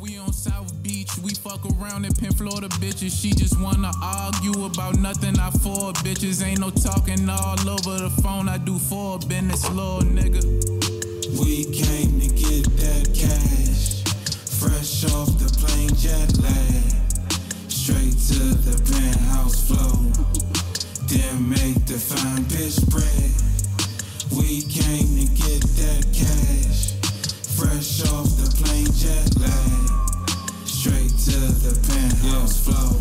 We 0.00 0.18
on 0.18 0.32
South 0.32 0.82
Beach. 0.82 1.08
We 1.22 1.34
fuck 1.34 1.64
around 1.64 2.04
and 2.04 2.16
pin 2.18 2.32
Florida 2.32 2.68
bitches. 2.80 3.12
She 3.20 3.30
just 3.30 3.60
wanna 3.60 3.92
argue 4.02 4.64
about 4.64 4.98
nothing. 4.98 5.38
I 5.38 5.50
for 5.50 5.92
bitches. 6.02 6.44
Ain't 6.44 6.58
no 6.58 6.70
talking 6.70 7.28
all 7.30 7.60
over 7.70 7.96
the 7.96 8.10
phone. 8.20 8.48
I 8.48 8.58
do 8.58 8.76
for 8.76 9.20
business, 9.20 9.70
little 9.70 10.00
nigga. 10.00 10.42
We 11.38 11.64
came 11.66 12.18
to 12.20 12.26
get 12.26 12.64
that 12.82 13.14
cash. 13.14 14.02
Fresh 14.58 15.04
off 15.14 15.38
the 15.38 15.48
plane 15.62 15.94
jet 15.94 16.36
lag. 16.42 17.70
Straight 17.70 18.18
to 18.34 18.58
the 18.66 18.82
penthouse 18.90 19.62
flow. 19.68 19.94
Then 21.06 21.48
make 21.48 21.86
the 21.86 21.98
fine 21.98 22.44
bitch 22.50 22.82
bread. 22.90 23.30
We 24.36 24.62
came 24.62 25.18
to 25.18 25.26
get 25.34 25.62
that 25.78 26.04
cash. 26.12 26.87
Fresh 27.58 28.06
off 28.14 28.30
the 28.38 28.46
plane 28.62 28.86
jet 28.94 29.34
lag. 29.42 29.90
Straight 30.64 31.10
to 31.26 31.38
the 31.58 31.74
penthouse 31.90 32.62
flow. 32.62 32.94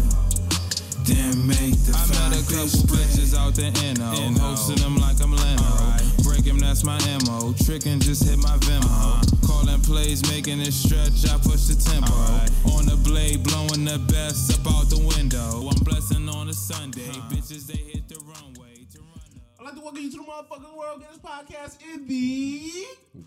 Then 1.06 1.46
make 1.46 1.78
the 1.86 1.94
I 1.94 2.02
met 2.10 2.34
a 2.34 2.42
couple 2.42 2.90
bitches 2.90 3.38
out 3.38 3.54
the 3.54 3.70
NO. 3.94 4.18
Hosting 4.42 4.82
them 4.82 4.98
like 4.98 5.22
I'm 5.22 5.32
Leno. 5.32 5.98
Break 6.24 6.48
'em, 6.48 6.58
that's 6.58 6.84
my 6.84 6.98
MO. 7.22 7.54
Trickin' 7.54 8.02
just 8.02 8.24
hit 8.24 8.40
my 8.40 8.58
Venmo. 8.66 8.86
Uh-huh. 8.86 9.22
Calling 9.46 9.80
plays, 9.82 10.28
making 10.28 10.60
it 10.60 10.74
stretch, 10.74 11.30
I 11.30 11.38
push 11.38 11.70
the 11.70 11.78
tempo. 11.78 12.12
On 12.74 12.84
the 12.88 12.98
blade, 12.98 13.44
blowing 13.44 13.86
the 13.86 14.00
best 14.12 14.52
up 14.58 14.66
out 14.74 14.90
the 14.90 14.98
window. 14.98 15.70
I'm 15.70 15.84
blessing 15.84 16.28
on 16.30 16.50
a 16.50 16.54
Sunday. 16.54 17.10
Uh-huh. 17.10 17.30
Bitches, 17.30 17.68
they 17.68 17.78
hit 17.78 17.97
like 19.68 19.76
to 19.76 19.82
welcome 19.82 20.02
you 20.02 20.10
to 20.12 20.18
the 20.18 20.24
motherfucking 20.24 20.78
world. 20.78 21.02
Get 21.02 21.10
this 21.10 21.20
podcast 21.20 21.94
in 21.94 22.08
the. 22.08 22.72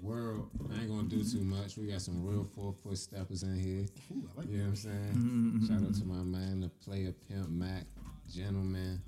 World, 0.01 0.49
I 0.75 0.81
ain't 0.81 0.89
gonna 0.89 1.03
do 1.03 1.23
too 1.23 1.43
much. 1.43 1.77
We 1.77 1.87
got 1.89 2.01
some 2.01 2.25
real 2.25 2.49
four 2.55 2.73
foot 2.73 2.97
steppers 2.97 3.43
in 3.43 3.59
here. 3.59 3.87
Ooh, 4.13 4.27
like 4.37 4.49
You 4.49 4.57
know 4.59 4.63
what 4.65 4.69
I'm 4.71 4.77
saying? 4.77 5.13
Mm-hmm. 5.13 5.67
Shout 5.67 5.87
out 5.87 5.95
to 5.97 6.05
my 6.07 6.23
man, 6.23 6.61
the 6.61 6.69
player 6.83 7.13
pimp 7.29 7.51
Mac, 7.51 7.85
gentleman, 8.33 9.03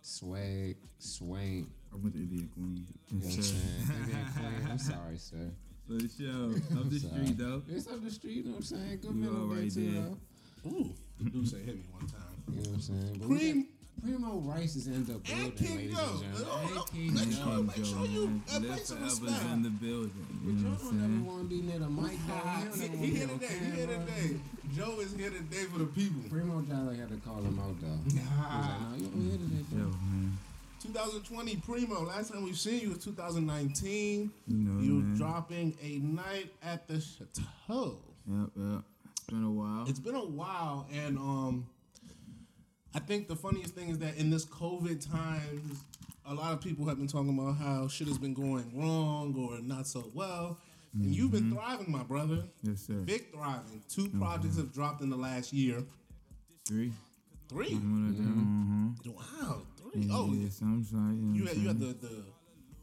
swag, 0.00 0.76
swank. 0.98 1.68
I 1.92 1.96
went 1.96 2.14
to 2.14 2.20
Indian 2.20 2.48
Queen. 2.54 2.86
You 3.10 3.18
know 3.18 3.26
what 3.26 3.36
I'm 3.36 3.42
saying? 3.42 4.02
Indian 4.04 4.26
Queen, 4.32 4.70
I'm 4.70 4.78
sorry, 4.78 5.18
sir. 5.18 5.50
For 5.86 5.92
the 5.92 6.08
show. 6.08 6.78
Up 6.80 6.88
the 6.88 6.98
Sorry. 6.98 7.12
street, 7.24 7.38
though. 7.38 7.62
It's 7.68 7.86
up 7.86 8.02
the 8.02 8.10
street, 8.10 8.36
you 8.38 8.44
know 8.44 8.50
what 8.52 8.56
I'm 8.58 8.62
saying? 8.62 8.98
Good 9.02 9.14
middle 9.14 9.46
right 9.46 9.70
too, 9.70 9.92
did. 9.92 10.04
though. 10.04 10.70
Ooh, 10.70 10.94
do 11.30 11.44
say 11.44 11.58
hit 11.58 11.76
me 11.76 11.84
one 11.92 12.06
time. 12.06 12.22
You 12.50 12.62
know 12.62 12.70
what 12.70 12.74
I'm 12.76 12.80
saying? 12.80 13.16
But 13.20 13.28
Cream- 13.28 13.68
Primo 14.02 14.38
Rice 14.40 14.76
is 14.76 14.86
in 14.86 15.04
the 15.04 15.14
building, 15.14 15.44
And 15.44 15.56
King 15.56 15.76
ladies 15.76 15.96
Joe. 15.96 16.20
and 16.22 16.36
gentlemen. 16.36 16.76
And 16.76 16.86
King 16.90 17.14
make 17.14 17.30
Joe. 17.30 17.44
sure- 17.44 17.62
make 17.64 17.84
sure 17.84 18.06
you 18.06 18.26
man. 18.28 18.42
uh, 18.54 18.58
Live 18.60 18.80
some 18.86 19.02
respect. 19.02 19.44
in 19.52 19.62
the 19.62 19.70
building. 19.70 20.12
You 20.44 20.52
know 20.52 20.70
Joe 20.70 20.76
don't 20.76 20.88
I'm 20.88 21.00
never 21.00 21.12
saying? 21.12 21.26
want 21.26 21.42
to 21.50 21.56
be 21.56 21.62
near 21.62 21.78
the 21.78 21.88
mic, 21.88 22.18
though. 22.26 22.34
He 22.34 22.64
don't 22.64 22.78
he, 22.80 22.88
he 22.88 22.96
wanna 22.96 23.06
here 23.16 23.26
today. 23.28 23.46
He 23.58 23.70
here 23.70 23.86
today. 23.86 24.40
Joe 24.76 25.00
is 25.00 25.12
here 25.14 25.30
today 25.30 25.64
for 25.64 25.78
the 25.78 25.86
people. 25.86 26.22
Primo 26.30 26.60
Jolly 26.62 26.96
had 26.98 27.08
to 27.08 27.16
call 27.16 27.38
him 27.42 27.58
out, 27.58 27.80
though. 27.80 27.98
He 28.06 28.14
was 28.14 28.14
like, 28.14 28.80
no, 28.80 28.96
you 28.96 29.06
don't 29.08 29.22
hear 29.22 29.38
today, 29.38 29.64
bro. 29.70 29.78
Yo, 29.80 29.86
man. 29.88 30.38
2020 30.82 31.56
Primo. 31.56 32.04
Last 32.04 32.32
time 32.32 32.44
we've 32.44 32.56
seen 32.58 32.80
you 32.82 32.90
was 32.90 32.98
2019. 33.04 34.30
You 34.46 34.54
know, 34.56 34.80
you 34.82 34.92
man. 35.00 35.16
dropping 35.16 35.76
a 35.82 35.98
night 35.98 36.52
at 36.62 36.86
the 36.86 37.00
chateau. 37.00 37.98
Yep, 38.30 38.50
yep. 38.56 38.82
It's 39.14 39.24
been 39.30 39.42
a 39.44 39.50
while. 39.50 39.84
It's 39.88 39.98
been 39.98 40.14
a 40.14 40.24
while, 40.24 40.86
and 40.92 41.16
um, 41.18 41.66
I 42.96 42.98
think 42.98 43.28
the 43.28 43.36
funniest 43.36 43.74
thing 43.74 43.90
is 43.90 43.98
that 43.98 44.16
in 44.16 44.30
this 44.30 44.46
COVID 44.46 45.06
times, 45.12 45.84
a 46.24 46.32
lot 46.32 46.54
of 46.54 46.62
people 46.62 46.86
have 46.86 46.96
been 46.96 47.06
talking 47.06 47.38
about 47.38 47.56
how 47.58 47.88
shit 47.88 48.08
has 48.08 48.16
been 48.16 48.32
going 48.32 48.72
wrong 48.74 49.34
or 49.38 49.60
not 49.60 49.86
so 49.86 50.10
well, 50.14 50.58
and 50.94 51.14
you've 51.14 51.30
been 51.30 51.52
thriving, 51.52 51.92
my 51.92 52.02
brother. 52.04 52.42
yes, 52.62 52.80
sir. 52.86 52.94
Big 52.94 53.30
thriving. 53.34 53.82
Two 53.90 54.08
projects 54.08 54.56
have 54.56 54.72
dropped 54.72 55.02
in 55.02 55.10
the 55.10 55.16
last 55.16 55.52
year. 55.52 55.84
Three. 56.66 56.90
3 57.50 57.66
of 57.66 57.72
them. 57.82 58.96
Wow, 59.04 59.62
three. 59.78 60.02
Mm-hmm. 60.04 60.10
Oh, 60.10 60.32
yeah, 60.32 60.48
some 60.48 60.82
side, 60.82 60.96
you 60.96 61.26
know 61.26 61.34
you 61.34 61.42
what 61.42 61.48
had 61.50 61.56
I'm 61.58 61.62
you 61.62 61.68
had 61.68 61.80
the 62.00 62.06
the 62.08 62.22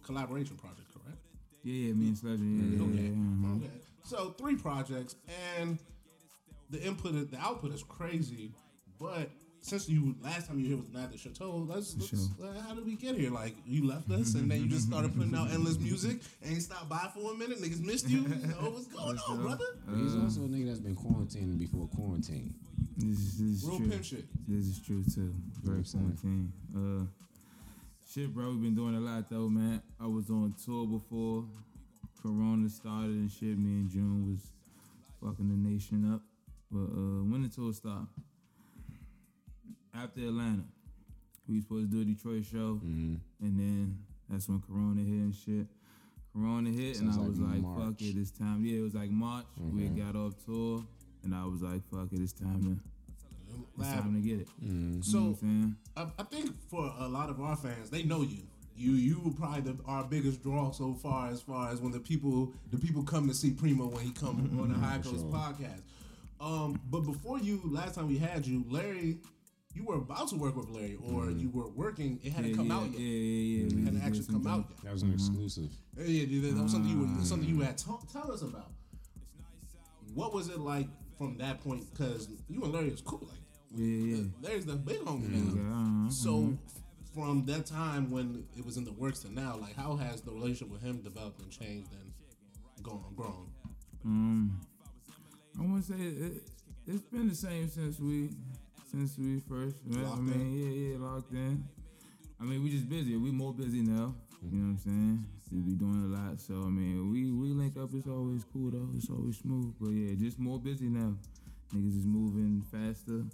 collaboration 0.03 0.55
project, 0.57 0.87
correct? 0.93 1.17
Yeah, 1.63 1.87
yeah, 1.87 1.93
me 1.93 2.07
and 2.09 2.15
Sledgren. 2.17 2.71
Yeah, 2.71 2.77
yeah, 2.77 2.93
Okay. 2.93 3.03
yeah. 3.03 3.47
uh-huh. 3.47 3.55
Okay. 3.57 3.81
So 4.03 4.29
three 4.37 4.55
projects, 4.57 5.15
and 5.59 5.79
the 6.69 6.81
input, 6.83 7.31
the 7.31 7.39
output 7.39 7.73
is 7.73 7.81
crazy. 7.83 8.51
But 8.99 9.31
since 9.63 9.87
you 9.87 10.13
last 10.21 10.47
time 10.47 10.59
you 10.59 10.67
here 10.67 10.75
was 10.77 10.87
the 10.89 10.97
night 10.97 11.05
at 11.05 11.11
the 11.13 11.17
chateau, 11.17 11.65
let's, 11.69 11.95
let's 11.95 12.09
Sure. 12.09 12.19
uh, 12.43 12.59
how 12.67 12.75
did 12.75 12.85
we 12.85 12.95
get 12.95 13.15
here? 13.15 13.31
Like 13.31 13.55
you 13.65 13.87
left 13.87 14.11
us, 14.11 14.35
and 14.35 14.51
then 14.51 14.61
you 14.61 14.67
just 14.67 14.87
started 14.87 15.15
putting 15.15 15.33
out 15.33 15.49
endless 15.51 15.79
music, 15.79 16.19
and 16.43 16.53
you 16.53 16.59
stopped 16.59 16.89
by 16.89 17.09
for 17.13 17.31
a 17.33 17.35
minute. 17.37 17.59
Niggas 17.61 17.81
missed 17.83 18.09
you. 18.09 18.25
Oh, 18.59 18.69
what's 18.71 18.87
going 18.95 19.17
on, 19.29 19.41
brother? 19.41 19.65
But 19.87 19.97
he's 19.99 20.15
also 20.15 20.41
a 20.41 20.47
nigga 20.47 20.67
that's 20.67 20.79
been 20.79 20.95
quarantining 20.95 21.57
before 21.57 21.87
quarantine. 21.95 22.53
This 22.97 23.17
is, 23.19 23.37
this 23.39 23.63
is 23.63 23.65
Real 23.67 23.77
true. 23.79 23.89
pimp 23.89 24.03
shit. 24.03 24.25
This 24.47 24.65
is 24.65 24.79
true 24.85 25.03
too. 25.03 25.33
Very 25.63 25.77
I'm 25.79 25.83
quarantine. 25.85 26.53
Uh, 26.75 27.05
shit, 28.11 28.33
bro. 28.33 28.49
We've 28.51 28.61
been 28.61 28.75
doing 28.75 28.95
a 28.95 28.99
lot 28.99 29.29
though, 29.29 29.47
man. 29.49 29.81
I 29.99 30.07
was 30.07 30.29
on 30.29 30.53
tour 30.65 30.85
before 30.85 31.45
Corona 32.21 32.69
started 32.69 33.11
and 33.11 33.31
shit. 33.31 33.57
Me 33.57 33.79
and 33.81 33.89
June 33.89 34.29
was 34.29 34.39
fucking 35.21 35.47
the 35.47 35.69
nation 35.69 36.13
up. 36.13 36.21
But 36.69 36.91
uh, 36.91 37.23
when 37.23 37.43
the 37.43 37.49
tour 37.49 37.71
stopped, 37.73 38.07
after 39.95 40.21
Atlanta, 40.21 40.63
we 41.47 41.55
was 41.55 41.63
supposed 41.65 41.91
to 41.91 41.95
do 41.97 42.01
a 42.01 42.05
Detroit 42.05 42.45
show, 42.45 42.79
Mm-hmm. 42.83 43.15
and 43.41 43.59
then 43.59 43.97
that's 44.29 44.47
when 44.47 44.61
Corona 44.61 45.01
hit 45.01 45.07
and 45.19 45.35
shit. 45.35 45.67
Corona 46.33 46.69
hit, 46.71 46.99
and 46.99 47.11
I 47.11 47.15
like 47.15 47.29
was 47.29 47.39
like, 47.39 47.61
March. 47.61 47.79
"Fuck 47.79 48.01
it, 48.01 48.17
it's 48.17 48.31
time." 48.31 48.65
Yeah, 48.65 48.79
it 48.79 48.81
was 48.81 48.95
like 48.95 49.11
March. 49.11 49.45
We 49.71 49.83
got 49.89 50.15
off 50.15 50.33
tour, 50.45 50.83
and 51.23 51.35
I 51.35 51.45
was 51.45 51.61
like, 51.61 51.81
"Fuck 51.91 52.07
it, 52.11 52.19
it's 52.21 52.33
time 52.33 52.63
to, 52.63 52.79
it's 53.79 53.89
time 53.89 54.15
to 54.15 54.19
get 54.27 54.39
it." 54.39 54.47
Mm-hmm. 54.63 54.67
You 54.67 54.89
know 54.91 54.97
what 54.97 55.05
So 55.05 55.37
I'm? 55.43 55.77
I, 55.95 56.07
I 56.17 56.23
think 56.23 56.51
for 56.69 56.91
a 56.99 57.07
lot 57.07 57.29
of 57.29 57.39
our 57.41 57.55
fans, 57.55 57.89
they 57.91 58.03
know 58.03 58.21
you. 58.23 58.43
You 58.75 58.93
you 58.93 59.19
were 59.23 59.29
probably 59.31 59.61
the, 59.61 59.77
our 59.85 60.03
biggest 60.03 60.41
draw 60.41 60.71
so 60.71 60.95
far, 60.95 61.27
as 61.29 61.41
far 61.41 61.69
as 61.71 61.79
when 61.79 61.91
the 61.91 61.99
people 61.99 62.51
the 62.71 62.77
people 62.77 63.03
come 63.03 63.27
to 63.27 63.33
see 63.35 63.51
Primo 63.51 63.85
when 63.85 64.03
he 64.03 64.11
come 64.11 64.57
on 64.59 64.69
the 64.69 64.79
High 64.87 64.97
Coast 64.97 65.19
sure. 65.19 65.29
podcast. 65.29 65.81
Um, 66.41 66.79
but 66.89 67.01
before 67.01 67.37
you, 67.37 67.61
last 67.63 67.93
time 67.95 68.07
we 68.07 68.17
had 68.17 68.45
you, 68.47 68.65
Larry, 68.67 69.19
you 69.73 69.83
were 69.85 69.95
about 69.95 70.27
to 70.29 70.35
work 70.35 70.55
with 70.55 70.69
Larry, 70.69 70.97
or 71.03 71.29
you 71.31 71.49
were 71.49 71.69
working. 71.69 72.19
It 72.23 72.31
hadn't 72.33 72.51
yeah, 72.51 72.55
come 72.57 72.67
yeah, 72.67 72.75
out 72.77 72.91
yet. 72.91 72.99
Yeah, 72.99 73.07
yeah, 73.07 73.63
yeah. 73.63 73.65
It 73.81 73.85
hadn't 73.85 74.01
actually 74.03 74.25
come 74.33 74.47
out 74.47 74.65
yet. 74.69 74.83
That 74.83 74.93
was 74.93 75.01
an 75.03 75.13
exclusive. 75.13 75.69
Yeah, 75.97 76.05
yeah, 76.05 76.51
that 76.53 76.63
was 76.63 76.71
something 76.71 76.91
you 76.91 76.99
were 77.17 77.25
something 77.25 77.49
you 77.49 77.61
had 77.61 77.77
ta- 77.77 77.99
tell 78.11 78.31
us 78.31 78.41
about. 78.41 78.71
What 80.13 80.33
was 80.33 80.49
it 80.49 80.59
like 80.59 80.87
from 81.17 81.37
that 81.39 81.63
point? 81.63 81.85
Because 81.91 82.29
you 82.49 82.63
and 82.63 82.71
Larry 82.73 82.89
is 82.89 83.01
cool. 83.01 83.27
Like 83.27 83.39
Yeah, 83.75 84.15
yeah. 84.17 84.23
Larry's 84.41 84.65
the 84.65 84.75
big 84.75 84.97
homie 84.99 85.31
Yeah, 85.31 85.61
now. 85.61 86.03
uh-huh, 86.03 86.09
So 86.11 86.55
from 87.15 87.45
that 87.45 87.65
time 87.65 88.11
when 88.11 88.45
it 88.55 88.65
was 88.65 88.77
in 88.77 88.83
the 88.85 88.91
works 88.93 89.19
to 89.19 89.33
now, 89.33 89.57
like 89.59 89.75
how 89.75 89.95
has 89.95 90.21
the 90.21 90.31
relationship 90.31 90.69
with 90.69 90.81
him 90.83 91.01
developed 91.01 91.41
and 91.41 91.51
changed 91.51 91.89
and 91.93 92.83
gone 92.83 93.03
grown? 93.15 93.49
Um, 94.05 94.59
I 95.57 95.61
want 95.63 95.85
to 95.85 95.93
say 95.93 95.99
it, 95.99 96.43
it's 96.85 97.01
been 97.03 97.27
the 97.29 97.35
same 97.35 97.69
since 97.69 97.99
we 97.99 98.29
since 98.93 99.17
we 99.17 99.39
first 99.39 99.75
met. 99.85 100.05
I 100.05 100.09
Locked 100.09 100.21
mean, 100.21 100.53
yeah, 100.53 100.93
yeah, 100.93 100.97
locked 101.03 101.33
in. 101.33 101.63
I 102.39 102.43
mean, 102.43 102.63
we 102.63 102.69
just 102.69 102.87
busy. 102.87 103.17
We 103.17 103.31
more 103.31 103.53
busy 103.53 103.81
now. 103.81 104.13
You 104.43 104.59
know 104.59 104.73
what 104.73 104.73
I'm 104.73 104.77
saying? 104.77 105.25
We 105.51 105.61
be 105.61 105.73
doing 105.73 106.13
a 106.13 106.17
lot. 106.17 106.39
So 106.39 106.53
I 106.53 106.69
mean, 106.69 107.11
we 107.11 107.31
we 107.31 107.53
link 107.53 107.75
up. 107.77 107.89
It's 107.93 108.07
always 108.07 108.43
cool 108.53 108.69
though. 108.69 108.89
It's 108.95 109.09
always 109.09 109.37
smooth. 109.37 109.73
But 109.79 109.89
yeah, 109.89 110.13
just 110.15 110.37
more 110.37 110.59
busy 110.59 110.89
now. 110.89 111.15
Niggas 111.73 111.97
is 111.97 112.05
moving 112.05 112.63
faster 112.69 113.25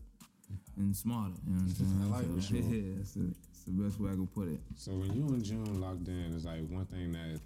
and 0.77 0.95
smarter. 0.95 1.33
You 1.45 1.55
know 1.55 1.61
what 1.61 1.67
I'm 1.67 1.75
saying? 1.75 2.01
I 2.03 2.17
like 2.17 2.41
so, 2.41 2.55
sure. 2.55 2.63
Yeah, 2.63 2.95
that's, 2.97 3.13
the 3.13 3.19
that's 3.21 3.63
the 3.65 3.71
best 3.71 3.99
way 3.99 4.11
I 4.11 4.13
can 4.13 4.27
put 4.27 4.47
it. 4.47 4.59
So 4.77 4.91
when 4.91 5.11
you 5.13 5.27
and 5.27 5.43
June 5.43 5.81
locked 5.81 6.07
in, 6.07 6.31
it's 6.33 6.45
like 6.45 6.61
one 6.69 6.85
thing 6.85 7.11
that 7.13 7.41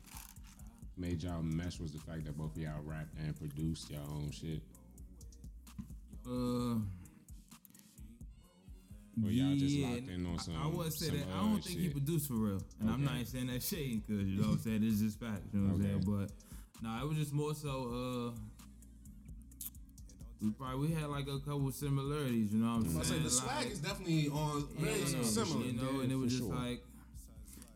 made 0.98 1.24
y'all 1.24 1.42
mesh 1.42 1.80
was 1.80 1.92
the 1.92 2.00
fact 2.00 2.26
that 2.26 2.38
both 2.38 2.56
of 2.56 2.62
y'all 2.62 2.84
rap 2.84 3.08
and 3.26 3.36
produced 3.36 3.90
y'all 3.90 4.06
own 4.12 4.30
shit. 4.30 4.62
Uh. 6.30 6.78
Or 9.24 9.30
y'all 9.30 9.56
just 9.56 9.76
yeah, 9.76 9.90
locked 9.90 10.10
in 10.10 10.26
on 10.26 10.40
some. 10.40 10.56
I 10.58 10.66
would 10.68 10.92
say 10.94 11.08
some 11.08 11.18
that 11.20 11.28
I 11.30 11.42
don't 11.42 11.64
think 11.64 11.80
he 11.80 11.90
produced 11.90 12.28
for 12.28 12.34
real, 12.34 12.62
and 12.80 12.90
I'm 12.90 13.04
not 13.04 13.14
even 13.16 13.26
saying 13.28 13.48
that 13.48 13.62
shade 13.62 14.02
because 14.08 14.26
you 14.28 14.42
know 14.42 14.48
what 14.48 14.54
I'm 14.54 14.60
saying. 14.60 14.84
It's 14.84 15.02
just 15.02 15.20
fact, 15.20 15.42
you 15.54 15.60
know 15.60 15.74
what 15.74 15.76
I'm 15.76 15.82
Okay. 15.82 16.06
saying. 16.06 16.30
But 16.82 16.84
nah, 16.88 17.02
it 17.04 17.08
was 17.08 17.18
just 17.18 17.34
more 17.34 17.54
so. 17.54 18.34
uh 18.34 18.40
we 20.42 20.50
probably 20.52 20.88
we 20.90 20.94
had 20.94 21.10
like 21.10 21.28
a 21.28 21.40
couple 21.40 21.72
similarities, 21.72 22.52
you 22.54 22.60
know 22.60 22.76
what 22.78 22.88
I'm 22.88 23.00
I 23.00 23.04
say 23.04 23.10
saying. 23.12 23.24
the 23.24 23.30
swag 23.30 23.56
Like, 23.58 23.72
is 23.72 23.80
definitely 23.80 24.28
on 24.28 24.68
very 24.78 25.00
yeah, 25.00 25.22
similar. 25.24 25.66
you 25.66 25.74
know, 25.74 26.00
and 26.02 26.12
it 26.12 26.16
was 26.16 26.32
just 26.34 26.44
sure. 26.44 26.54
like 26.56 26.84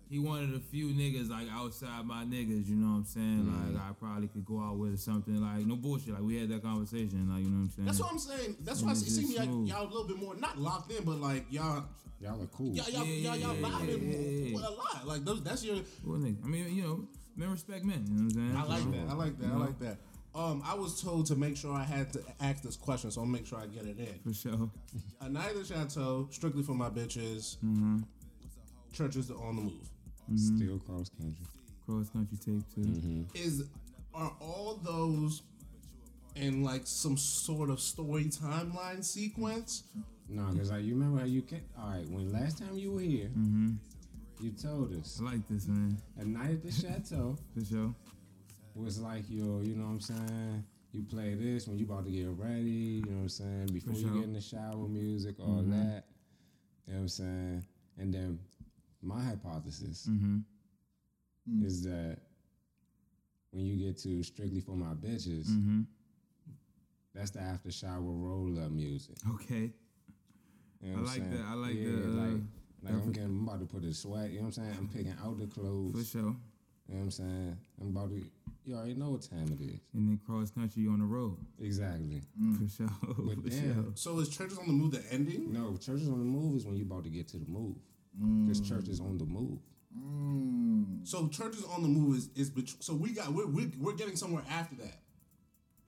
he 0.09 0.19
wanted 0.19 0.55
a 0.55 0.59
few 0.59 0.87
niggas 0.89 1.29
like 1.29 1.47
outside 1.51 2.05
my 2.05 2.23
niggas, 2.23 2.67
you 2.67 2.75
know 2.75 2.91
what 2.91 2.97
I'm 2.99 3.05
saying. 3.05 3.45
Mm-hmm. 3.45 3.75
Like 3.75 3.83
I 3.83 3.93
probably 3.93 4.27
could 4.27 4.45
go 4.45 4.59
out 4.61 4.77
with 4.77 4.93
or 4.93 4.97
something 4.97 5.41
like 5.41 5.65
no 5.65 5.75
bullshit. 5.75 6.13
Like 6.13 6.23
we 6.23 6.39
had 6.39 6.49
that 6.49 6.63
conversation, 6.63 7.29
like 7.29 7.43
you 7.43 7.49
know 7.49 7.57
what 7.57 7.63
I'm 7.63 7.69
saying. 7.71 7.85
That's 7.87 7.99
what 7.99 8.11
I'm 8.11 8.19
saying. 8.19 8.55
That's 8.61 8.81
why 8.81 8.89
I 8.89 8.91
It's 8.93 9.01
see, 9.01 9.25
see 9.25 9.27
me 9.33 9.39
like 9.39 9.69
y'all 9.69 9.83
a 9.85 9.89
little 9.89 10.07
bit 10.07 10.17
more 10.17 10.35
not 10.35 10.57
locked 10.57 10.91
in, 10.91 11.03
but 11.03 11.19
like 11.19 11.45
y'all 11.49 11.83
Y'all 12.19 12.41
are 12.41 12.47
cool. 12.47 12.73
y'all 12.73 12.89
y'all 12.89 13.05
Yeah, 13.05 13.35
y'all, 13.35 13.37
y'all 13.37 13.55
yeah, 13.55 13.67
vibing 13.67 14.11
yeah, 14.11 14.17
yeah, 14.17 14.57
yeah. 14.57 14.67
a 14.67 14.71
lot. 14.71 15.07
Like 15.07 15.23
those, 15.23 15.43
that's 15.43 15.63
your 15.63 15.77
Well, 16.03 16.17
I 16.17 16.47
mean, 16.47 16.75
you 16.75 16.83
know, 16.83 17.07
men 17.35 17.51
respect 17.51 17.85
men. 17.85 18.05
You 18.07 18.15
know 18.15 18.23
what 18.23 18.35
I'm 18.35 18.39
saying? 18.39 18.55
I 18.55 18.63
like 18.63 18.91
that. 18.91 19.11
I 19.11 19.13
like 19.13 19.37
that. 19.37 19.45
you 19.45 19.51
I 19.51 19.55
know, 19.55 19.65
like 19.65 19.79
that. 19.79 19.97
Um, 20.33 20.61
I 20.65 20.75
was 20.75 21.01
told 21.01 21.25
to 21.27 21.35
make 21.35 21.57
sure 21.57 21.73
I 21.73 21.83
had 21.83 22.13
to 22.13 22.21
ask 22.39 22.61
this 22.61 22.75
question, 22.75 23.09
so 23.11 23.21
I'll 23.21 23.27
make 23.27 23.45
sure 23.45 23.59
I 23.59 23.65
get 23.65 23.85
it 23.85 23.97
in. 23.99 24.19
For 24.23 24.33
sure. 24.33 24.69
A 25.21 25.29
night 25.29 25.49
at 25.49 25.55
the 25.55 25.65
chateau, 25.65 26.27
strictly 26.31 26.63
for 26.63 26.73
my 26.73 26.89
bitches. 26.89 27.57
Mm-hmm. 27.57 27.99
Churches 28.93 29.29
on 29.31 29.55
the 29.55 29.61
move. 29.63 29.89
Mm-hmm. 30.31 30.57
Still 30.57 30.79
cross 30.79 31.09
country. 31.09 31.45
Cross 31.85 32.09
country 32.09 32.37
tape 32.37 32.63
too. 32.73 32.81
Mm-hmm. 32.81 33.23
Is 33.35 33.63
are 34.13 34.35
all 34.41 34.79
those 34.83 35.43
in 36.35 36.63
like 36.63 36.81
some 36.85 37.17
sort 37.17 37.69
of 37.69 37.79
story 37.79 38.25
timeline 38.25 39.03
sequence? 39.03 39.83
No, 40.29 40.43
because 40.51 40.71
like 40.71 40.83
you 40.83 40.93
remember 40.93 41.19
how 41.19 41.25
you 41.25 41.41
can. 41.41 41.61
All 41.79 41.89
right, 41.89 42.09
when 42.09 42.31
last 42.31 42.59
time 42.59 42.75
you 42.77 42.91
were 42.91 43.01
here, 43.01 43.27
mm-hmm. 43.27 43.73
you 44.39 44.51
told 44.51 44.93
us 44.99 45.19
I 45.21 45.31
like 45.31 45.47
this 45.49 45.67
man. 45.67 45.97
a 46.17 46.25
night 46.25 46.51
at 46.51 46.63
the 46.63 46.71
chateau 46.71 47.37
For 47.57 47.65
sure. 47.65 47.95
was 48.75 48.99
like 48.99 49.23
your, 49.29 49.63
you 49.63 49.75
know 49.75 49.85
what 49.85 49.91
I'm 49.91 50.01
saying. 50.01 50.63
You 50.93 51.03
play 51.03 51.35
this 51.35 51.67
when 51.67 51.77
you 51.77 51.85
about 51.85 52.05
to 52.05 52.11
get 52.11 52.27
ready, 52.29 52.61
you 52.61 53.05
know 53.05 53.17
what 53.17 53.21
I'm 53.23 53.29
saying. 53.29 53.67
Before 53.73 53.93
you 53.93 54.09
get 54.15 54.23
in 54.23 54.33
the 54.33 54.41
shower, 54.41 54.87
music, 54.87 55.35
all 55.39 55.63
that. 55.67 56.05
You 56.87 56.93
know 56.93 56.99
what 56.99 57.01
I'm 57.01 57.07
saying. 57.07 57.65
And 57.99 58.13
then 58.13 58.39
my 59.01 59.21
hypothesis 59.21 60.07
mm-hmm. 60.09 60.37
hmm. 61.49 61.65
is 61.65 61.83
that 61.83 62.17
when 63.51 63.65
you 63.65 63.75
get 63.75 63.97
to 63.99 64.23
strictly 64.23 64.59
for 64.59 64.75
my 64.75 64.93
bitches, 64.93 65.47
mm-hmm. 65.47 65.81
that's 67.13 67.31
the 67.31 67.39
after 67.39 67.71
shower 67.71 68.01
roll 68.01 68.59
up 68.63 68.71
music. 68.71 69.15
Okay. 69.35 69.71
You 70.81 70.91
know 70.91 70.97
I 70.97 70.99
what 70.99 70.99
I'm 70.99 71.05
like 71.05 71.15
saying? 71.15 71.31
that. 71.31 71.45
I 71.47 71.53
like 71.53 71.75
yeah, 71.75 71.89
the, 71.89 72.03
uh, 72.03 72.07
like, 72.07 72.41
like 72.83 72.93
I'm 72.93 73.11
getting, 73.11 73.29
I'm 73.29 73.47
about 73.47 73.59
to 73.61 73.65
put 73.65 73.83
a 73.83 73.93
sweat. 73.93 74.29
You 74.29 74.37
know 74.37 74.45
what 74.45 74.57
I'm 74.57 74.63
saying? 74.63 74.75
I'm 74.77 74.87
picking 74.87 75.15
out 75.23 75.39
the 75.39 75.47
clothes. 75.47 75.95
For 75.99 76.17
sure. 76.17 76.35
You 76.87 76.93
know 76.93 76.99
what 76.99 77.01
I'm 77.01 77.11
saying? 77.11 77.57
I'm 77.81 77.87
about 77.87 78.09
to. 78.09 78.23
You 78.65 78.75
already 78.75 78.95
know 78.95 79.11
what 79.11 79.21
time 79.21 79.47
it 79.59 79.63
is. 79.63 79.79
And 79.93 80.09
then 80.09 80.19
cross 80.25 80.51
country 80.51 80.87
on 80.87 80.99
the 80.99 81.05
road. 81.05 81.37
Exactly. 81.61 82.21
Mm. 82.39 82.57
For 82.57 82.69
sure. 82.69 82.89
But 83.01 83.35
For 83.43 83.49
then, 83.49 83.73
sure. 83.73 83.85
So 83.95 84.19
is 84.19 84.29
churches 84.29 84.57
on 84.57 84.67
the 84.67 84.73
move 84.73 84.91
the 84.91 85.03
ending? 85.11 85.53
no, 85.53 85.77
churches 85.77 86.09
on 86.09 86.19
the 86.19 86.25
move 86.25 86.57
is 86.57 86.65
when 86.65 86.75
you're 86.75 86.85
about 86.85 87.05
to 87.05 87.09
get 87.09 87.27
to 87.29 87.37
the 87.37 87.49
move. 87.49 87.77
Because 88.19 88.61
mm. 88.61 88.67
church 88.67 88.87
is 88.87 88.99
on 88.99 89.17
the 89.17 89.25
move. 89.25 89.59
Mm. 89.97 91.07
So 91.07 91.27
churches 91.27 91.63
on 91.65 91.81
the 91.83 91.87
move 91.87 92.17
is 92.17 92.29
is 92.35 92.49
bet- 92.49 92.83
so 92.83 92.93
we 92.93 93.11
got 93.11 93.31
we're 93.31 93.47
we're, 93.47 93.71
we're 93.79 93.95
getting 93.95 94.15
somewhere 94.15 94.43
after 94.49 94.75
that. 94.75 94.99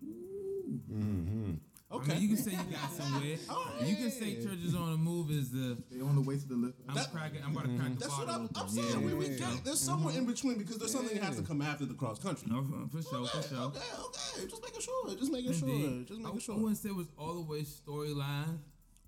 Mm-hmm. 0.04 1.54
Okay. 1.92 2.12
I 2.12 2.16
mean, 2.16 2.22
you 2.22 2.36
can 2.36 2.38
say 2.38 2.52
you 2.52 2.58
got 2.58 2.92
somewhere. 2.92 3.38
You 3.86 3.96
can 3.96 4.12
say 4.12 4.36
churches 4.36 4.76
on 4.76 4.92
the 4.92 4.98
move 4.98 5.32
is 5.32 5.50
the. 5.50 5.78
They 5.90 6.02
on 6.02 6.16
the 6.16 6.22
way 6.22 6.38
to 6.38 6.48
the 6.48 6.56
lift. 6.56 6.78
I'm 6.88 6.96
That- 6.96 7.12
cracking. 7.12 7.42
I'm 7.44 7.52
about 7.52 7.66
to 7.66 7.76
crack 7.78 7.94
the 7.94 8.00
That's 8.00 8.18
what 8.18 8.28
bottle 8.28 8.42
I'm, 8.44 8.50
I'm 8.56 8.62
open. 8.62 8.84
saying. 8.84 9.06
we, 9.06 9.14
we 9.14 9.26
Yeah. 9.30 9.38
get 9.38 9.54
it. 9.56 9.64
There's 9.66 9.80
somewhere 9.80 10.14
in 10.14 10.22
mm-hmm. 10.22 10.32
between 10.32 10.58
because 10.60 10.78
there's 10.78 10.92
something 10.92 11.18
that 11.18 11.24
has 11.24 11.38
to 11.38 11.44
come 11.44 11.62
after 11.62 11.86
the 11.86 11.96
cross 11.96 12.20
country. 12.20 12.48
No, 12.52 12.64
for, 12.64 13.02
for 13.02 13.10
sure, 13.10 13.26
for 13.26 13.42
sure. 13.48 13.58
okay, 13.58 13.80
okay. 13.80 14.48
Just 14.48 14.62
making 14.62 14.82
sure. 14.82 15.16
Just 15.16 15.32
making 15.32 15.54
sure. 15.54 15.70
Indeed. 15.70 16.08
Just 16.08 16.20
I, 16.20 16.24
making 16.24 16.38
I 16.38 16.42
sure. 16.42 16.58
wouldn't 16.58 16.78
say 16.78 16.90
it 16.90 16.96
was 16.96 17.08
all 17.18 17.34
the 17.34 17.42
way 17.42 17.62
storyline 17.62 18.60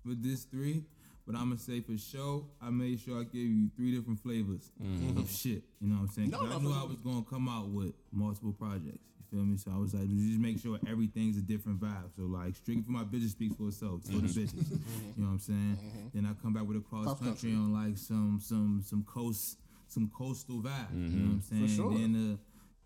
with 0.04 0.22
this 0.22 0.44
three, 0.44 0.82
but 1.26 1.36
I'm 1.36 1.48
gonna 1.48 1.58
say 1.58 1.80
for 1.80 1.96
sure 1.96 2.44
I 2.60 2.70
made 2.70 3.00
sure 3.00 3.20
I 3.20 3.24
gave 3.24 3.46
you 3.46 3.70
three 3.76 3.94
different 3.94 4.20
flavors 4.20 4.70
of 4.80 4.86
mm-hmm. 4.86 5.24
shit. 5.26 5.62
You 5.80 5.88
know 5.88 5.96
what 5.96 6.02
I'm 6.02 6.08
saying? 6.08 6.30
No, 6.30 6.40
no, 6.40 6.56
I 6.56 6.58
knew 6.58 6.72
for- 6.72 6.78
I 6.78 6.84
was 6.84 6.96
gonna 7.04 7.24
come 7.24 7.48
out 7.48 7.68
with 7.68 7.92
multiple 8.12 8.52
projects. 8.52 9.06
You 9.18 9.38
feel 9.38 9.44
me? 9.44 9.56
So 9.56 9.70
I 9.74 9.78
was 9.78 9.94
like, 9.94 10.08
just 10.08 10.40
make 10.40 10.58
sure 10.58 10.78
everything's 10.88 11.36
a 11.38 11.42
different 11.42 11.80
vibe. 11.80 12.14
So 12.16 12.22
like, 12.22 12.56
strictly 12.56 12.82
for 12.82 12.90
my 12.90 13.04
business 13.04 13.32
speaks 13.32 13.54
for 13.56 13.68
itself. 13.68 14.02
For 14.02 14.12
the 14.12 14.18
mm-hmm. 14.18 14.26
bitches, 14.26 14.54
mm-hmm. 14.54 14.74
you 15.16 15.24
know 15.24 15.26
what 15.26 15.32
I'm 15.32 15.38
saying? 15.38 15.78
Then 16.14 16.26
I 16.26 16.34
come 16.42 16.52
back 16.52 16.66
with 16.66 16.76
a 16.76 16.80
cross 16.80 17.04
Cross 17.04 17.20
country 17.20 17.50
country. 17.50 17.54
on 17.54 17.72
like 17.72 17.98
some 17.98 18.40
some 18.42 18.82
some 18.84 19.04
coast 19.04 19.58
some 19.88 20.10
coastal 20.16 20.60
vibe. 20.60 20.92
You 20.92 21.18
know 21.18 21.26
what 21.26 21.34
I'm 21.34 21.42
saying? 21.42 21.68
For 21.68 21.74
sure. 21.74 21.92
Then 21.92 22.12
the 22.12 22.38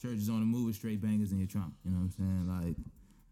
church 0.07 0.19
is 0.19 0.29
on 0.29 0.41
the 0.41 0.47
move 0.47 0.67
with 0.67 0.77
straight 0.77 1.01
bangers 1.01 1.33
in 1.33 1.39
your 1.39 1.49
trunk. 1.49 1.73
You 1.85 1.93
know 1.93 1.99
what 1.99 2.05
I'm 2.05 2.11
saying? 2.13 2.47
Like. 2.47 2.77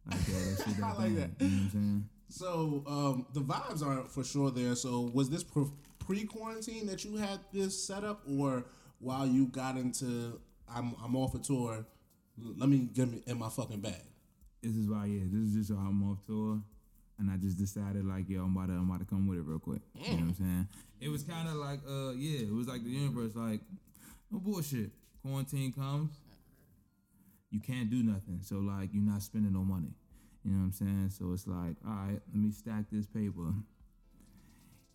Like 0.06 0.20
that, 0.20 0.32
that 0.32 0.64
shit 0.66 0.76
that 0.80 0.84
I 0.84 0.88
like 0.88 0.98
bang, 0.98 1.14
that. 1.16 1.30
You 1.40 1.48
know 1.48 1.56
what 1.56 1.64
I'm 1.64 1.70
saying? 1.70 2.08
So 2.34 2.82
um, 2.88 3.26
the 3.32 3.40
vibes 3.40 3.80
are 3.80 4.08
for 4.08 4.24
sure 4.24 4.50
there. 4.50 4.74
So 4.74 5.08
was 5.14 5.30
this 5.30 5.44
pre 5.44 6.24
quarantine 6.24 6.84
that 6.86 7.04
you 7.04 7.16
had 7.16 7.38
this 7.52 7.80
set 7.80 8.02
up, 8.02 8.22
or 8.28 8.64
while 8.98 9.24
you 9.24 9.46
got 9.46 9.76
into 9.76 10.40
I'm 10.68 10.96
I'm 11.02 11.14
off 11.14 11.36
a 11.36 11.38
tour, 11.38 11.86
let 12.36 12.68
me 12.68 12.88
get 12.92 13.08
me 13.08 13.22
in 13.28 13.38
my 13.38 13.48
fucking 13.48 13.80
bag. 13.80 14.02
This 14.60 14.74
is 14.74 14.88
why, 14.88 15.06
yeah, 15.06 15.22
this 15.30 15.42
is 15.48 15.54
just 15.54 15.78
why 15.78 15.86
I'm 15.86 16.02
off 16.10 16.26
tour. 16.26 16.60
And 17.20 17.30
I 17.30 17.36
just 17.36 17.56
decided, 17.56 18.04
like, 18.04 18.28
yo, 18.28 18.42
I'm 18.42 18.56
about 18.56 18.66
to, 18.66 18.72
I'm 18.72 18.90
about 18.90 18.98
to 18.98 19.06
come 19.06 19.28
with 19.28 19.38
it 19.38 19.42
real 19.42 19.60
quick. 19.60 19.82
You 19.94 20.10
know 20.10 20.16
what 20.16 20.22
I'm 20.22 20.34
saying? 20.34 20.68
It 21.00 21.08
was 21.10 21.22
kind 21.22 21.46
of 21.46 21.54
like, 21.54 21.78
uh, 21.88 22.10
yeah, 22.16 22.40
it 22.40 22.52
was 22.52 22.66
like 22.66 22.82
the 22.82 22.90
universe, 22.90 23.36
like, 23.36 23.60
no 24.32 24.40
bullshit. 24.40 24.90
Quarantine 25.22 25.72
comes, 25.72 26.10
you 27.50 27.60
can't 27.60 27.88
do 27.88 28.02
nothing. 28.02 28.40
So, 28.42 28.56
like, 28.56 28.88
you're 28.92 29.04
not 29.04 29.22
spending 29.22 29.52
no 29.52 29.60
money. 29.60 29.94
You 30.44 30.52
know 30.52 30.58
what 30.58 30.64
I'm 30.64 30.72
saying? 30.72 31.10
So 31.10 31.32
it's 31.32 31.46
like, 31.46 31.76
all 31.86 31.92
right, 31.92 32.20
let 32.32 32.36
me 32.36 32.50
stack 32.50 32.84
this 32.92 33.06
paper. 33.06 33.52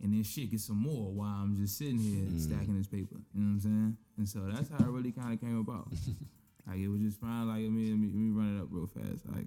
And 0.02 0.14
then 0.14 0.22
shit, 0.22 0.50
get 0.50 0.60
some 0.60 0.78
more 0.78 1.12
while 1.12 1.42
I'm 1.42 1.56
just 1.56 1.76
sitting 1.76 1.98
here 1.98 2.24
stacking 2.38 2.78
this 2.78 2.86
paper. 2.86 3.16
You 3.34 3.40
know 3.42 3.46
what 3.48 3.52
I'm 3.52 3.60
saying? 3.60 3.96
And 4.16 4.28
so 4.28 4.40
that's 4.50 4.70
how 4.70 4.78
it 4.78 4.90
really 4.90 5.12
kind 5.12 5.34
of 5.34 5.40
came 5.40 5.58
about. 5.58 5.88
like 6.66 6.78
it 6.78 6.88
was 6.88 7.00
just 7.00 7.20
fine. 7.20 7.48
Like 7.48 7.62
let 7.62 7.70
me, 7.70 7.90
let 7.90 7.98
me 7.98 8.06
let 8.08 8.16
me 8.16 8.30
run 8.30 8.56
it 8.56 8.62
up 8.62 8.68
real 8.70 8.86
fast. 8.86 9.26
Like, 9.28 9.46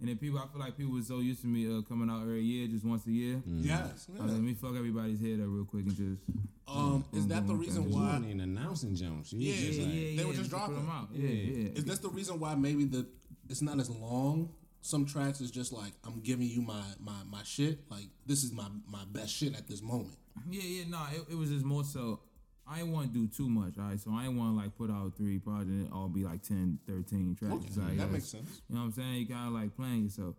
and 0.00 0.08
then 0.08 0.18
people, 0.18 0.38
I 0.38 0.46
feel 0.48 0.60
like 0.60 0.76
people 0.76 0.92
were 0.92 1.02
so 1.02 1.20
used 1.20 1.40
to 1.42 1.46
me 1.46 1.66
uh, 1.66 1.80
coming 1.82 2.10
out 2.10 2.22
every 2.22 2.42
year, 2.42 2.66
just 2.66 2.84
once 2.84 3.06
a 3.06 3.10
year. 3.12 3.40
Yes. 3.46 4.08
I 4.10 4.22
was 4.22 4.32
like, 4.32 4.32
let 4.32 4.40
me 4.42 4.54
fuck 4.54 4.76
everybody's 4.76 5.20
head 5.20 5.40
up 5.40 5.46
real 5.48 5.64
quick 5.64 5.86
and 5.86 5.96
just. 5.96 6.20
Um, 6.66 7.04
is 7.12 7.26
that 7.28 7.46
the 7.46 7.54
reason 7.54 7.88
You 7.88 7.96
why? 7.96 8.12
weren't 8.12 8.26
even 8.26 8.40
announcing 8.40 8.94
Jones. 8.96 9.32
Yeah, 9.32 9.54
yeah, 9.54 9.84
like, 9.84 9.94
yeah. 9.94 10.16
They 10.16 10.24
were 10.24 10.32
just 10.34 10.50
put 10.50 10.58
dropping. 10.58 10.74
them 10.76 10.90
out. 10.90 11.08
Yeah, 11.12 11.28
yeah. 11.28 11.68
Is 11.76 11.84
this 11.84 11.98
the 12.00 12.08
reason 12.08 12.40
why 12.40 12.54
maybe 12.56 12.84
the 12.84 13.06
it's 13.48 13.62
not 13.62 13.78
as 13.78 13.88
long? 13.88 14.50
Some 14.84 15.06
tracks 15.06 15.40
is 15.40 15.50
just 15.50 15.72
like 15.72 15.92
I'm 16.04 16.20
giving 16.20 16.46
you 16.46 16.60
my 16.60 16.82
my 17.00 17.16
my 17.30 17.42
shit. 17.42 17.78
Like 17.90 18.04
this 18.26 18.44
is 18.44 18.52
my 18.52 18.66
my 18.86 19.02
best 19.10 19.34
shit 19.34 19.56
at 19.56 19.66
this 19.66 19.80
moment. 19.80 20.18
Yeah, 20.50 20.60
yeah, 20.62 20.84
no, 20.90 21.00
it, 21.10 21.32
it 21.32 21.38
was 21.38 21.48
just 21.48 21.64
more 21.64 21.84
so. 21.84 22.20
I 22.68 22.80
didn't 22.80 22.92
want 22.92 23.14
to 23.14 23.18
do 23.18 23.26
too 23.26 23.48
much, 23.48 23.78
all 23.78 23.84
right? 23.84 23.98
So 23.98 24.10
I 24.10 24.24
didn't 24.24 24.36
want 24.36 24.58
to 24.58 24.62
like 24.62 24.76
put 24.76 24.90
out 24.90 25.16
three 25.16 25.38
projects 25.38 25.70
and 25.70 25.86
it 25.86 25.92
all 25.92 26.08
be 26.08 26.22
like 26.22 26.42
10, 26.42 26.80
13 26.86 27.34
tracks. 27.38 27.54
Okay, 27.54 27.80
like, 27.80 27.96
that 27.96 28.04
yeah, 28.04 28.12
makes 28.12 28.26
sense. 28.26 28.60
You 28.68 28.74
know 28.74 28.82
what 28.82 28.86
I'm 28.88 28.92
saying? 28.92 29.14
You 29.14 29.26
kind 29.26 29.48
of 29.48 29.54
like 29.54 29.74
playing 29.74 30.04
yourself. 30.04 30.34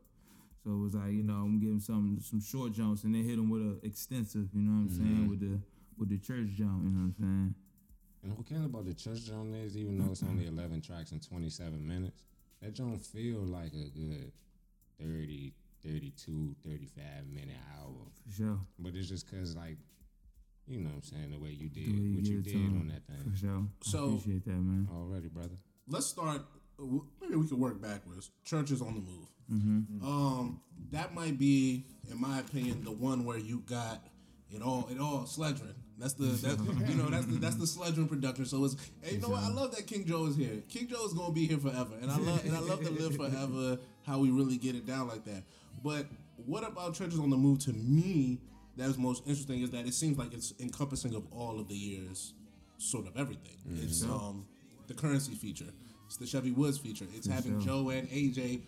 So 0.63 0.69
it 0.69 0.77
was 0.77 0.93
like, 0.93 1.11
you 1.11 1.23
know, 1.23 1.33
I'm 1.33 1.59
giving 1.59 1.79
some 1.79 2.19
some 2.21 2.39
short 2.39 2.73
jumps 2.73 3.03
and 3.03 3.15
then 3.15 3.23
hit 3.23 3.37
them 3.37 3.49
with 3.49 3.61
a 3.61 3.79
extensive, 3.83 4.49
you 4.53 4.61
know 4.61 4.73
what 4.73 4.77
I'm 4.77 4.89
mm-hmm. 4.89 5.15
saying, 5.17 5.29
with 5.29 5.39
the 5.39 5.59
with 5.97 6.09
the 6.09 6.19
church 6.19 6.53
jump, 6.53 6.83
you 6.85 6.93
know 6.93 7.09
what 7.09 7.13
I'm 7.13 7.15
saying? 7.17 7.55
And 8.21 8.37
what 8.37 8.47
kind 8.47 8.65
about 8.65 8.85
the 8.85 8.93
church 8.93 9.25
joint 9.25 9.55
is, 9.55 9.75
even 9.75 9.97
though 9.97 10.11
it's 10.11 10.21
only 10.21 10.45
11 10.45 10.81
tracks 10.81 11.13
and 11.13 11.21
27 11.21 11.87
minutes, 11.87 12.21
that 12.65 12.75
don't 12.75 12.99
feel 12.99 13.39
like 13.39 13.73
a 13.73 13.89
good 13.97 14.31
30, 14.99 15.53
32, 15.83 16.55
35 16.65 17.03
minute 17.31 17.55
hour. 17.79 17.93
For 18.27 18.33
sure. 18.35 18.59
But 18.79 18.95
it's 18.95 19.07
just 19.09 19.29
cause 19.29 19.55
like, 19.55 19.77
you 20.67 20.79
know 20.79 20.89
what 20.89 20.95
I'm 20.95 21.03
saying, 21.03 21.31
the 21.31 21.37
way 21.39 21.51
you 21.51 21.69
did, 21.69 21.85
The 21.85 21.91
way 22.01 22.15
what 22.15 22.25
you 22.25 22.37
give 22.37 22.39
it 22.39 22.43
did 22.43 22.53
to 22.53 22.57
'em. 22.59 22.79
on 22.81 22.87
that 22.87 23.05
thing. 23.05 23.31
For 23.31 23.37
sure. 23.37 23.67
So- 23.83 24.03
I 24.05 24.07
appreciate 24.15 24.45
that, 24.45 24.51
man. 24.51 24.87
Already, 24.91 25.27
brother. 25.27 25.57
Let's 25.87 26.07
start. 26.07 26.41
Maybe 27.21 27.35
we 27.35 27.47
can 27.47 27.59
work 27.59 27.79
backwards. 27.81 28.31
Churches 28.43 28.81
on 28.81 28.95
the 28.95 29.01
move. 29.01 29.27
Mm-hmm. 29.51 30.03
Um, 30.05 30.59
that 30.91 31.13
might 31.13 31.37
be, 31.37 31.85
in 32.09 32.19
my 32.19 32.39
opinion, 32.39 32.83
the 32.83 32.91
one 32.91 33.23
where 33.25 33.37
you 33.37 33.59
got 33.59 34.07
it 34.49 34.61
all. 34.63 34.87
It 34.89 34.99
all 34.99 35.21
Sledgren. 35.25 35.75
That's 35.97 36.13
the 36.13 36.25
that's 36.25 36.61
you 36.89 36.95
know 36.95 37.09
that's 37.09 37.25
the 37.25 37.37
that's 37.37 37.55
the 37.55 37.65
Sledgren 37.65 38.09
production. 38.09 38.45
So 38.45 38.63
it's 38.65 38.75
and 39.03 39.13
you 39.13 39.19
know 39.19 39.29
what 39.29 39.43
I 39.43 39.49
love 39.49 39.73
that 39.75 39.87
King 39.87 40.05
Joe 40.05 40.25
is 40.25 40.35
here. 40.35 40.61
King 40.67 40.87
Joe 40.87 41.05
is 41.05 41.13
gonna 41.13 41.33
be 41.33 41.47
here 41.47 41.57
forever, 41.57 41.95
and 42.01 42.11
I 42.11 42.17
love 42.17 42.45
and 42.45 42.55
I 42.55 42.59
love 42.59 42.83
to 42.83 42.89
live 42.91 43.15
forever. 43.15 43.77
How 44.05 44.19
we 44.19 44.29
really 44.29 44.57
get 44.57 44.75
it 44.75 44.85
down 44.85 45.07
like 45.07 45.23
that. 45.25 45.43
But 45.83 46.07
what 46.45 46.67
about 46.67 46.95
Treasures 46.95 47.19
on 47.19 47.29
the 47.29 47.37
move? 47.37 47.59
To 47.59 47.73
me, 47.73 48.39
that 48.75 48.89
is 48.89 48.97
most 48.97 49.23
interesting 49.25 49.61
is 49.61 49.71
that 49.71 49.87
it 49.87 49.93
seems 49.93 50.17
like 50.17 50.33
it's 50.33 50.53
encompassing 50.59 51.15
of 51.15 51.23
all 51.31 51.59
of 51.59 51.69
the 51.69 51.75
years, 51.75 52.33
sort 52.77 53.07
of 53.07 53.15
everything. 53.17 53.57
It's 53.81 54.03
um 54.03 54.45
the 54.87 54.93
Curren$y 54.93 55.35
feature. 55.35 55.71
It's 56.07 56.17
the 56.17 56.27
Chevy 56.27 56.51
Woods 56.51 56.77
feature. 56.77 57.05
It's 57.15 57.27
having. 57.27 57.59
Joe 57.61 57.89
and 57.89 58.07
AJ 58.09 58.61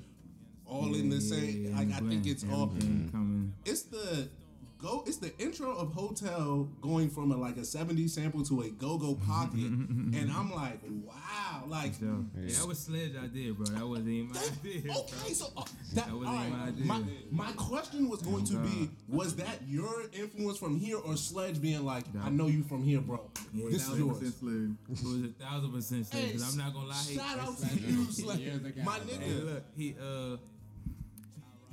all 0.65 0.95
in 0.95 1.09
the 1.09 1.21
same. 1.21 1.75
Like 1.75 1.91
I 1.91 1.99
think 2.07 2.25
it's 2.25 2.45
all. 2.51 2.67
Coming. 2.67 3.53
It's 3.65 3.83
the 3.83 4.29
go. 4.77 5.03
It's 5.07 5.17
the 5.17 5.35
intro 5.39 5.71
of 5.75 5.93
Hotel 5.93 6.67
going 6.81 7.09
from 7.09 7.31
a, 7.31 7.37
like 7.37 7.57
a 7.57 7.61
'70s 7.61 8.11
sample 8.11 8.43
to 8.45 8.61
a 8.61 8.69
go-go 8.69 9.15
pocket, 9.27 9.59
and 9.59 10.31
I'm 10.31 10.53
like, 10.53 10.79
wow, 11.05 11.63
like. 11.67 11.95
So, 11.95 12.25
yeah, 12.39 12.53
that 12.59 12.67
was 12.67 12.79
Sledge 12.79 13.15
idea, 13.15 13.53
bro. 13.53 13.65
That 13.65 13.87
wasn't 13.87 14.09
even 14.09 14.31
my 14.31 14.39
idea. 14.41 14.81
bro. 14.81 14.95
Okay, 15.01 15.33
so 15.33 15.47
uh, 15.57 15.63
that, 15.93 16.05
That 16.07 16.13
wasn't 16.15 16.35
right. 16.35 16.49
my 16.51 16.63
idea. 16.67 16.85
My, 16.85 17.01
my 17.31 17.51
question 17.53 18.09
was 18.09 18.21
going 18.21 18.45
to 18.45 18.57
be: 18.59 18.89
Was 19.07 19.35
that 19.37 19.59
your 19.67 20.03
influence 20.13 20.57
from 20.57 20.79
here, 20.79 20.97
or 20.97 21.15
Sledge 21.17 21.61
being 21.61 21.83
like, 21.85 22.05
"I 22.23 22.29
know 22.29 22.47
you 22.47 22.63
from 22.63 22.83
here, 22.83 23.01
bro. 23.01 23.21
Yeah, 23.53 23.69
this 23.69 23.87
is 23.89 23.97
yours." 23.99 24.17
Slave. 24.35 24.75
It 24.89 25.03
was 25.03 25.23
a 25.23 25.43
thousand 25.43 25.71
percent 25.73 26.07
Sledge. 26.07 26.33
Hey, 26.33 26.37
I'm 26.43 26.57
not 26.57 26.73
gonna 26.73 26.87
lie. 26.87 26.95
he- 27.07 27.15
Shout 27.15 27.39
out 27.39 27.57
to 27.57 27.75
you, 27.79 28.05
Sledge, 28.11 28.39
You're 28.39 28.57
the 28.57 28.69
guy, 28.71 28.83
my 28.83 28.99
bro. 28.99 29.07
Hey, 29.07 29.29
nigga. 29.31 29.45
look, 29.45 29.63
he 29.75 29.95
uh, 30.01 30.37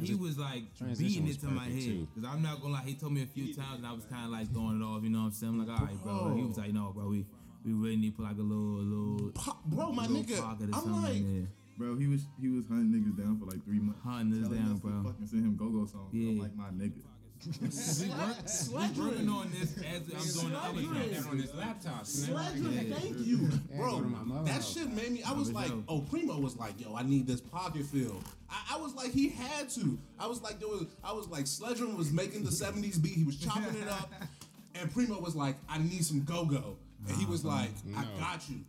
he 0.01 0.15
was 0.15 0.39
like 0.39 0.65
beating 0.99 1.29
it 1.29 1.41
to 1.41 1.47
my 1.47 1.65
head. 1.67 2.07
Cause 2.15 2.25
I'm 2.25 2.43
not 2.43 2.61
gonna 2.61 2.75
lie, 2.75 2.83
he 2.85 2.95
told 2.95 3.13
me 3.13 3.23
a 3.23 3.27
few 3.27 3.55
times, 3.55 3.79
and 3.79 3.87
I 3.87 3.93
was 3.93 4.05
kind 4.05 4.25
of 4.25 4.31
like 4.31 4.53
throwing 4.53 4.81
it 4.81 4.85
off. 4.85 5.03
You 5.03 5.11
know 5.11 5.21
what 5.21 5.25
I'm 5.27 5.33
saying? 5.33 5.53
I'm 5.53 5.67
like, 5.67 5.81
all 5.81 5.87
right, 5.87 6.03
bro. 6.03 6.35
He 6.37 6.43
was 6.43 6.59
like, 6.59 6.73
no, 6.73 6.93
bro, 6.95 7.09
we 7.09 7.27
we 7.65 7.73
really 7.73 7.97
need 7.97 8.11
to 8.11 8.17
put 8.17 8.27
like 8.27 8.39
a 8.39 8.43
little, 8.43 8.77
a 8.77 8.85
little, 8.85 9.31
Pop, 9.33 9.65
bro, 9.65 9.91
my 9.93 10.07
little 10.07 10.23
nigga. 10.23 10.41
pocket 10.41 10.69
or 10.71 10.75
I'm 10.75 10.83
something 10.83 11.03
like, 11.03 11.17
in 11.17 11.39
there. 11.41 11.49
Bro, 11.77 11.97
he 11.99 12.07
was 12.07 12.27
he 12.41 12.49
was 12.49 12.67
hunting 12.69 12.93
niggas 12.93 13.17
down 13.19 13.39
for 13.39 13.47
like 13.47 13.65
three 13.65 13.79
months. 13.81 14.01
Hunting 14.05 14.43
us 14.43 14.49
Telling 14.49 14.63
down, 14.63 14.73
us 14.75 14.81
to 14.81 14.87
bro. 14.87 15.03
Fucking 15.05 15.27
send 15.27 15.45
him 15.45 15.57
go 15.57 15.69
go 15.71 15.87
songs. 15.87 16.13
Yeah. 16.13 16.31
I'm 16.31 16.39
like 16.39 16.55
my 16.57 16.71
nigga. 16.71 17.03
We 17.47 19.03
working 19.03 19.29
on 19.29 19.51
this 19.51 19.77
as 19.79 20.03
I'm 20.03 20.41
doing 20.43 20.53
the 20.53 20.59
other 20.59 20.81
Sledgren. 20.81 20.95
joints. 20.95 21.25
That 21.25 21.31
on 21.31 21.39
his 21.39 21.55
laptop. 21.55 22.03
Sledgren, 22.05 22.95
thank 22.95 23.27
you, 23.27 23.49
bro. 23.77 24.01
go 24.01 24.03
to 24.03 24.45
That 24.45 24.65
shit 24.65 24.91
made 24.93 25.11
me. 25.13 25.23
I 25.23 25.33
was 25.33 25.49
for 25.49 25.55
like, 25.55 25.67
sure. 25.69 25.85
oh, 25.89 26.01
Primo 26.01 26.39
was 26.39 26.57
like, 26.57 26.81
yo, 26.81 26.95
I 26.95 27.03
need 27.03 27.27
this 27.27 27.41
pocket 27.41 27.85
fill. 27.87 28.23
I, 28.51 28.75
I 28.75 28.79
was 28.79 28.95
like, 28.95 29.11
he 29.13 29.29
had 29.31 29.69
to. 29.71 29.99
I 30.19 30.27
was 30.27 30.43
like, 30.43 30.59
there 30.59 30.69
was. 30.69 30.87
I 31.03 31.13
was 31.13 31.29
like, 31.29 31.45
Sledgren 31.45 31.97
was 31.97 32.13
making 32.13 32.45
the 32.45 32.51
'70s 32.51 33.03
beat. 33.03 33.13
He 33.15 33.25
was 33.25 33.39
chopping 33.39 33.81
it 33.81 33.89
up, 33.89 34.11
and 34.75 34.93
Primo 34.93 35.21
was 35.21 35.35
like, 35.37 35.57
I 35.69 35.79
need 35.79 36.05
some 36.05 36.25
go 36.25 36.45
go, 36.45 36.77
and 37.09 37.17
he 37.17 37.27
was 37.27 37.45
like, 37.45 37.71
I 37.97 38.05
got 38.19 38.49
you. 38.49 38.61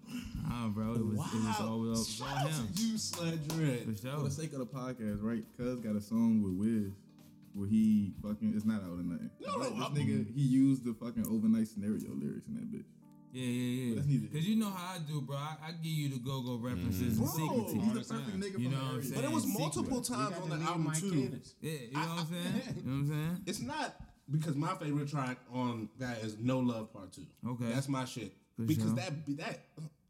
Nah, 0.47 0.67
bro, 0.67 0.93
it 0.93 1.05
was, 1.05 1.17
Wow, 1.17 1.29
it 1.33 1.43
was 1.43 1.55
all, 1.61 1.85
it 1.85 1.89
was 1.89 2.09
shout 2.09 2.37
out 2.37 2.49
him. 2.49 2.67
to 2.75 2.81
you, 2.81 2.93
Sledgren. 2.95 3.97
For 3.99 4.07
For 4.17 4.23
the 4.23 4.31
sake 4.31 4.53
of 4.53 4.59
the 4.59 4.65
podcast, 4.65 5.19
right? 5.21 5.43
Cuz 5.57 5.79
got 5.79 5.95
a 5.95 6.01
song 6.01 6.41
with 6.43 6.53
Wiz 6.53 6.91
where 7.55 7.67
he 7.67 8.13
fucking 8.21 8.53
it's 8.55 8.65
not 8.65 8.83
out 8.83 8.99
or 8.99 9.03
nothing. 9.03 9.31
No, 9.39 9.55
no, 9.57 9.69
this 9.69 9.79
I'm- 9.81 9.95
nigga 9.95 10.33
he 10.33 10.41
used 10.41 10.83
the 10.83 10.93
fucking 10.93 11.25
overnight 11.27 11.67
scenario 11.67 12.13
lyrics 12.13 12.47
in 12.47 12.55
that 12.55 12.71
bitch. 12.71 12.85
Yeah, 13.31 13.43
yeah, 13.43 14.01
yeah. 14.07 14.27
Cause 14.31 14.45
you 14.45 14.55
know 14.55 14.69
how 14.69 14.95
I 14.95 14.99
do, 14.99 15.19
bro. 15.19 15.35
I, 15.35 15.57
I 15.67 15.71
give 15.71 15.91
you 15.91 16.07
the 16.07 16.19
go-go 16.19 16.55
references 16.55 17.19
mm-hmm. 17.19 17.25
Bro. 17.25 17.57
and 17.57 17.69
secret 17.69 17.83
He's 17.83 18.07
the 18.07 18.13
perfect 18.13 18.39
nigga 18.39 18.59
You 18.59 18.69
know 18.69 18.77
what 18.77 18.85
I'm 18.85 19.03
saying? 19.03 19.15
But 19.15 19.23
it 19.25 19.31
was 19.31 19.43
Secret. 19.43 19.59
multiple 19.59 20.01
times 20.01 20.35
on 20.41 20.49
the 20.51 20.65
album 20.65 20.93
too. 20.93 21.41
Yeah, 21.59 21.71
you 21.71 21.91
know 21.91 21.99
what 21.99 22.19
I'm 22.19 22.27
saying? 22.27 22.75
You 22.77 22.83
know 22.83 22.91
what 22.91 22.93
I'm 22.93 23.07
saying? 23.07 23.41
It's 23.47 23.61
not 23.61 23.95
because 24.31 24.55
my 24.55 24.73
favorite 24.75 25.09
track 25.09 25.37
on 25.53 25.89
that 25.99 26.19
is 26.23 26.37
No 26.39 26.59
Love 26.59 26.93
Part 26.93 27.11
Two. 27.11 27.25
Okay. 27.45 27.65
that's 27.73 27.89
my 27.89 28.05
shit. 28.05 28.31
For 28.55 28.63
because 28.63 28.85
sure. 28.85 28.95
that 28.95 29.25
be- 29.25 29.35
that. 29.35 29.59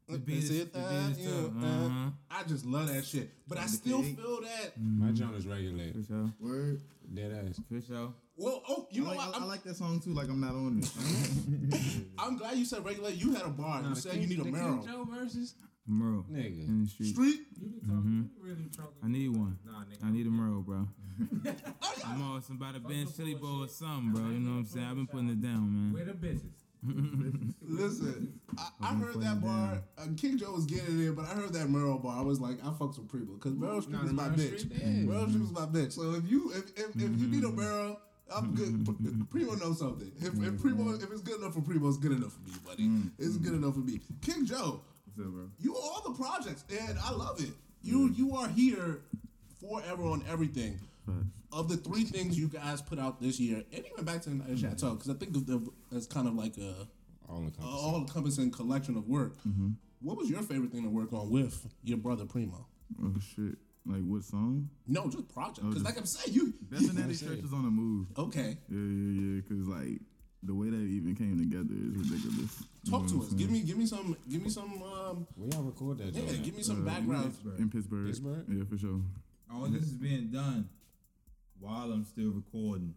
The 0.08 0.18
beat 0.20 0.38
is- 0.44 0.52
it, 0.52 0.74
the 0.74 0.80
beat 0.80 0.86
uh, 0.86 1.10
is 1.10 1.18
tough. 1.26 1.64
uh, 1.64 1.66
Uh-huh. 1.68 2.10
I 2.30 2.44
just 2.44 2.66
love 2.66 2.88
that 2.94 3.06
shit, 3.06 3.30
but 3.48 3.58
I 3.58 3.66
still 3.66 4.04
feel 4.04 4.42
that. 4.42 4.74
My 4.80 5.12
joint 5.12 5.36
is 5.36 5.48
regulated. 5.48 5.96
For 5.96 6.04
sure. 6.14 6.34
Word. 6.40 6.82
Dead 7.14 7.32
ass. 7.48 7.60
For 7.70 7.82
sure. 7.82 8.14
Well, 8.38 8.62
oh, 8.68 8.88
you 8.92 9.04
I 9.04 9.06
know 9.06 9.10
like, 9.12 9.18
what? 9.28 9.34
I, 9.36 9.38
I'm, 9.38 9.44
I 9.44 9.46
like 9.48 9.64
that 9.64 9.76
song 9.78 10.00
too. 10.02 10.12
Like 10.14 10.28
I'm 10.28 10.42
not 10.42 10.52
on 10.52 10.80
it. 10.80 12.02
I'm 12.20 12.38
glad 12.38 12.58
you 12.58 12.66
said 12.66 12.84
regulate. 12.86 13.16
You 13.16 13.34
had 13.34 13.46
a 13.46 13.50
bar. 13.50 13.82
you 13.88 13.96
said 13.96 14.16
you 14.16 14.28
need 14.28 14.40
a 14.40 14.44
the 14.44 14.52
marrow. 14.52 14.84
Joe 14.86 15.06
versus 15.10 15.56
Merle. 15.88 16.26
nigga. 16.32 16.68
In 16.68 16.84
the 16.84 16.90
street. 16.90 17.14
Street. 17.14 17.42
I 19.04 19.08
need 19.08 19.30
one. 19.30 19.58
I 20.04 20.12
need 20.12 20.28
a 20.28 20.30
Merle, 20.30 20.62
bro. 20.62 20.88
I'm 22.06 22.22
on 22.24 22.42
somebody 22.44 22.80
bench 22.80 23.16
chili 23.16 23.36
bowl 23.36 23.64
or 23.64 23.68
something, 23.70 24.12
bro. 24.14 24.24
You 24.30 24.40
know 24.40 24.52
what 24.52 24.58
I'm 24.58 24.66
saying? 24.66 24.86
I've 24.86 24.96
been 24.96 25.08
putting 25.08 25.30
it 25.30 25.42
down, 25.42 25.72
man. 25.72 25.94
Where 25.94 26.04
the 26.06 26.12
bitches? 26.14 26.42
Listen, 27.62 28.40
I, 28.58 28.70
I 28.82 28.94
heard 28.96 29.20
that 29.22 29.42
bar. 29.42 29.82
Uh, 29.98 30.06
King 30.18 30.38
Joe 30.38 30.52
was 30.52 30.66
getting 30.66 31.00
in 31.00 31.10
it, 31.10 31.16
but 31.16 31.26
I 31.26 31.30
heard 31.30 31.54
that 31.54 31.70
Merle 31.70 31.98
bar. 31.98 32.18
I 32.18 32.22
was 32.22 32.40
like, 32.40 32.58
I 32.64 32.70
fucks 32.70 32.98
with 32.98 33.10
Primo 33.10 33.34
because 33.34 33.54
Merle 33.54 33.82
Street 33.82 33.98
Nah, 33.98 34.06
is 34.06 34.14
my 34.14 34.28
Merle 34.28 34.38
bitch. 34.38 34.60
Street, 34.60 34.74
yeah. 34.80 34.88
Merle 34.88 35.30
Street 35.30 35.44
is 35.44 35.52
my 35.52 35.66
bitch. 35.66 35.92
So 35.94 36.14
if 36.14 36.30
you 36.30 36.52
if 36.54 36.70
if, 36.78 36.96
if 36.96 37.20
you 37.20 37.28
need 37.28 37.44
a 37.44 37.48
mm-hmm. 37.48 37.58
Merle. 37.58 38.00
I'm 38.36 38.56
good. 38.56 38.70
Mm-hmm. 38.70 39.22
P- 39.22 39.26
Primo 39.30 39.54
knows 39.54 39.78
something. 39.78 40.12
If, 40.18 40.34
if 40.42 40.60
Primo, 40.60 40.96
if 40.96 41.12
it's 41.12 41.22
good 41.22 41.40
enough 41.40 41.54
for 41.54 41.62
Primo, 41.62 41.88
it's 41.90 41.98
good 41.98 42.12
enough 42.12 42.34
for 42.34 42.50
me, 42.50 42.56
buddy. 42.66 42.84
Mm-hmm. 42.86 43.10
It's 43.20 43.38
good 43.38 43.54
enough 43.54 43.76
for 43.76 43.82
me. 43.82 44.00
King 44.24 44.48
Joe, 44.48 44.82
What's 45.14 45.28
up, 45.28 45.32
bro? 45.32 45.50
you 45.60 45.76
all 45.76 46.02
the 46.04 46.12
projects, 46.18 46.64
and 46.72 46.98
I 47.04 47.12
love 47.12 47.40
it. 47.40 47.52
You 47.84 48.10
you 48.16 48.36
are 48.36 48.48
here 48.48 49.02
forever 49.62 50.04
on 50.06 50.24
everything. 50.28 50.80
Of 51.52 51.70
the 51.70 51.78
three 51.78 52.04
things 52.04 52.38
you 52.38 52.48
guys 52.50 52.82
put 52.82 53.00
out 53.00 53.22
this 53.22 53.40
year, 53.40 53.64
and 53.74 53.86
even 53.92 54.04
back 54.06 54.22
to 54.24 54.30
the 54.30 54.58
Chateau, 54.58 54.96
because 54.96 55.10
I 55.10 55.14
think 55.14 55.36
of 55.36 55.46
them 55.46 55.70
as 55.96 56.06
kind 56.06 56.28
of 56.28 56.34
like 56.36 56.58
a 56.58 56.88
All 57.30 57.98
encompassing. 57.98 58.52
collection 58.52 58.98
of 58.98 59.08
work. 59.08 59.38
What 60.02 60.18
was 60.18 60.30
your 60.30 60.42
favorite 60.44 60.72
thing 60.72 60.84
to 60.84 60.90
work 60.90 61.14
on 61.14 61.30
with 61.30 61.66
your 61.84 61.98
brother 61.98 62.26
Primo? 62.26 62.68
Oh 63.02 63.14
shit. 63.36 63.58
Like 63.88 64.02
what 64.04 64.24
song? 64.24 64.70
No, 64.88 65.08
just 65.10 65.28
project. 65.30 65.58
Because 65.62 65.76
just- 65.76 65.86
like 65.86 65.98
I'm 65.98 66.06
saying, 66.06 66.36
you 66.36 66.54
Definitely 66.70 67.16
Church 67.16 67.40
is 67.40 67.54
on 67.54 67.64
the 67.64 67.72
move. 67.72 68.08
okay. 68.18 68.58
Yeah, 68.68 68.78
yeah, 68.78 69.36
yeah. 69.36 69.42
Cause 69.48 69.68
like 69.68 70.02
the 70.44 70.54
way 70.54 70.70
that 70.70 70.78
even 70.78 71.16
came 71.16 71.38
together 71.40 71.74
is 71.74 72.10
ridiculous. 72.10 72.64
You 72.84 72.92
Talk 72.92 73.04
know 73.04 73.08
to 73.10 73.22
us. 73.24 73.32
I'm 73.32 73.38
Give 73.38 73.50
saying? 73.50 73.62
me 73.62 73.68
give 73.68 73.78
me 73.78 73.86
some 73.86 74.16
give 74.30 74.42
me 74.44 74.50
some 74.50 74.82
um 74.84 75.28
Where 75.36 75.50
y'all 75.54 75.64
record 75.64 76.00
that 76.00 76.14
yeah, 76.14 76.26
joint? 76.26 76.44
give 76.44 76.56
me 76.58 76.64
some 76.64 76.82
Uh, 76.82 76.92
background. 76.92 77.34
in 77.58 77.70
Pittsburgh. 77.70 78.08
Pittsburgh? 78.08 78.46
Yeah, 78.50 78.64
for 78.70 78.78
sure. 78.78 79.00
All 79.52 79.68
this 79.68 79.84
is 79.84 79.94
being 79.94 80.28
done 80.32 80.68
while 81.66 81.92
I'm 81.92 82.06
still 82.06 82.30
recording 82.32 82.94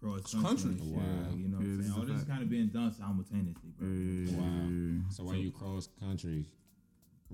cross 0.00 0.32
country. 0.32 0.48
Country. 0.48 0.70
and 0.70 0.80
shit, 0.80 0.88
Wow. 0.92 1.02
You 1.36 1.48
know 1.48 1.56
what 1.58 1.66
Yeah, 1.66 1.72
I'm 1.72 1.82
saying? 1.82 1.92
All 1.96 2.02
a 2.02 2.06
this 2.06 2.20
is 2.22 2.24
kind 2.28 2.42
of 2.42 2.50
being 2.50 2.66
done 2.68 2.92
simultaneously, 2.92 3.70
bro. 3.78 3.88
yeah, 3.88 4.30
yeah, 4.30 4.38
Wow. 4.38 4.44
yeah, 4.46 4.92
yeah. 4.92 5.08
So 5.10 5.24
while 5.24 5.36
you 5.36 5.50
cross 5.52 5.88
country 6.00 6.44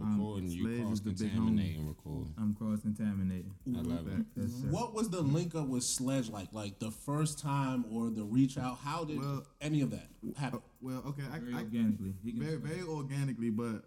um, 0.00 0.12
recording, 0.18 0.50
you 0.50 0.82
cross 0.82 0.92
is 0.94 1.00
the 1.02 1.10
big 1.10 1.18
contaminating 1.32 1.88
recording. 1.88 2.34
I'm 2.38 2.54
cross 2.54 2.80
contaminating. 2.80 3.52
I 3.76 3.80
love 3.80 4.06
it. 4.06 4.24
Yes. 4.36 4.50
What 4.70 4.94
was 4.94 5.10
the 5.10 5.20
link 5.20 5.54
up 5.54 5.66
with 5.66 5.82
Sledge 5.82 6.28
like? 6.30 6.52
Like 6.52 6.78
the 6.78 6.90
first 6.90 7.38
time 7.38 7.84
or 7.90 8.10
the 8.10 8.22
reach 8.24 8.56
out? 8.58 8.78
How 8.78 9.04
did 9.04 9.18
Well- 9.18 9.46
any 9.60 9.80
of 9.80 9.90
that 9.90 10.08
uh, 10.36 10.38
happen? 10.38 10.60
Well, 10.80 11.02
okay, 11.08 11.22
I, 11.32 11.38
Very 11.38 11.54
I 11.54 11.58
organically. 11.62 12.14
He 12.22 12.32
can 12.32 12.40
very 12.40 12.56
very 12.56 12.82
organically, 12.82 13.50
but 13.50 13.84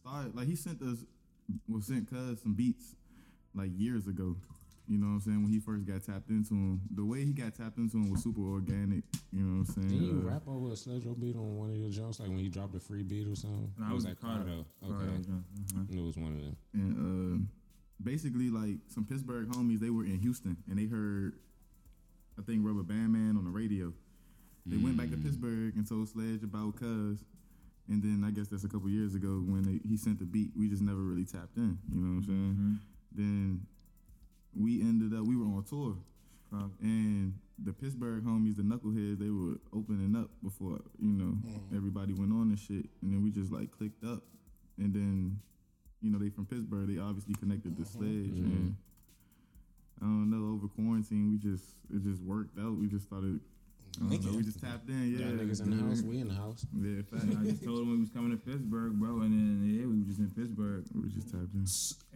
started 0.00 0.34
like 0.34 0.48
he 0.48 0.56
sent 0.56 0.82
us 0.82 1.04
was 1.68 1.86
sent 1.86 2.10
cuz 2.10 2.40
some 2.42 2.54
beats 2.54 2.94
like 3.54 3.70
years 3.76 4.06
ago. 4.08 4.36
You 4.88 4.96
know 4.98 5.06
what 5.08 5.12
I'm 5.12 5.20
saying? 5.20 5.42
When 5.42 5.52
he 5.52 5.60
first 5.60 5.84
got 5.84 6.02
tapped 6.02 6.30
into 6.30 6.54
him, 6.54 6.80
the 6.94 7.04
way 7.04 7.22
he 7.24 7.32
got 7.34 7.54
tapped 7.54 7.76
into 7.76 7.98
him 7.98 8.10
was 8.10 8.22
super 8.22 8.40
organic. 8.40 9.04
You 9.32 9.42
know 9.44 9.60
what 9.60 9.68
I'm 9.68 9.74
saying? 9.74 9.88
Didn't 9.88 10.04
you 10.06 10.18
Uh, 10.26 10.30
rap 10.32 10.48
over 10.48 10.72
a 10.72 10.76
Sledge 10.76 11.04
beat 11.20 11.36
on 11.36 11.56
one 11.56 11.70
of 11.70 11.76
your 11.76 11.90
jokes, 11.90 12.20
like 12.20 12.30
when 12.30 12.38
he 12.38 12.48
dropped 12.48 12.74
a 12.74 12.80
free 12.80 13.02
beat 13.02 13.26
or 13.28 13.36
something? 13.36 13.70
No, 13.78 13.84
Or 13.84 13.88
I 13.90 13.92
was 13.92 14.04
that 14.04 14.18
Cardo. 14.20 14.64
Cardo? 14.82 14.94
Okay, 15.04 15.32
Uh-huh. 15.32 15.84
It 15.90 16.00
was 16.00 16.16
one 16.16 16.32
of 16.32 16.40
them. 16.40 16.56
and 16.72 17.44
uh, 17.44 17.44
basically 18.02 18.48
like 18.48 18.78
some 18.88 19.04
Pittsburgh 19.04 19.48
homies, 19.48 19.80
they 19.80 19.90
were 19.90 20.04
in 20.04 20.18
Houston 20.20 20.56
and 20.70 20.78
they 20.78 20.86
heard, 20.86 21.34
I 22.38 22.42
think 22.42 22.64
Rubber 22.64 22.82
Band 22.82 23.12
Man 23.12 23.36
on 23.36 23.44
the 23.44 23.50
radio. 23.50 23.92
They 24.64 24.76
went 24.78 24.96
back 24.96 25.10
to 25.10 25.16
Pittsburgh 25.16 25.76
and 25.76 25.86
told 25.88 26.08
Sledge 26.08 26.42
about 26.42 26.76
Cuz, 26.76 27.24
and 27.88 28.02
then 28.02 28.22
I 28.24 28.30
guess 28.30 28.48
that's 28.48 28.64
a 28.64 28.68
couple 28.68 28.88
years 28.90 29.14
ago 29.14 29.42
when 29.46 29.62
they, 29.64 29.80
he 29.88 29.96
sent 29.96 30.18
the 30.18 30.26
beat. 30.26 30.50
We 30.56 30.68
just 30.68 30.82
never 30.82 31.00
really 31.00 31.24
tapped 31.24 31.56
in. 31.56 31.78
You 31.92 32.00
know 32.00 32.08
what 32.16 32.16
I'm 32.18 32.24
saying? 32.24 32.78
Then 33.12 33.66
we 34.54 34.80
ended 34.80 35.18
up 35.18 35.26
we 35.26 35.36
were 35.36 35.44
on 35.44 35.64
tour, 35.64 35.96
Right. 36.50 36.70
and 36.80 37.34
the 37.64 37.72
Pittsburgh 37.72 38.24
homies, 38.24 38.56
the 38.56 38.62
knuckleheads, 38.62 39.18
they 39.18 39.30
were 39.30 39.58
opening 39.72 40.16
up 40.16 40.30
before 40.42 40.80
you 40.98 41.12
know 41.12 41.36
mm. 41.44 41.76
everybody 41.76 42.12
went 42.14 42.32
on 42.32 42.48
and 42.48 42.58
shit, 42.58 42.86
and 43.02 43.12
then 43.12 43.22
we 43.22 43.30
just 43.30 43.52
like 43.52 43.70
clicked 43.70 44.04
up, 44.04 44.22
and 44.78 44.94
then 44.94 45.40
you 46.00 46.10
know 46.10 46.18
they 46.18 46.30
from 46.30 46.46
Pittsburgh, 46.46 46.88
they 46.88 47.00
obviously 47.00 47.34
connected 47.34 47.76
to 47.76 47.82
mm-hmm. 47.82 47.98
Sledge, 47.98 48.38
mm-hmm. 48.38 48.52
and 48.52 48.76
I 50.00 50.04
don't 50.04 50.30
know 50.30 50.54
over 50.54 50.68
quarantine 50.68 51.30
we 51.30 51.38
just 51.38 51.64
it 51.92 52.02
just 52.02 52.22
worked 52.22 52.58
out. 52.58 52.76
We 52.76 52.86
just 52.86 53.06
started. 53.06 53.40
I 53.98 54.14
don't 54.14 54.24
know, 54.24 54.36
we 54.36 54.44
just 54.44 54.60
tapped 54.60 54.88
in, 54.88 55.10
yeah. 55.10 55.26
Y'all 55.26 55.38
niggas 55.38 55.60
in 55.62 55.70
the 55.74 55.82
house, 55.82 56.02
we 56.02 56.20
in 56.20 56.28
the 56.28 56.34
house. 56.34 56.64
Yeah, 56.76 57.02
fact. 57.10 57.24
I 57.34 57.42
just 57.42 57.64
told 57.64 57.80
him 57.80 57.90
we 57.90 57.98
was 57.98 58.10
coming 58.10 58.30
to 58.30 58.36
Pittsburgh, 58.36 58.92
bro, 58.92 59.22
and 59.22 59.32
then 59.32 59.66
yeah, 59.66 59.86
we 59.86 59.97
was 59.97 59.97
just 60.08 60.18
in 60.20 60.30
Pittsburgh. 60.30 60.84
we 60.94 61.08
just 61.10 61.28
tapped 61.30 61.54
in. 61.54 61.66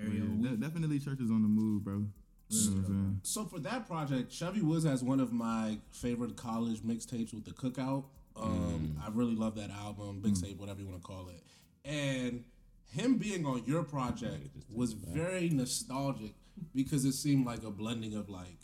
Every 0.01 0.19
Yeah, 0.19 0.25
de- 0.25 0.51
week. 0.53 0.61
definitely 0.61 0.99
churches 0.99 1.31
on 1.31 1.43
the 1.43 1.49
move, 1.49 1.85
bro. 1.85 2.05
You 2.49 2.71
know 2.71 2.77
what 2.83 3.27
So 3.27 3.45
for 3.45 3.61
that 3.61 3.87
project, 3.87 4.31
Chevy 4.33 4.61
Woods 4.61 4.85
has 4.85 5.03
one 5.03 5.21
of 5.21 5.33
my 5.33 5.79
favorite 5.91 6.37
college 6.37 6.81
mixtapes 6.81 7.33
with 7.33 7.45
the 7.45 7.53
cookout. 7.53 8.05
Um, 8.37 8.97
I 9.03 9.09
really 9.11 9.35
love 9.35 9.55
that 9.57 9.71
album, 9.71 10.23
mixtape, 10.25 10.57
whatever 10.59 10.81
you 10.81 10.87
want 10.89 11.01
to 11.01 11.07
call 11.07 11.29
it. 11.29 11.43
And 11.85 12.45
him 12.91 13.17
being 13.17 13.47
on 13.47 13.63
your 13.67 13.83
project 13.85 14.49
was 14.75 14.93
very 14.93 15.49
nostalgic 15.49 16.35
because 16.75 17.05
it 17.05 17.13
seemed 17.13 17.47
like 17.47 17.63
a 17.63 17.71
blending 17.71 18.15
of 18.15 18.29
like 18.29 18.59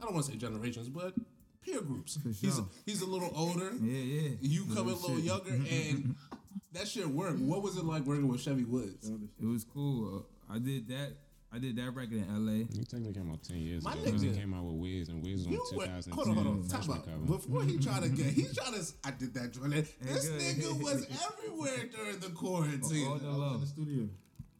I 0.00 0.04
don't 0.04 0.14
want 0.14 0.26
to 0.26 0.32
say 0.32 0.38
generations, 0.38 0.88
but 0.88 1.14
peer 1.62 1.82
groups. 1.82 2.18
He's 2.40 2.54
sure. 2.56 2.68
he's 2.86 3.02
a 3.02 3.06
little 3.06 3.30
older. 3.36 3.72
Yeah, 3.80 3.98
yeah. 3.98 4.30
You 4.40 4.64
come 4.74 4.88
in 4.88 4.94
a 4.94 4.96
little 4.96 5.18
younger, 5.20 5.52
and 5.52 6.14
that 6.72 6.88
shit 6.88 7.08
worked. 7.08 7.38
What 7.40 7.62
was 7.62 7.76
it 7.76 7.84
like 7.84 8.04
working 8.04 8.28
with 8.28 8.40
Chevy 8.40 8.64
Woods? 8.64 9.08
It 9.40 9.46
was 9.46 9.64
cool. 9.64 10.24
Uh, 10.50 10.54
I 10.54 10.58
did 10.58 10.88
that. 10.88 11.12
I 11.52 11.58
did 11.58 11.74
that 11.76 11.90
record 11.90 12.12
in 12.12 12.26
L.A. 12.30 12.58
You 12.58 12.84
technically 12.84 13.12
came 13.14 13.28
out 13.32 13.42
ten 13.42 13.56
years 13.58 13.82
My 13.82 13.92
ago. 13.94 14.04
because 14.04 14.22
He 14.22 14.28
nigga. 14.28 14.36
came 14.36 14.54
out 14.54 14.62
with 14.64 14.76
Wiz, 14.76 15.08
and 15.08 15.20
Wiz 15.20 15.38
was 15.38 15.46
on 15.48 15.52
You 15.52 15.58
were, 15.74 15.84
2002 15.86 16.14
hold 16.14 16.28
on, 16.28 16.34
hold 16.34 16.46
on. 16.46 16.68
Talk 16.68 16.84
freshman 16.84 16.98
about 16.98 17.26
before 17.26 17.62
he 17.64 17.76
tried 17.78 18.02
to 18.04 18.08
get. 18.08 18.26
he 18.26 18.42
tried 18.54 18.74
to. 18.74 18.92
I 19.04 19.10
did 19.10 19.34
that 19.34 19.50
joint. 19.52 19.72
This 19.72 20.28
good. 20.28 20.40
nigga 20.40 20.80
was 20.80 21.06
everywhere 21.10 21.88
during 21.92 22.20
the 22.20 22.28
quarantine. 22.30 23.04
On 23.08 23.18
quarantine. 23.18 23.32
the 23.32 23.36
low. 23.36 23.60
studio. 23.64 24.08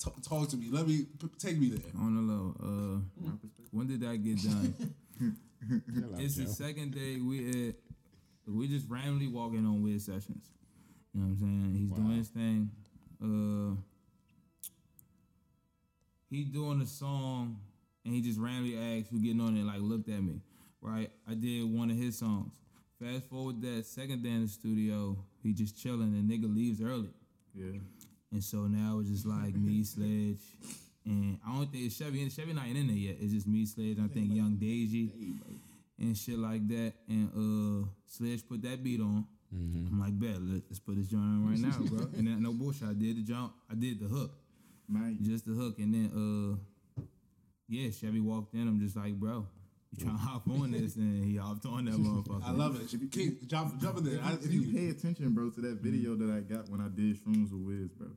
T- 0.05 0.11
talk 0.29 0.49
to 0.49 0.57
me. 0.57 0.67
Let 0.71 0.89
me 0.89 1.05
p- 1.21 1.29
take 1.39 1.59
me 1.61 1.69
there. 1.69 1.93
On 2.01 2.15
the 2.27 2.33
low. 2.33 2.57
Uh, 2.61 3.29
when 3.71 3.87
did 3.87 4.01
that 4.01 4.17
get 4.25 4.43
done? 4.43 4.95
It's 6.19 6.37
the 6.37 6.47
second 6.47 6.95
day 6.95 7.21
we 7.21 7.69
at, 7.69 7.75
we 8.49 8.67
just 8.67 8.89
randomly 8.89 9.29
walking 9.29 9.65
on 9.67 9.83
weird 9.83 10.01
sessions. 10.01 10.51
You 11.15 11.21
know 11.21 11.27
what 11.27 11.33
I'm 11.33 11.39
saying? 11.39 11.75
He's 11.77 11.91
doing 11.91 12.09
Wow. 12.09 12.15
his 12.17 12.29
thing. 12.29 12.71
Uh, 13.23 13.77
he 16.29 16.45
doing 16.45 16.81
a 16.81 16.87
song 16.87 17.59
and 18.05 18.15
he 18.15 18.21
just 18.23 18.39
randomly 18.39 18.77
asked 18.79 19.11
who 19.11 19.21
getting 19.21 19.41
on 19.41 19.57
it, 19.57 19.65
like 19.65 19.81
looked 19.81 20.09
at 20.09 20.23
me. 20.23 20.41
Right? 20.81 21.11
I 21.29 21.35
did 21.35 21.65
one 21.65 21.91
of 21.91 21.97
his 21.97 22.19
songs. 22.19 22.53
Fast 23.03 23.25
forward 23.29 23.61
that 23.63 23.85
second 23.87 24.23
day 24.23 24.31
in 24.31 24.43
the 24.43 24.49
studio, 24.49 25.17
he 25.43 25.53
just 25.53 25.77
chilling 25.77 26.15
and 26.15 26.31
nigga 26.31 26.53
leaves 26.55 26.81
early. 26.81 27.11
Yeah. 27.55 27.79
And 28.33 28.43
so 28.45 28.67
now 28.67 29.01
it's 29.01 29.11
just 29.11 29.27
like 29.27 29.55
me, 29.55 29.83
Sledge, 29.85 30.41
And 31.05 31.39
I 31.47 31.53
don't 31.57 31.71
think 31.73 31.87
it's 31.87 31.97
Chevy 31.97 32.29
Chevy 32.31 32.53
not 32.53 32.67
in 32.67 32.87
there 32.87 32.97
yet. 32.97 33.17
It's 33.21 33.33
just 33.33 33.47
me, 33.47 33.67
Sledge. 33.67 33.99
I 33.99 34.07
think 34.09 34.33
Young 34.33 34.57
Daisy 34.57 35.11
and 35.99 36.17
shit 36.17 36.39
like 36.39 36.67
that. 36.69 36.93
And 37.09 37.31
uh, 37.85 37.89
Sledge 38.07 38.47
put 38.49 38.63
that 38.63 38.83
beat 38.85 39.01
on. 39.01 39.27
I'm 39.53 39.99
like, 40.01 40.19
bet, 40.19 40.41
let- 40.43 40.63
let's 40.69 40.79
put 40.79 40.97
this 40.97 41.09
joint 41.09 41.23
on 41.25 41.49
right 41.51 41.59
now, 41.59 41.77
bro. 41.89 42.07
And 42.17 42.27
then 42.29 42.43
no 42.43 42.53
bullshit, 42.53 42.89
I 42.89 42.93
did 42.93 43.17
the 43.17 43.23
jump. 43.23 43.53
I 43.71 43.75
did 43.75 43.99
the 44.01 44.07
hook, 44.07 44.33
Man, 44.89 45.19
just 45.23 45.45
the 45.47 45.53
hook, 45.53 45.79
and 45.79 45.93
then 45.95 46.59
uh, 46.99 47.03
yeah, 47.69 47.91
Chevy 47.91 48.21
walked 48.21 48.55
in. 48.55 48.67
I'm 48.67 48.81
just 48.81 48.97
like, 48.97 49.15
bro, 49.15 49.47
you 49.93 50.05
trying 50.05 50.17
to 50.17 50.23
hop 50.23 50.49
on 50.49 50.71
this? 50.73 50.97
And 50.97 51.25
he 51.25 51.37
hopped 51.37 51.65
on 51.67 51.85
that 51.87 51.95
motherfucker. 51.99 52.43
I 52.45 52.51
love 52.53 52.81
it. 52.81 53.11
King, 53.13 53.37
jump, 53.47 53.81
jump 53.81 53.99
in 53.99 54.05
there. 54.05 54.21
I 54.23 54.33
if 54.35 54.53
you 54.53 54.63
you. 54.63 54.77
pay 54.77 54.89
attention, 54.89 55.33
bro, 55.33 55.51
to 55.51 55.61
that 55.63 55.81
video 55.81 56.15
that 56.17 56.31
I 56.31 56.41
got 56.41 56.69
when 56.69 56.81
I 56.81 56.89
did 56.89 57.17
shrooms 57.25 57.51
with 57.53 57.63
Wiz, 57.63 57.89
bro. 57.93 58.09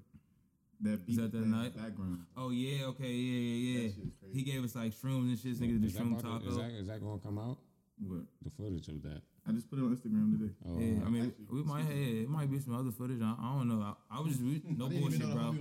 That 0.82 1.06
beat 1.06 1.16
that 1.18 1.32
that 1.32 1.40
with 1.40 1.48
night? 1.48 1.76
background. 1.78 2.26
Oh 2.36 2.50
yeah, 2.50 2.86
okay, 2.88 3.08
yeah, 3.08 3.40
yeah, 3.40 3.80
yeah. 3.80 3.88
That 3.88 3.96
shit's 3.96 4.16
crazy. 4.20 4.34
He 4.38 4.44
gave 4.44 4.64
us 4.64 4.76
like 4.76 4.92
shrooms 4.94 5.30
and 5.30 5.40
shit. 5.40 5.54
Niggas 5.60 5.82
did 5.82 5.86
Is 5.86 5.94
that, 5.94 6.04
shroom 6.04 6.22
taco. 6.22 6.50
is 6.50 6.58
that, 6.58 6.72
is 6.72 6.88
that 6.88 7.02
going 7.02 7.20
to 7.20 7.26
come 7.26 7.38
out? 7.40 7.58
What? 8.00 8.22
The 8.44 8.50
footage 8.50 8.88
of 8.90 9.02
that? 9.04 9.22
I 9.48 9.52
just 9.52 9.70
put 9.70 9.78
it 9.78 9.82
on 9.84 9.96
Instagram 9.96 10.32
today. 10.40 10.54
Oh, 10.66 10.80
Yeah, 10.80 11.06
I 11.06 11.10
mean, 11.10 11.26
Actually, 11.28 11.46
we 11.52 11.64
might 11.64 11.84
have, 11.84 11.98
it 11.98 12.30
might 12.30 12.50
be 12.50 12.60
some 12.60 12.76
other 12.76 12.92
footage. 12.92 13.20
I, 13.22 13.36
I 13.38 13.58
don't 13.58 13.68
know. 13.68 13.82
I, 13.84 13.94
I 14.18 14.22
was 14.22 14.32
just, 14.34 14.42
we, 14.44 14.62
no 14.78 14.88
bullshit, 14.88 15.20
bro. 15.32 15.52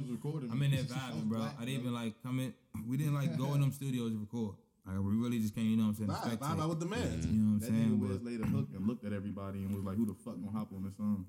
I'm 0.50 0.62
in 0.62 0.70
that 0.76 0.86
vibe, 0.88 1.24
bro. 1.24 1.40
I 1.42 1.64
didn't 1.64 1.80
even 1.80 1.92
like 1.94 2.14
come 2.22 2.38
in. 2.40 2.54
We 2.88 2.96
didn't 2.96 3.14
like 3.14 3.36
go 3.36 3.54
in 3.54 3.60
them 3.60 3.72
studios 3.72 4.12
to 4.12 4.18
record. 4.18 4.54
Like 4.86 4.96
we 4.98 5.14
really 5.14 5.38
just 5.40 5.54
came, 5.54 5.66
you 5.70 5.76
know 5.76 5.84
what 5.90 5.98
I'm 6.00 6.06
saying? 6.06 6.10
Vibe, 6.10 6.38
spectate. 6.38 6.56
vibe 6.58 6.62
out 6.62 6.68
with 6.68 6.80
the 6.80 6.86
man. 6.86 6.98
You 7.00 7.08
know 7.08 7.18
what 7.18 7.26
I'm 7.26 7.58
That 7.60 7.66
saying? 7.66 7.90
nigga 7.90 8.00
But, 8.00 8.08
Wiz 8.08 8.22
laid 8.22 8.40
a 8.40 8.46
hook 8.46 8.68
and 8.74 8.86
looked 8.86 9.04
at 9.04 9.12
everybody 9.12 9.58
and 9.62 9.74
was 9.74 9.84
like, 9.84 9.96
"Who 9.96 10.06
the 10.06 10.14
fuck 10.14 10.34
gonna 10.42 10.50
hop 10.56 10.72
on 10.72 10.82
this 10.84 10.96
song?" 10.96 11.26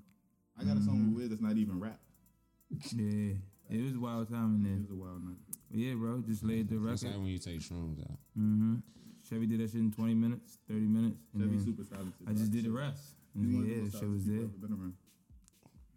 I 0.58 0.64
got 0.64 0.76
a 0.76 0.82
song 0.82 1.10
with 1.14 1.22
Wiz 1.22 1.28
that's 1.30 1.42
not 1.42 1.56
even 1.56 1.78
rap. 1.80 1.98
yeah, 2.94 3.34
it 3.70 3.82
was 3.82 3.94
a 3.94 4.00
wild 4.00 4.28
time 4.28 4.54
in 4.56 4.62
there. 4.62 4.74
It 4.74 4.80
was 4.82 4.90
a 4.90 4.94
wild 4.94 5.24
night. 5.24 5.38
But 5.70 5.78
yeah, 5.78 5.94
bro, 5.94 6.22
just 6.26 6.42
laid 6.44 6.68
the 6.68 6.76
What's 6.78 7.02
record. 7.02 7.14
that 7.14 7.20
when 7.20 7.28
you 7.30 7.38
take 7.38 7.60
shrooms 7.60 8.00
out? 8.02 8.18
Mm-hmm. 8.38 8.74
Chevy 9.28 9.46
did 9.46 9.60
that 9.60 9.70
shit 9.70 9.80
in 9.80 9.92
20 9.92 10.14
minutes, 10.14 10.58
30 10.68 10.80
minutes, 10.80 11.16
and 11.32 11.42
Chevy 11.42 11.56
then 11.56 11.64
super 11.64 11.84
talented. 11.84 12.14
I 12.28 12.32
just 12.32 12.52
did 12.52 12.64
the 12.64 12.70
rest. 12.70 13.02
And 13.34 13.66
yeah, 13.66 13.84
the 13.90 13.90
shit 13.98 14.08
was 14.10 14.24
there. 14.26 14.46
Been 14.46 14.70
around. 14.72 14.94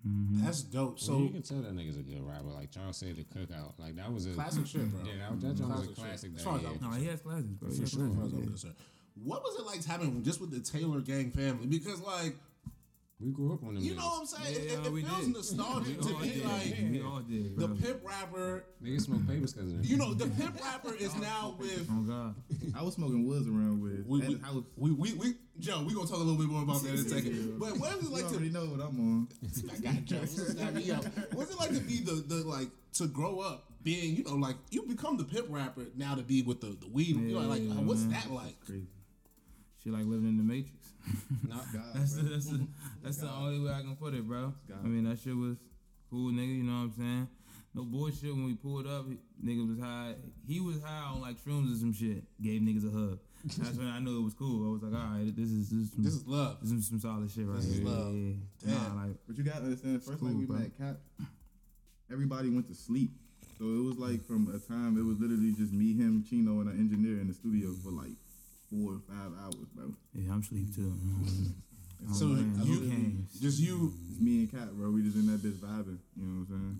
Mm-hmm. 0.08 0.46
That's 0.46 0.62
dope. 0.62 1.00
So 1.00 1.18
you 1.20 1.30
can 1.30 1.42
tell 1.42 1.58
that 1.62 1.76
nigga's 1.76 1.98
a 1.98 2.02
good 2.02 2.22
rapper. 2.26 2.48
Like 2.48 2.72
Charles 2.72 2.98
said, 2.98 3.16
the 3.18 3.24
cookout. 3.24 3.74
Like 3.78 3.96
that 3.98 4.12
was 4.12 4.26
a 4.26 4.32
classic 4.32 4.66
shit, 4.66 4.90
bro. 4.90 5.02
Yeah, 5.06 5.30
that, 5.30 5.42
that 5.42 5.54
joint 5.56 5.70
was 5.72 5.88
a 5.88 5.92
Classic 5.92 5.96
shit. 5.96 5.98
classic. 5.98 6.36
That 6.38 6.44
far 6.44 6.56
as 6.58 6.62
year. 6.64 6.72
No, 6.82 6.92
he 6.92 7.06
has 7.08 7.20
classes, 7.22 7.46
bro. 7.56 7.70
For 7.70 7.76
sure, 7.76 7.84
as 7.84 7.92
far 7.94 8.04
as 8.08 8.14
classes. 8.16 8.34
I'm 8.38 8.48
concerned. 8.48 8.76
What 9.24 9.44
was 9.44 9.60
it 9.60 9.66
like 9.66 9.84
having 9.84 10.24
just 10.24 10.40
with 10.40 10.52
the 10.52 10.60
Taylor 10.60 11.02
Gang 11.02 11.32
family? 11.32 11.66
Because 11.68 12.00
like 12.02 12.36
We 13.20 13.32
grew 13.32 13.52
up 13.52 13.64
on 13.64 13.74
them. 13.74 13.84
you 13.84 13.94
niggas. 13.94 13.98
know 13.98 14.06
what 14.06 14.20
I'm 14.20 14.26
saying? 14.28 14.56
Yeah, 14.68 14.74
it, 14.80 14.86
it 14.86 14.92
we 14.94 15.02
feels 15.04 15.26
did. 15.26 15.34
nostalgic 15.34 15.98
We 16.02 16.08
to 16.08 16.14
all 16.14 16.20
me. 16.22 16.30
did. 16.30 16.46
Like 16.46 16.78
we 16.92 17.02
all 17.02 17.20
did, 17.22 17.58
the 17.58 17.68
bro. 17.68 17.76
pimp 17.78 18.00
rapper. 18.06 18.66
Niggas 18.84 19.02
smoke 19.02 19.28
papers 19.28 19.54
because 19.54 19.72
of 19.72 19.78
them. 19.78 19.82
You 19.84 19.98
know, 19.98 20.14
the 20.14 20.28
pimp 20.28 20.64
rapper 20.64 20.94
is 20.94 21.16
now 21.16 21.56
with. 21.58 21.88
Oh 21.92 22.02
God. 22.04 22.36
I 22.78 22.84
was 22.84 22.94
smoking 22.94 23.26
woods 23.28 23.48
around 23.48 23.82
with. 23.82 24.06
We, 24.06 24.22
at 24.22 24.28
we, 24.28 24.34
the 24.36 24.46
house. 24.46 24.64
we, 24.76 24.92
we, 24.92 25.14
we, 25.14 25.34
Joe, 25.60 25.84
we 25.88 25.96
gonna 25.96 26.06
talk 26.08 26.18
a 26.18 26.20
little 26.20 26.36
bit 26.36 26.46
more 26.48 26.62
about 26.62 26.84
that 26.84 26.90
in 26.94 26.96
a 26.96 27.10
second. 27.10 27.60
But 27.60 27.80
what 27.80 27.96
was 27.98 28.06
it 28.06 28.10
You 28.12 28.16
like 28.16 28.26
already 28.26 28.50
to? 28.50 28.54
know 28.54 28.66
what 28.66 28.82
I'm 28.88 29.00
on. 29.00 29.28
I 29.74 29.78
got 29.80 30.06
Joe. 30.06 30.26
Snap 30.26 30.74
me 30.76 30.92
up. 30.92 31.04
What's 31.34 31.50
it 31.52 31.60
like 31.60 31.70
to 31.74 31.80
be 31.80 32.02
the, 32.02 32.24
the 32.28 32.36
like 32.48 32.70
to 32.94 33.08
grow 33.08 33.40
up 33.40 33.64
being 33.84 34.16
you 34.18 34.24
know 34.26 34.36
like 34.36 34.58
you 34.70 34.84
become 34.84 35.18
the 35.18 35.24
pimp 35.24 35.48
rapper 35.50 35.86
now 35.96 36.14
to 36.14 36.22
be 36.22 36.44
with 36.44 36.62
the 36.62 36.68
the 36.80 36.88
weed. 36.88 37.16
you 37.16 37.34
know, 37.34 37.40
like 37.48 37.64
Yeah, 37.64 37.74
what's 37.82 38.02
man. 38.02 38.12
that 38.12 38.32
like? 38.32 38.60
Crazy. 38.64 38.86
Shit 39.88 39.94
like 39.94 40.06
living 40.06 40.28
in 40.28 40.36
the 40.38 40.44
Matrix. 40.44 40.92
Not 41.48 41.64
God, 41.72 41.82
That's 41.96 42.16
the, 42.16 42.24
that's 42.24 42.46
the, 42.48 42.68
that's 43.02 43.18
the 43.20 43.30
only 43.30 43.60
way 43.66 43.72
I 43.72 43.80
can 43.80 43.96
put 43.96 44.14
it, 44.14 44.28
bro. 44.28 44.54
I 44.84 44.86
mean, 44.86 45.06
that 45.06 45.18
shit 45.20 45.34
was 45.34 45.56
cool, 46.10 46.30
nigga. 46.32 46.58
You 46.58 46.64
know 46.64 46.74
what 46.74 46.92
I'm 46.92 46.94
saying? 46.98 47.28
No 47.74 47.84
bullshit. 47.84 48.24
When 48.36 48.46
we 48.48 48.56
pulled 48.56 48.86
up, 48.86 49.06
nigga 49.42 49.66
was 49.66 49.80
high. 49.80 50.16
He 50.46 50.60
was 50.60 50.84
high 50.84 51.06
on 51.14 51.22
like 51.22 51.38
shrooms 51.42 51.74
or 51.74 51.80
some 51.80 51.94
shit. 51.94 52.24
Gave 52.42 52.60
niggas 52.62 52.84
a 52.86 52.92
hug. 52.92 53.20
That's 53.46 53.78
when 53.78 53.88
I 53.88 54.00
knew 54.00 54.20
it 54.20 54.24
was 54.26 54.34
cool. 54.34 54.68
I 54.68 54.72
was 54.74 54.84
like, 54.84 54.94
all 55.02 55.08
right, 55.16 55.34
this 55.34 55.48
is 55.48 55.70
this 55.70 55.80
is 55.88 55.92
some, 55.94 56.04
This 56.04 56.14
is 56.16 56.28
love. 56.28 56.58
this 56.62 56.72
is 56.74 56.88
some 56.90 57.00
solid 57.00 57.32
shit 57.32 57.46
right 57.48 57.56
This 57.56 57.68
is 57.68 57.78
here. 57.78 57.88
love. 57.88 58.14
Yeah, 58.14 58.34
yeah. 58.66 58.74
Damn. 58.76 58.98
Nah, 58.98 59.04
like 59.06 59.16
But 59.26 59.38
you 59.38 59.44
gotta 59.46 59.64
understand, 59.64 59.96
the 59.96 60.00
first 60.04 60.20
cool, 60.20 60.28
night 60.28 60.38
we 60.38 60.46
bro. 60.46 60.58
met 60.58 60.78
Cap, 60.78 60.98
everybody 62.12 62.50
went 62.50 62.68
to 62.68 62.76
sleep. 62.76 63.12
So 63.58 63.64
it 63.64 63.84
was 63.88 63.98
like 63.98 64.26
from 64.28 64.52
a 64.54 64.60
time, 64.60 64.98
it 65.00 65.06
was 65.08 65.18
literally 65.20 65.54
just 65.54 65.72
me, 65.72 65.94
him, 65.96 66.26
Chino, 66.28 66.60
and 66.60 66.70
an 66.70 66.78
engineer 66.78 67.22
in 67.22 67.28
the 67.30 67.34
studio 67.34 67.72
for 67.82 67.92
like 67.92 68.12
four 68.70 68.94
or 68.94 69.02
five 69.08 69.32
hours, 69.42 69.68
bro. 69.76 69.94
yeah, 70.14 70.32
I'm 70.32 70.44
sleep 70.44 70.74
too. 70.76 70.94
Oh, 72.10 72.14
So 72.14 72.26
man, 72.28 72.54
you 72.64 72.74
who 72.74 72.90
cares? 72.90 73.40
just 73.42 73.60
you 73.60 73.94
It's 74.12 74.20
me 74.22 74.40
and 74.42 74.52
Cap, 74.52 74.70
bro. 74.74 74.92
We 74.92 75.02
just 75.04 75.16
in 75.18 75.28
that 75.28 75.40
bitch 75.42 75.58
vibing. 75.58 75.98
You 76.16 76.26
know 76.26 76.46
what 76.46 76.56
I'm 76.56 76.80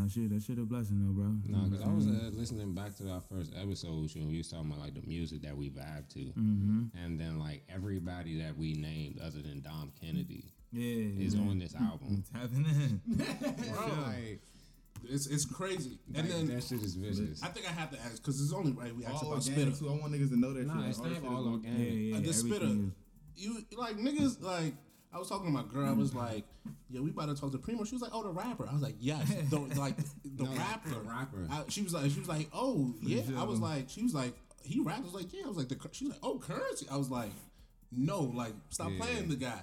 That 0.00 0.10
shit, 0.10 0.30
that 0.30 0.42
shit 0.42 0.58
a 0.58 0.62
blessing 0.62 1.00
though, 1.04 1.12
bro. 1.12 1.34
No, 1.48 1.68
because 1.68 1.84
I 1.84 1.88
was 1.92 2.06
uh, 2.06 2.30
listening 2.32 2.72
back 2.72 2.96
to 2.98 3.10
our 3.10 3.20
first 3.20 3.52
episode, 3.60 4.14
you 4.14 4.22
know, 4.22 4.28
we 4.28 4.38
was 4.38 4.48
talking 4.48 4.66
about 4.70 4.78
like 4.80 4.94
the 4.94 5.02
music 5.06 5.42
that 5.42 5.56
we 5.56 5.70
vibe 5.70 6.08
to, 6.14 6.20
Mm-hmm. 6.20 6.96
and 7.04 7.18
then 7.20 7.38
like 7.38 7.64
everybody 7.68 8.40
that 8.42 8.56
we 8.56 8.74
named 8.74 9.18
other 9.20 9.42
than 9.42 9.60
Dom 9.60 9.92
Kennedy 10.00 10.44
Yeah, 10.72 11.26
is 11.26 11.34
man. 11.36 11.48
on 11.48 11.58
this 11.58 11.74
album. 11.74 12.22
tapping 12.32 12.64
in. 12.64 13.00
Bro, 13.74 13.86
like, 14.06 14.40
it's 15.08 15.26
it's 15.26 15.44
crazy. 15.44 15.98
And 16.14 16.28
like, 16.28 16.28
then 16.36 16.46
that 16.48 16.62
shit 16.64 16.82
is 16.82 16.94
vicious. 16.94 17.42
I 17.42 17.48
think 17.48 17.68
I 17.68 17.72
have 17.72 17.90
to 17.90 17.98
ask 18.00 18.16
because 18.16 18.40
it's 18.40 18.52
only 18.52 18.72
right 18.72 18.94
we 18.94 19.04
asked 19.04 19.22
All 19.24 19.32
about 19.32 19.46
organic 19.48 19.74
spitter. 19.74 19.84
too. 19.86 19.88
I 19.94 20.00
want 20.00 20.12
niggas 20.12 20.30
to 20.30 20.38
know 20.38 20.52
that 20.52 20.66
Nah, 20.66 20.80
shit. 20.80 20.88
it's 20.90 20.98
All 20.98 21.04
not 21.06 21.14
that 21.14 21.20
shit 21.22 21.30
all 21.30 21.40
is 21.40 21.46
organic. 21.48 21.78
Yeah, 21.80 21.92
yeah. 21.92 22.16
Uh, 22.16 22.20
the 22.20 22.32
spitter. 22.32 22.66
is- 22.66 22.78
You 23.36 23.64
like 23.78 23.96
niggas 23.96 24.42
like 24.42 24.74
I 25.14 25.18
was 25.18 25.28
talking 25.28 25.46
to 25.46 25.52
my 25.52 25.62
girl. 25.64 25.88
I 25.88 25.92
was 25.92 26.14
like, 26.14 26.44
"Yeah, 26.88 27.00
we 27.00 27.10
about 27.10 27.26
to 27.26 27.34
talk 27.34 27.52
to 27.52 27.58
Primo." 27.58 27.84
She 27.84 27.94
was 27.94 28.00
like, 28.00 28.12
"Oh, 28.14 28.22
the 28.22 28.30
rapper." 28.30 28.66
I 28.66 28.72
was 28.72 28.80
like, 28.82 28.96
"Yes, 28.98 29.30
the, 29.50 29.58
like 29.58 29.96
the 30.24 30.44
No, 30.44 30.52
rapper." 30.54 30.88
the 30.90 31.00
rapper. 31.00 31.46
I, 31.50 31.64
she 31.68 31.82
was 31.82 31.92
like, 31.92 32.10
"She 32.10 32.18
was 32.18 32.28
like, 32.28 32.48
oh 32.54 32.94
yeah." 33.02 33.20
I 33.36 33.44
was 33.44 33.60
like, 33.60 33.90
"She 33.90 34.02
was 34.02 34.14
like, 34.14 34.34
he 34.62 34.80
raps." 34.80 35.00
I 35.00 35.04
was 35.04 35.12
like, 35.14 35.32
"Yeah." 35.32 35.42
I 35.44 35.48
was 35.48 35.58
like, 35.58 35.68
"The." 35.68 35.78
She 35.92 36.04
was 36.06 36.14
like, 36.14 36.20
"Oh, 36.22 36.38
Curren$y." 36.38 36.86
I 36.90 36.96
was 36.96 37.10
like, 37.10 37.30
"No, 37.90 38.20
like 38.22 38.54
stop 38.70 38.90
Yeah. 38.90 38.98
playing 39.04 39.28
the 39.28 39.36
guy." 39.36 39.62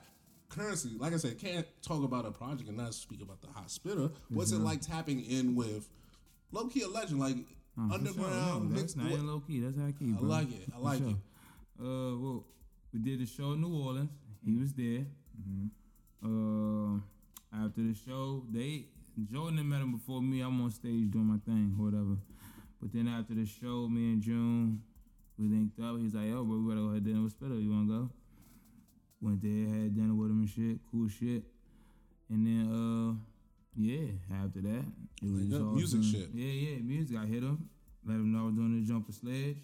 Curren$y, 0.49 0.91
like 0.97 1.13
I 1.13 1.17
said, 1.17 1.37
can't 1.37 1.65
talk 1.81 2.03
about 2.03 2.25
a 2.25 2.31
project 2.31 2.67
and 2.69 2.77
not 2.77 2.93
speak 2.93 3.21
about 3.21 3.41
the 3.41 3.47
hot 3.47 3.67
Spitta. 3.69 4.11
What's 4.29 4.51
it 4.51 4.59
like 4.59 4.81
tapping 4.81 5.23
in 5.23 5.55
with 5.55 5.87
low 6.51 6.67
key 6.67 6.81
a 6.81 6.87
legend 6.87 7.19
like 7.19 7.37
Uh, 7.77 7.87
sure, 7.87 7.93
underground? 7.97 8.71
no, 8.71 8.75
that's 8.79 8.95
not 8.95 9.11
what- 9.11 9.21
low 9.21 9.39
key. 9.41 9.59
That's 9.61 9.77
high 9.77 9.91
key, 9.91 10.11
I 10.13 10.17
bro. 10.19 10.27
like 10.27 10.51
it. 10.51 10.67
I 10.69 10.77
For 10.77 10.81
like 10.81 11.01
it. 11.01 11.15
Uh, 11.79 12.17
well, 12.17 12.45
we 12.91 12.99
did 12.99 13.19
the 13.19 13.25
show 13.25 13.53
in 13.53 13.61
New 13.61 13.73
Orleans. 13.73 14.09
He 14.43 14.55
was 14.57 14.73
there. 14.73 15.05
Uh, 16.23 16.97
after 17.53 17.81
the 17.81 17.93
show, 18.05 18.43
they 18.49 18.85
Jordan 19.31 19.67
met 19.67 19.81
him 19.81 19.91
before 19.93 20.21
me. 20.21 20.41
I'm 20.41 20.59
on 20.61 20.71
stage 20.71 21.11
doing 21.11 21.25
my 21.25 21.37
thing, 21.45 21.75
whatever. 21.77 22.17
But 22.81 22.91
then 22.93 23.07
after 23.07 23.33
the 23.33 23.45
show, 23.45 23.87
me 23.87 24.13
and 24.13 24.21
June, 24.21 24.81
we 25.37 25.47
linked 25.47 25.79
up. 25.79 25.97
He's 25.99 26.15
like, 26.15 26.27
"Yo, 26.29 26.43
bro, 26.43 26.57
we 26.57 26.69
gotta 26.69 26.81
go 26.87 26.93
have 26.93 27.03
dinner 27.03 27.21
with 27.23 27.33
Spitta. 27.39 27.61
You 27.61 27.69
wanna 27.71 27.87
go?" 27.87 28.09
Went 29.21 29.41
there, 29.41 29.67
had 29.67 29.95
dinner 29.95 30.13
with 30.15 30.29
him 30.29 30.39
and 30.39 30.49
shit. 30.49 30.79
Cool 30.91 31.09
shit. 31.09 31.43
And 32.29 32.45
then, 32.45 32.65
uh, 32.71 33.15
yeah, 33.75 34.11
after 34.43 34.61
that, 34.61 34.85
it 35.21 35.29
was 35.29 35.41
Like, 35.41 35.49
just 35.49 35.61
yeah, 35.61 35.67
all 35.67 35.73
music 35.73 36.03
shit. 36.03 36.29
Yeah, 36.33 36.51
yeah, 36.69 36.77
music. 36.79 37.17
I 37.17 37.25
hit 37.25 37.43
him, 37.43 37.69
let 38.05 38.15
him 38.15 38.31
know 38.31 38.39
I 38.39 38.45
was 38.45 38.55
doing 38.55 38.79
the 38.79 38.87
jumper 38.87 39.11
sledge. 39.11 39.57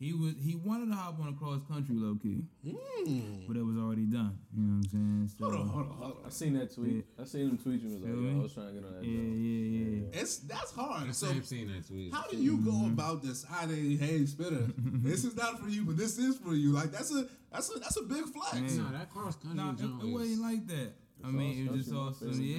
He 0.00 0.14
was 0.14 0.32
he 0.42 0.56
wanted 0.56 0.88
to 0.88 0.94
hop 0.96 1.20
on 1.20 1.28
a 1.28 1.32
cross 1.34 1.60
country 1.68 1.94
low 1.94 2.14
key, 2.14 2.40
hmm. 2.64 3.44
but 3.46 3.54
it 3.54 3.62
was 3.62 3.76
already 3.76 4.06
done. 4.06 4.38
You 4.56 4.62
know 4.62 4.80
what 4.80 4.88
I'm 4.94 5.28
saying? 5.28 5.30
So. 5.38 5.44
Hold 5.44 5.60
on, 5.60 5.68
hold 5.68 5.86
on, 5.90 5.92
hold 5.92 6.12
on. 6.12 6.26
I 6.26 6.30
seen 6.30 6.54
that 6.54 6.74
tweet. 6.74 7.04
I 7.20 7.24
seen 7.24 7.50
him 7.50 7.58
tweet 7.58 7.82
you. 7.82 7.90
Was 7.90 8.00
like, 8.00 8.14
Feel 8.14 8.22
yo. 8.22 8.40
I 8.40 8.42
was 8.42 8.54
trying 8.54 8.66
to 8.68 8.72
get 8.72 8.84
on 8.86 8.94
that. 8.96 9.04
Yeah, 9.04 9.20
joint. 9.20 9.36
yeah, 9.36 10.08
yeah. 10.08 10.20
It's 10.22 10.36
that's 10.38 10.72
hard. 10.72 11.14
So 11.14 11.28
I've 11.28 11.44
seen 11.44 11.68
that 11.68 11.86
tweet. 11.86 12.14
how 12.14 12.24
do 12.30 12.38
you 12.38 12.56
go 12.64 12.70
mm-hmm. 12.70 12.94
about 12.94 13.20
deciding, 13.20 13.98
hey, 13.98 14.20
Spitta, 14.20 14.72
this 15.04 15.24
is 15.24 15.36
not 15.36 15.60
for 15.60 15.68
you, 15.68 15.84
but 15.84 15.98
this 15.98 16.16
is 16.16 16.38
for 16.38 16.54
you? 16.54 16.72
Like 16.72 16.92
that's 16.92 17.14
a 17.14 17.26
that's 17.52 17.68
a 17.76 17.78
that's 17.78 17.98
a 17.98 18.02
big 18.02 18.24
flex. 18.24 18.76
Nah, 18.76 18.92
that 18.92 19.10
cross 19.10 19.36
country 19.36 19.62
Nah, 19.62 19.72
it, 19.72 19.80
jump 19.80 20.02
it 20.02 20.06
is- 20.06 20.12
wasn't 20.14 20.40
like 20.40 20.66
that. 20.68 20.92
I 21.22 21.28
mean, 21.28 21.66
it 21.66 21.70
was 21.70 21.84
just 21.84 21.94
awesome. 21.94 22.32
Yeah. 22.40 22.56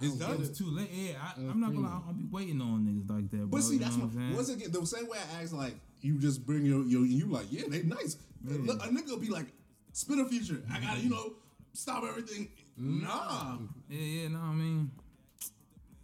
It's 0.00 0.20
album. 0.22 0.34
It 0.36 0.38
was 0.38 0.56
too 0.56 0.70
late. 0.70 0.88
Yeah, 0.90 1.16
I, 1.20 1.40
I'm 1.40 1.60
not 1.60 1.74
gonna. 1.74 1.88
I'll 1.88 2.14
be 2.14 2.24
waiting 2.24 2.58
on 2.62 2.86
niggas 2.86 3.10
like 3.10 3.30
that. 3.30 3.36
Bro, 3.36 3.46
But 3.48 3.60
see, 3.60 3.74
you 3.74 3.80
that's 3.80 3.96
know 3.96 4.04
what, 4.04 4.14
what 4.14 4.20
I'm 4.22 4.26
saying? 4.28 4.36
once 4.36 4.48
again 4.48 4.72
the 4.72 4.86
same 4.86 5.06
way 5.06 5.18
I 5.18 5.42
asked, 5.42 5.52
like 5.52 5.74
you 6.04 6.18
just 6.18 6.44
bring 6.44 6.64
your 6.66 6.84
your 6.84 7.06
you 7.06 7.26
like, 7.26 7.46
yeah, 7.50 7.62
they 7.68 7.82
nice. 7.82 8.16
Look, 8.44 8.78
mm. 8.78 8.84
a 8.84 8.88
nigga 8.88 9.08
will 9.08 9.18
be 9.18 9.30
like, 9.30 9.46
spit 9.92 10.18
a 10.18 10.26
feature. 10.26 10.62
I 10.70 10.78
gotta, 10.78 11.00
you 11.00 11.08
mm. 11.08 11.12
know, 11.12 11.32
stop 11.72 12.04
everything. 12.04 12.48
Mm. 12.78 13.02
Nah, 13.02 13.56
Yeah, 13.88 13.98
yeah. 14.00 14.28
No, 14.28 14.40
I 14.40 14.52
mean, 14.52 14.90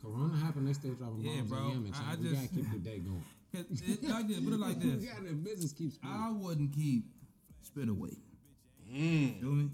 Corona 0.02 0.36
happened, 0.38 0.68
they 0.68 0.72
still 0.72 0.94
dropping 0.94 1.20
Yeah, 1.20 1.42
bombs 1.42 1.50
bro. 1.50 1.58
on 1.58 1.70
Yemen. 1.72 1.92
I- 1.94 2.12
I 2.12 2.16
we 2.16 2.30
just- 2.30 2.34
gotta 2.34 2.48
keep 2.48 2.72
the 2.72 2.78
day 2.78 2.98
going. 3.00 3.24
it, 3.52 4.08
like 4.08 4.28
this. 4.28 4.40
Put 4.40 4.52
it 4.54 4.60
like 4.60 4.80
this. 4.80 5.04
Yeah, 5.04 5.12
the 5.22 5.34
business 5.34 5.72
keeps 5.72 5.96
spinning. 5.96 6.16
I 6.16 6.30
wouldn't 6.30 6.72
keep 6.72 7.04
spit 7.62 7.88
away. 7.88 8.16
Mm. 8.90 9.40
Feel 9.40 9.50
me? 9.50 9.70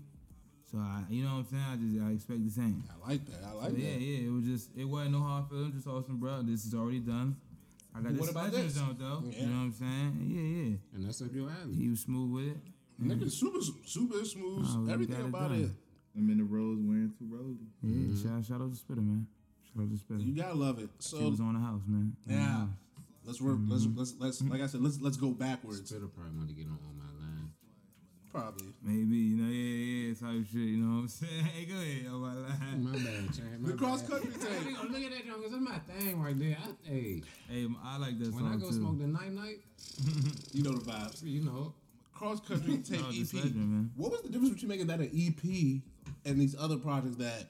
So 0.72 0.78
I, 0.78 1.04
you 1.08 1.22
know 1.22 1.34
what 1.36 1.46
I'm 1.46 1.46
saying? 1.46 1.64
I 1.70 1.76
just 1.76 2.04
I 2.04 2.10
expect 2.10 2.44
the 2.44 2.50
same. 2.50 2.82
I 2.90 3.08
like 3.08 3.24
that. 3.26 3.46
I 3.46 3.52
like 3.52 3.70
So 3.70 3.76
yeah, 3.76 3.92
that. 3.92 4.00
yeah. 4.00 4.26
It 4.26 4.32
was 4.32 4.44
just 4.44 4.70
it 4.76 4.84
wasn't 4.84 5.12
no 5.12 5.20
hard 5.20 5.48
feelings. 5.48 5.74
Just 5.74 5.86
awesome, 5.86 6.18
bro. 6.18 6.42
This 6.42 6.64
is 6.66 6.74
already 6.74 6.98
done. 6.98 7.36
I 7.96 8.00
got 8.02 8.12
What 8.12 8.20
this 8.20 8.30
about 8.30 8.44
legend 8.52 8.68
this? 8.68 8.74
jump 8.76 8.98
though. 8.98 9.22
Yeah. 9.26 9.40
You 9.40 9.46
know 9.46 9.56
what 9.56 9.62
I'm 9.62 9.72
saying? 9.72 10.12
Yeah, 10.28 10.42
yeah. 10.42 10.76
And 10.94 11.06
that's 11.06 11.22
up 11.22 11.34
your 11.34 11.48
alley. 11.50 11.74
He 11.74 11.88
was 11.88 12.00
smooth 12.00 12.30
with 12.32 12.48
it. 12.52 12.58
Nigga, 13.02 13.30
super 13.30 13.60
super 13.84 14.24
smooth. 14.24 14.64
Nah, 14.64 14.80
we 14.80 14.92
everything 14.92 15.16
got 15.16 15.24
it 15.24 15.28
about 15.28 15.50
done. 15.50 15.64
it. 15.64 15.70
I'm 16.18 16.30
in 16.30 16.38
the 16.38 16.44
rose 16.44 16.78
wearing 16.80 17.12
two 17.18 17.24
rollies. 17.24 17.68
Yeah. 17.82 17.90
Mm-hmm. 17.90 18.36
Shout, 18.36 18.44
shout 18.46 18.60
out 18.62 18.72
to 18.72 18.76
Spitta, 18.80 19.00
man. 19.04 19.26
Shout 19.64 19.82
out 19.84 19.90
to 19.90 19.96
Spitta. 19.96 20.26
You 20.26 20.34
gotta 20.34 20.54
love 20.54 20.78
it. 20.78 20.88
she 21.00 21.08
So 21.16 21.28
was 21.28 21.40
on 21.40 21.54
the 21.54 21.60
house, 21.60 21.82
man. 21.86 22.16
On 22.16 22.16
the 22.26 22.34
yeah, 22.34 22.48
house. 22.48 22.68
let's 23.24 23.40
work. 23.40 23.58
Let's 23.68 23.84
mm-hmm. 23.84 23.98
let's 23.98 24.14
let's 24.18 24.42
like 24.42 24.62
I 24.62 24.66
said. 24.66 24.80
Let's 24.82 25.00
let's 25.00 25.16
go 25.16 25.30
backwards. 25.30 25.80
Spitta 25.92 26.08
probably 26.12 26.36
want 26.36 26.48
to 26.48 26.54
get 26.54 26.66
on, 26.66 26.72
on 26.72 26.95
my 26.95 26.95
line. 26.95 26.95
Probably. 28.36 28.66
Maybe, 28.82 29.16
you 29.16 29.36
know, 29.36 29.48
yeah, 29.50 30.08
yeah, 30.08 30.14
type 30.14 30.44
shit, 30.46 30.60
you 30.60 30.76
know 30.76 30.96
what 30.96 31.00
I'm 31.02 31.08
saying? 31.08 31.44
Hey, 31.44 31.64
go 31.64 31.74
ahead, 31.76 32.04
oh 32.10 32.18
my 32.18 32.34
line. 32.34 32.84
My 32.84 32.92
bad, 32.92 33.34
Chad. 33.34 33.60
My 33.62 33.70
The 33.70 33.76
cross 33.78 34.02
country 34.02 34.30
Hey, 34.32 34.64
tape. 34.64 34.76
look 34.90 35.02
at 35.02 35.10
that, 35.10 35.22
though, 35.26 35.40
cause 35.40 35.50
that's 35.52 35.62
my 35.62 35.78
thing 35.88 36.20
right 36.22 36.38
there. 36.38 36.56
I, 36.62 36.88
hey, 36.90 37.22
Hey, 37.48 37.66
I 37.82 37.96
like 37.96 38.18
that 38.18 38.34
when 38.34 38.44
song 38.44 38.52
I 38.52 38.56
go 38.60 38.68
too. 38.68 38.74
smoke 38.76 38.98
the 38.98 39.06
night 39.06 39.32
night, 39.32 39.60
You 40.52 40.62
know 40.64 40.72
the 40.74 40.84
vibes. 40.90 41.22
you 41.22 41.44
know, 41.44 41.72
Cross 42.12 42.40
country 42.40 42.76
tape 42.78 43.00
Oh, 43.04 43.08
EP. 43.10 43.32
legend, 43.32 43.56
man. 43.56 43.90
What 43.96 44.10
was 44.12 44.20
the 44.20 44.28
difference 44.28 44.52
between 44.54 44.68
making 44.68 44.86
that 44.88 45.00
an 45.00 45.10
EP 45.14 45.80
and 46.26 46.38
these 46.40 46.54
other 46.58 46.76
projects 46.76 47.16
that? 47.16 47.46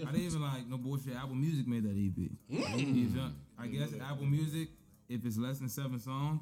I 0.00 0.10
didn't 0.12 0.26
even 0.26 0.42
like 0.42 0.68
no 0.68 0.76
bullshit. 0.78 1.14
Apple 1.16 1.34
Music 1.36 1.66
made 1.68 1.82
that 1.84 1.90
EP. 1.90 2.30
Mm. 2.52 3.32
I 3.58 3.66
guess 3.66 3.90
Apple 4.00 4.26
Music, 4.26 4.68
if 5.08 5.24
it's 5.26 5.38
less 5.38 5.58
than 5.58 5.68
seven 5.68 5.98
songs, 6.00 6.40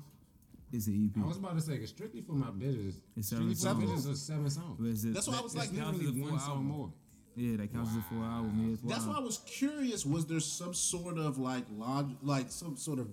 it's 0.72 0.86
an 0.86 1.10
EP. 1.14 1.22
I 1.22 1.26
was 1.26 1.36
about 1.36 1.54
to 1.54 1.60
say, 1.60 1.84
strictly 1.84 2.22
for 2.22 2.32
my 2.32 2.46
bitches, 2.46 2.94
It's 3.16 3.28
strictly 3.28 3.54
seven 3.54 3.82
for 3.82 3.88
my 3.88 3.94
songs. 3.94 4.06
bitches 4.06 4.12
is 4.12 4.22
seven 4.22 4.50
songs. 4.50 4.76
But 4.80 4.88
it's 4.88 5.04
a- 5.04 5.08
That's 5.08 5.28
why 5.28 5.38
I 5.38 5.40
was 5.40 5.54
like, 5.54 5.76
counts 5.76 6.00
as 6.00 6.06
a 6.06 6.08
Literally 6.08 6.30
one 6.30 6.40
song 6.40 6.64
more. 6.64 6.92
Yeah, 7.34 7.56
that 7.58 7.72
counts 7.72 7.90
as 7.92 7.96
a 7.98 8.02
full 8.02 8.22
album. 8.22 8.78
Yeah, 8.82 8.90
That's 8.90 9.06
why 9.06 9.14
I 9.14 9.20
was 9.20 9.38
curious. 9.46 10.04
Was 10.04 10.26
there 10.26 10.40
some 10.40 10.74
sort 10.74 11.18
of 11.18 11.38
like 11.38 11.64
log, 11.70 12.16
like 12.22 12.50
some 12.50 12.76
sort 12.76 12.98
of? 12.98 13.08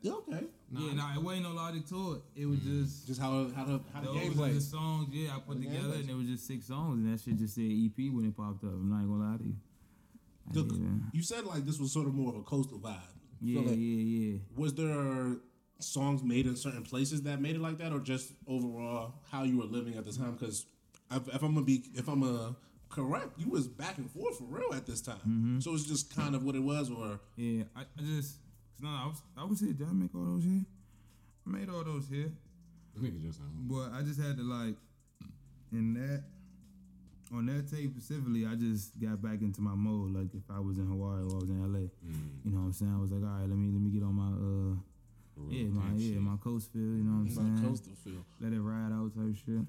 Yeah, 0.00 0.12
okay. 0.12 0.46
Yeah, 0.70 0.94
nah, 0.94 1.14
it 1.14 1.22
wasn't 1.22 1.44
no 1.44 1.52
logic 1.52 1.86
to 1.88 2.12
it. 2.12 2.42
It 2.42 2.46
was 2.46 2.60
mm. 2.60 2.82
just 2.82 3.06
Just 3.06 3.20
how 3.20 3.48
how 3.54 3.64
the 3.64 3.80
how 3.92 4.00
the 4.00 4.12
game 4.12 4.40
are 4.40 4.48
the 4.48 4.60
songs. 4.60 5.08
Yeah, 5.12 5.36
I 5.36 5.40
put 5.40 5.60
The 5.60 5.66
together, 5.66 5.94
and 5.94 6.08
it 6.08 6.14
was 6.14 6.26
just 6.26 6.46
six 6.46 6.66
songs, 6.66 7.04
and 7.04 7.12
that 7.12 7.20
shit 7.20 7.36
just 7.36 7.54
said 7.54 7.64
EP 7.64 8.12
when 8.12 8.26
it 8.26 8.36
popped 8.36 8.64
up. 8.64 8.70
I'm 8.70 8.90
not 8.90 9.06
gonna 9.06 9.30
lie 9.30 9.36
to 9.38 9.44
you. 9.44 9.56
The- 10.52 11.00
you 11.12 11.22
said 11.22 11.44
like 11.44 11.64
this 11.64 11.78
was 11.78 11.92
sort 11.92 12.06
of 12.06 12.14
more 12.14 12.30
of 12.30 12.36
a 12.36 12.42
coastal 12.42 12.78
vibe. 12.78 13.00
Yeah, 13.40 13.60
feel 13.60 13.70
like- 13.70 13.78
yeah, 13.78 14.32
yeah. 14.32 14.38
Was 14.56 14.74
there 14.74 15.36
songs 15.82 16.22
made 16.22 16.46
in 16.46 16.56
certain 16.56 16.82
places 16.82 17.22
that 17.22 17.40
made 17.40 17.56
it 17.56 17.60
like 17.60 17.78
that, 17.78 17.92
or 17.92 17.98
just 17.98 18.32
overall 18.46 19.14
how 19.30 19.42
you 19.42 19.58
were 19.58 19.64
living 19.64 19.96
at 19.96 20.04
the 20.04 20.12
time? 20.12 20.32
Because 20.32 20.66
if, 21.10 21.28
if 21.28 21.42
I'm 21.42 21.54
gonna 21.54 21.66
be, 21.66 21.84
if 21.94 22.08
I'm 22.08 22.22
a 22.22 22.54
correct, 22.88 23.38
you 23.38 23.50
was 23.50 23.66
back 23.66 23.98
and 23.98 24.10
forth 24.10 24.38
for 24.38 24.44
real 24.44 24.72
at 24.74 24.86
this 24.86 25.00
time. 25.00 25.16
Mm-hmm. 25.18 25.60
So 25.60 25.74
it's 25.74 25.84
just 25.84 26.14
kind 26.14 26.34
of 26.34 26.44
what 26.44 26.54
it 26.54 26.62
was, 26.62 26.90
or 26.90 27.20
Yeah, 27.36 27.64
I, 27.76 27.80
I 27.80 28.02
just 28.02 28.36
cause 28.82 28.82
no, 28.82 28.88
I 28.88 29.06
was 29.06 29.22
I 29.36 29.44
was 29.44 29.60
here. 29.60 29.72
Did 29.72 29.88
I 29.88 29.92
make 29.92 30.14
all 30.14 30.24
those 30.24 30.44
here? 30.44 30.64
I 31.46 31.50
made 31.50 31.68
all 31.68 31.84
those 31.84 32.08
here, 32.08 32.30
Nigga 33.00 33.20
just 33.22 33.40
but 33.68 33.92
I 33.92 34.02
just 34.02 34.20
had 34.20 34.36
to 34.36 34.42
like 34.42 34.76
in 35.72 35.94
that 35.94 36.22
on 37.34 37.46
that 37.46 37.70
tape 37.70 37.92
specifically. 37.96 38.46
I 38.46 38.54
just 38.54 39.00
got 39.00 39.22
back 39.22 39.40
into 39.40 39.60
my 39.60 39.74
mode. 39.74 40.12
Like 40.12 40.34
if 40.34 40.44
I 40.50 40.60
was 40.60 40.78
in 40.78 40.86
Hawaii 40.86 41.22
or 41.22 41.32
I 41.32 41.40
was 41.40 41.50
in 41.50 41.60
LA, 41.60 41.88
you 42.44 42.52
know 42.52 42.58
what 42.58 42.66
I'm 42.66 42.72
saying? 42.72 42.94
I 42.94 43.00
was 43.00 43.10
like, 43.10 43.22
all 43.22 43.38
right, 43.40 43.48
let 43.48 43.56
me 43.56 43.72
let 43.72 43.80
me 43.80 43.90
get 43.90 44.02
on 44.02 44.14
my 44.14 44.30
uh 44.30 44.76
yeah 45.48 45.64
my 45.68 45.82
yeah 45.96 46.14
shit. 46.14 46.20
my 46.22 46.36
coast 46.42 46.72
feel. 46.72 46.80
You 46.82 47.04
know 47.04 47.12
what 47.12 47.18
I'm 47.20 47.30
saying? 47.30 47.54
my 47.62 47.68
coastal 47.68 47.92
feel. 48.04 48.24
Let 48.40 48.52
it 48.52 48.60
ride 48.60 48.92
out 48.92 49.14
type 49.14 49.36
shit. 49.44 49.64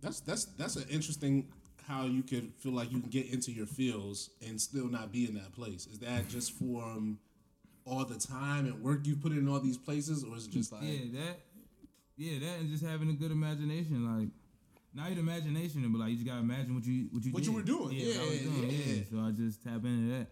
That's 0.00 0.20
that's 0.20 0.44
that's 0.44 0.76
an 0.76 0.86
interesting 0.90 1.48
how 1.86 2.04
you 2.04 2.22
could 2.22 2.52
feel 2.58 2.72
like 2.72 2.92
you 2.92 3.00
can 3.00 3.08
get 3.10 3.26
into 3.32 3.50
your 3.50 3.66
feels 3.66 4.30
and 4.46 4.60
still 4.60 4.88
not 4.88 5.10
be 5.12 5.26
in 5.26 5.34
that 5.34 5.52
place. 5.52 5.86
Is 5.86 5.98
that 6.00 6.28
just 6.28 6.52
from 6.58 7.18
all 7.84 8.04
the 8.04 8.18
time 8.18 8.66
and 8.66 8.82
work 8.82 9.06
you 9.06 9.16
put 9.16 9.32
in 9.32 9.48
all 9.48 9.58
these 9.60 9.78
places, 9.78 10.22
or 10.24 10.36
is 10.36 10.46
it 10.46 10.52
just 10.52 10.70
like 10.72 10.82
yeah, 10.82 10.98
that 11.20 11.40
yeah 12.16 12.38
that 12.40 12.60
and 12.60 12.68
just 12.70 12.84
having 12.84 13.08
a 13.10 13.14
good 13.14 13.30
imagination 13.30 14.18
like. 14.20 14.28
Not 14.94 15.10
even 15.12 15.18
imagination, 15.18 15.84
but 15.92 15.98
like 16.00 16.08
you 16.10 16.16
just 16.16 16.26
gotta 16.26 16.40
imagine 16.40 16.74
what 16.74 16.84
you 16.84 17.08
what 17.12 17.22
you 17.22 17.30
What 17.30 17.42
did. 17.42 17.46
you 17.50 17.52
were 17.54 17.62
doing. 17.62 17.92
Yeah, 17.92 18.06
what 18.16 18.20
I 18.22 18.30
was 18.30 18.42
Yeah, 18.42 18.50
doing, 18.50 18.70
yeah. 18.70 18.94
yeah. 18.94 19.02
So 19.10 19.18
I 19.20 19.30
just 19.32 19.62
tap 19.62 19.84
into 19.84 20.08
that, 20.18 20.26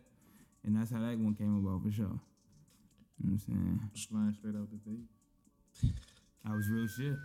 and 0.64 0.74
that's 0.74 0.90
how 0.90 0.98
that 0.98 1.18
one 1.18 1.34
came 1.34 1.54
about 1.64 1.84
for 1.84 1.92
sure. 1.92 2.18
You 3.22 3.30
know 3.30 3.32
I'm 3.32 3.38
saying? 3.38 3.80
Flying 4.10 4.36
straight 4.38 4.54
out 4.54 4.68
the 4.70 4.90
tape. 4.90 5.94
I 6.48 6.54
was 6.54 6.68
real 6.68 6.86
shit. 6.86 7.16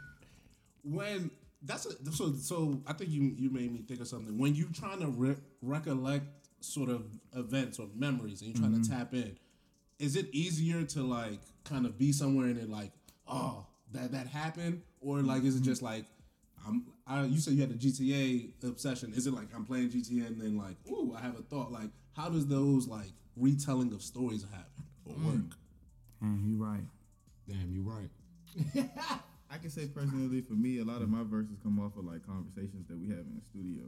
when 0.84 1.32
that's 1.64 1.86
a, 1.86 2.12
so 2.12 2.34
so 2.34 2.82
I 2.88 2.94
think 2.94 3.12
you 3.12 3.34
you 3.38 3.50
made 3.52 3.72
me 3.72 3.82
think 3.88 4.02
of 4.02 4.08
something. 4.08 4.38
When 4.38 4.56
you're 4.56 4.72
trying 4.74 5.00
to 5.00 5.08
re- 5.08 5.36
recollect 5.62 6.26
sort 6.62 6.90
of 6.90 7.06
events 7.36 7.80
or 7.80 7.88
memories 7.96 8.42
and 8.42 8.50
you're 8.50 8.60
trying 8.60 8.74
to 8.74 8.88
mm-hmm. 8.88 8.98
tap 8.98 9.14
in 9.14 9.36
is 10.02 10.16
it 10.16 10.28
easier 10.34 10.84
to 10.84 11.04
like 11.04 11.40
kind 11.64 11.86
of 11.86 11.98
be 11.98 12.12
somewhere 12.12 12.48
and 12.48 12.58
it 12.58 12.70
like 12.70 12.92
oh 13.28 13.66
that 13.92 14.12
that 14.12 14.28
happened? 14.28 14.82
Or 15.00 15.22
like 15.22 15.44
is 15.44 15.56
it 15.56 15.60
mm-hmm. 15.60 15.66
just 15.66 15.82
like 15.82 16.06
I'm 16.68 16.88
I 17.06 17.24
you 17.26 17.40
said 17.40 17.54
you 17.54 17.62
had 17.62 17.72
a 17.72 17.76
GTA 17.76 18.64
obsession. 18.64 19.14
Is 19.14 19.28
it 19.28 19.34
like 19.34 19.48
I'm 19.56 19.66
playing 19.66 19.90
GTA 19.90 20.28
and 20.28 20.42
then 20.42 20.58
like 20.58 20.78
ooh 20.90 21.16
I 21.18 21.22
have 21.22 21.38
a 21.38 21.44
thought. 21.44 21.72
Like 21.72 21.90
how 22.16 22.30
does 22.30 22.48
those 22.48 22.88
like 22.88 23.12
retelling 23.38 23.94
of 23.94 24.02
stories 24.02 24.44
happen 24.52 24.84
or 25.06 25.14
mm. 25.14 25.26
work 25.26 25.58
Man, 26.22 26.44
you 26.46 26.56
right. 26.64 26.86
damn, 27.50 27.74
you 27.74 27.82
right. 27.82 28.10
I 29.52 29.58
can 29.58 29.70
say 29.70 29.88
personally, 29.88 30.42
for 30.42 30.54
me, 30.54 30.80
a 30.80 30.86
lot 30.86 31.02
of 31.02 31.10
my 31.10 31.24
verses 31.24 31.58
come 31.64 31.80
off 31.80 31.98
of 31.98 32.06
like 32.06 32.26
conversations 32.26 32.88
that 32.88 32.98
we 32.98 33.10
have 33.10 33.26
in 33.26 33.36
the 33.36 33.44
studio. 33.44 33.84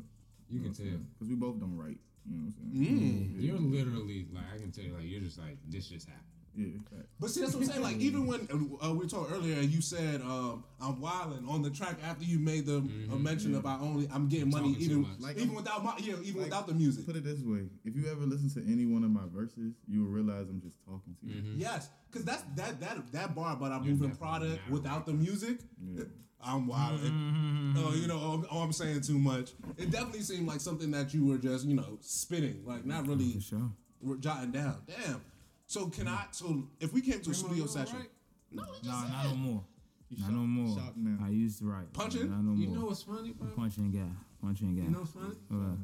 You 0.49 0.59
can 0.59 0.73
tell. 0.73 0.99
Because 1.13 1.29
we 1.29 1.35
both 1.35 1.59
don't 1.59 1.77
write. 1.77 1.99
You 2.25 2.37
know 2.37 2.47
what 2.47 2.55
I'm 2.59 2.73
saying? 2.73 3.35
Mm. 3.35 3.43
You're 3.43 3.59
literally 3.59 4.27
like 4.33 4.45
I 4.53 4.57
can 4.57 4.71
tell 4.71 4.83
you 4.83 4.93
like 4.93 5.05
you're 5.05 5.21
just 5.21 5.37
like 5.37 5.57
this 5.69 5.87
just 5.87 6.07
happened. 6.07 6.42
Yeah, 6.55 6.67
fact. 6.91 7.07
But 7.19 7.29
see, 7.29 7.41
that's 7.41 7.53
what 7.53 7.63
I'm 7.63 7.69
saying. 7.69 7.81
Like, 7.81 7.97
even 7.97 8.27
when 8.27 8.47
uh, 8.83 8.93
we 8.93 9.07
talked 9.07 9.31
earlier, 9.31 9.55
and 9.55 9.69
you 9.69 9.81
said 9.81 10.21
um, 10.21 10.63
I'm 10.79 10.99
wilding 11.01 11.45
on 11.47 11.61
the 11.61 11.69
track 11.69 11.97
after 12.03 12.23
you 12.23 12.37
made 12.37 12.65
the 12.65 12.77
a 13.11 13.15
mention 13.15 13.55
about 13.55 13.81
only 13.81 14.07
I'm 14.13 14.27
getting 14.29 14.49
money 14.49 14.73
Talking 14.73 14.87
too 14.87 14.99
even. 14.99 15.15
Like, 15.19 15.37
even 15.37 15.49
I'm- 15.49 15.55
without 15.55 15.83
my 15.83 15.95
yeah 15.97 16.13
even 16.23 16.41
like, 16.41 16.45
without 16.45 16.67
the 16.67 16.73
music. 16.73 17.05
Put 17.05 17.15
it 17.15 17.23
this 17.23 17.39
way: 17.41 17.65
if 17.85 17.95
you 17.95 18.05
ever 18.11 18.21
listen 18.21 18.49
to 18.61 18.71
any 18.71 18.85
one 18.85 19.03
of 19.03 19.09
my 19.09 19.23
verses, 19.33 19.73
you 19.87 20.03
will 20.03 20.11
realize 20.11 20.47
I'm 20.49 20.61
just 20.61 20.75
talking 20.85 21.15
to 21.21 21.27
you. 21.27 21.55
Yes, 21.57 21.89
because 22.11 22.25
that's 22.25 22.43
that 22.55 22.79
that 22.81 23.11
that 23.11 23.35
bar 23.35 23.53
about 23.53 23.71
I'm 23.71 23.83
You're 23.83 23.95
moving 23.95 24.15
product 24.15 24.59
not 24.67 24.71
without 24.71 25.05
the 25.05 25.13
music. 25.13 25.59
Yeah. 25.81 26.03
I'm 26.45 26.67
wilding. 26.67 27.73
Oh, 27.77 27.93
you 27.95 28.05
know, 28.05 28.19
oh, 28.21 28.45
oh, 28.51 28.59
I'm 28.59 28.73
saying 28.73 29.01
too 29.01 29.17
much. 29.17 29.51
It 29.77 29.91
definitely 29.91 30.21
seemed 30.21 30.45
like 30.45 30.59
something 30.59 30.91
that 30.91 31.13
you 31.13 31.25
were 31.25 31.37
just 31.37 31.65
you 31.65 31.75
know 31.75 31.97
spinning, 32.01 32.63
like 32.65 32.85
not 32.85 33.07
really 33.07 33.39
sure. 33.39 33.71
jotting 34.19 34.51
down. 34.51 34.81
Damn. 34.85 35.21
So 35.67 35.87
can 35.89 36.07
I? 36.07 36.25
So 36.31 36.67
if 36.79 36.93
we 36.93 37.01
came 37.01 37.21
to 37.21 37.31
a 37.31 37.33
studio 37.33 37.65
session, 37.65 38.05
no, 38.51 38.63
we 38.81 38.87
Nah, 38.87 39.01
said. 39.03 39.11
not 39.11 39.25
no 39.29 39.35
more. 39.35 39.63
Not 40.11 40.19
shop- 40.19 40.31
no 40.31 40.37
more. 40.45 40.77
shop 40.77 40.93
now. 40.95 41.25
I 41.25 41.29
used 41.29 41.59
to 41.59 41.65
write. 41.65 41.91
Punching? 41.93 42.29
Not 42.29 42.43
no 42.43 42.53
You 42.53 42.67
more. 42.67 42.77
know 42.77 42.85
what's 42.85 43.01
funny, 43.03 43.31
bro? 43.31 43.47
Punching 43.55 43.91
guy. 43.91 44.09
Punching 44.41 44.75
guy. 44.75 44.83
You 44.83 44.89
know 44.91 44.99
what's 44.99 45.11
funny? 45.11 45.35
What? 45.49 45.77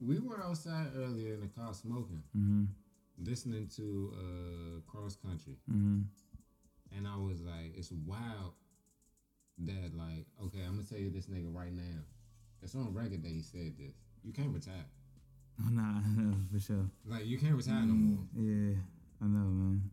We 0.00 0.18
were 0.18 0.42
outside 0.42 0.88
earlier 0.96 1.34
in 1.34 1.40
the 1.40 1.48
car 1.48 1.74
smoking, 1.74 2.22
Mm-hmm. 2.36 2.64
listening 3.22 3.68
to 3.76 4.14
uh 4.16 4.80
cross 4.90 5.16
country, 5.16 5.56
Mm-hmm. 5.70 6.00
and 6.96 7.06
I 7.06 7.16
was 7.16 7.42
like, 7.42 7.76
it's 7.76 7.92
wild 7.92 8.54
that 9.58 9.94
like, 9.94 10.24
okay, 10.42 10.60
I'm 10.66 10.76
gonna 10.76 10.84
tell 10.86 10.98
you 10.98 11.10
this 11.10 11.26
nigga 11.26 11.52
right 11.54 11.72
now. 11.72 12.00
It's 12.62 12.74
on 12.74 12.94
record 12.94 13.22
that 13.22 13.30
he 13.30 13.42
said 13.42 13.74
this. 13.78 13.94
You 14.22 14.32
can't 14.32 14.54
retire. 14.54 14.86
Nah, 15.70 16.00
for 16.52 16.58
sure. 16.58 16.88
Like 17.04 17.26
you 17.26 17.36
can't 17.38 17.54
retire 17.54 17.82
no 17.84 17.92
more. 17.92 18.24
Yeah, 18.34 18.76
I 19.22 19.26
know, 19.26 19.48
man. 19.50 19.90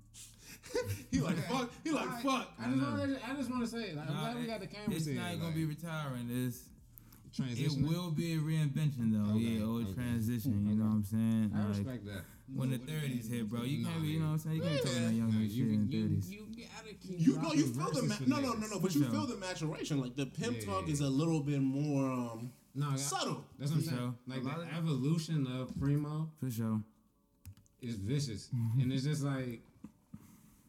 He 1.12 1.20
like 1.22 1.38
fuck. 1.50 1.70
He 1.84 1.92
like 1.92 2.10
fuck. 2.22 2.52
I 2.60 2.70
just 2.72 2.82
want 2.82 3.02
to. 3.02 3.20
I 3.30 3.36
just 3.36 3.50
want 3.50 3.62
to 3.64 3.68
say, 3.70 3.94
like, 3.94 4.08
I'm 4.10 4.14
Nah, 4.16 4.22
glad 4.32 4.36
we 4.38 4.46
got 4.48 4.60
the 4.60 4.68
camera. 4.68 4.96
It's 4.96 5.06
here, 5.06 5.16
not 5.16 5.32
gonna 5.34 5.46
like, 5.46 5.56
be 5.56 5.66
retiring. 5.66 6.30
It's 6.32 6.60
it 7.40 7.72
will 7.82 8.10
be 8.12 8.34
a 8.34 8.38
reinvention 8.38 9.12
though. 9.14 9.36
Okay, 9.36 9.40
yeah, 9.60 9.64
or 9.66 9.80
a 9.80 9.84
okay. 9.84 9.94
transition. 9.94 10.66
You 10.68 10.76
know 10.76 10.86
what 10.86 10.92
I'm 10.92 11.04
saying? 11.04 11.52
I 11.56 11.60
Like, 11.60 11.70
respect 11.70 12.06
that. 12.08 12.22
when 12.54 12.72
the 12.72 12.78
thirties 12.80 13.28
hit, 13.30 13.48
bro, 13.50 13.64
you 13.64 13.84
Nah, 13.84 13.90
can't 13.90 14.02
be. 14.02 14.08
You 14.10 14.20
know 14.20 14.26
what 14.28 14.32
I'm 14.34 14.40
saying? 14.40 14.56
You 14.58 14.62
can't 14.64 14.74
be 14.74 14.80
talking 14.90 15.06
that 15.06 15.14
young 15.14 15.30
Nah, 15.32 15.38
nigga 15.40 15.48
shit 15.48 15.56
you, 15.56 15.66
in 15.70 15.88
the 15.90 15.96
you, 15.98 16.04
thirties. 16.04 16.32
you 16.32 16.48
gotta 16.48 16.94
keep. 16.96 17.20
You 17.20 17.42
know, 17.42 17.54
you 17.54 17.66
feel 17.68 17.92
the 17.92 18.04
ma- 18.04 18.16
no, 18.26 18.40
no, 18.42 18.54
no, 18.54 18.68
no. 18.68 18.80
But 18.80 18.96
you 18.96 19.04
feel 19.06 19.26
the 19.28 19.36
maturation. 19.38 20.02
Like 20.02 20.16
the 20.16 20.26
pimp 20.26 20.58
Yeah, 20.60 20.66
talk 20.66 20.88
yeah, 20.88 20.94
is 20.94 21.02
a 21.02 21.08
little 21.10 21.42
bit 21.42 21.62
more 21.62 22.10
um, 22.10 22.52
No, 22.76 22.90
I- 22.92 22.96
subtle. 22.96 23.44
That's 23.60 23.72
what 23.72 23.78
I'm 23.78 23.84
For 23.84 23.90
saying. 23.90 24.00
sure. 24.00 24.14
Like 24.28 24.44
the 24.44 24.76
evolution 24.78 25.48
of 25.48 25.80
Primo 25.80 26.30
For 26.40 26.50
sure. 26.50 26.82
Is 27.82 27.96
vicious, 27.96 28.50
Mm-hmm. 28.56 28.82
and 28.82 28.94
it's 28.94 29.04
just 29.04 29.24
like, 29.24 29.62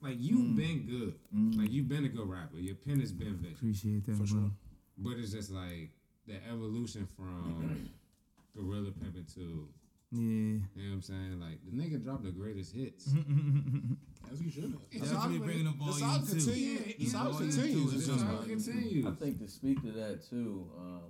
like 0.00 0.16
you've 0.18 0.54
been 0.56 0.86
good. 0.86 1.14
Like 1.58 1.70
you've 1.72 1.88
been 1.88 2.04
a 2.04 2.08
good 2.08 2.28
rapper. 2.28 2.58
Your 2.58 2.74
pen 2.76 3.00
has 3.00 3.12
been 3.12 3.36
vicious, 3.36 3.58
Appreciate 3.58 4.04
that, 4.06 4.12
For 4.12 4.18
bro. 4.18 4.26
sure. 4.26 4.50
but 4.98 5.12
it's 5.18 5.32
just 5.32 5.50
like 5.50 5.90
the 6.26 6.34
evolution 6.52 7.06
from 7.16 7.90
Gorilla 8.56 8.90
Pimpin' 8.90 9.32
to. 9.34 9.68
Yeah. 10.10 10.20
You 10.20 10.54
know 10.56 10.88
what 10.88 10.94
I'm 10.94 11.02
saying? 11.02 11.40
Like 11.40 11.58
the 11.64 11.70
nigga 11.72 12.02
dropped 12.02 12.24
the 12.24 12.30
greatest 12.30 12.74
hits. 12.74 13.08
As 14.32 14.40
you 14.42 14.50
should 14.50 14.64
have. 14.64 14.74
It's 14.90 15.10
definitely 15.10 15.38
bringing 15.38 15.64
the 15.64 15.70
The 15.72 15.76
volume 15.76 15.98
sound 15.98 16.26
too. 16.26 16.34
continue. 16.36 16.68
Yeah, 16.70 16.78
The 16.78 16.94
yeah, 16.98 17.08
sound 17.10 17.32
volume 17.32 17.50
continues. 17.50 17.90
the 17.92 17.96
just 17.98 18.20
sound 18.20 18.38
like 18.38 18.48
continues. 18.48 19.06
I 19.06 19.10
think 19.12 19.38
to 19.40 19.48
speak 19.48 19.82
to 19.82 19.90
that 19.92 20.28
too, 20.28 20.66
um, 20.78 21.00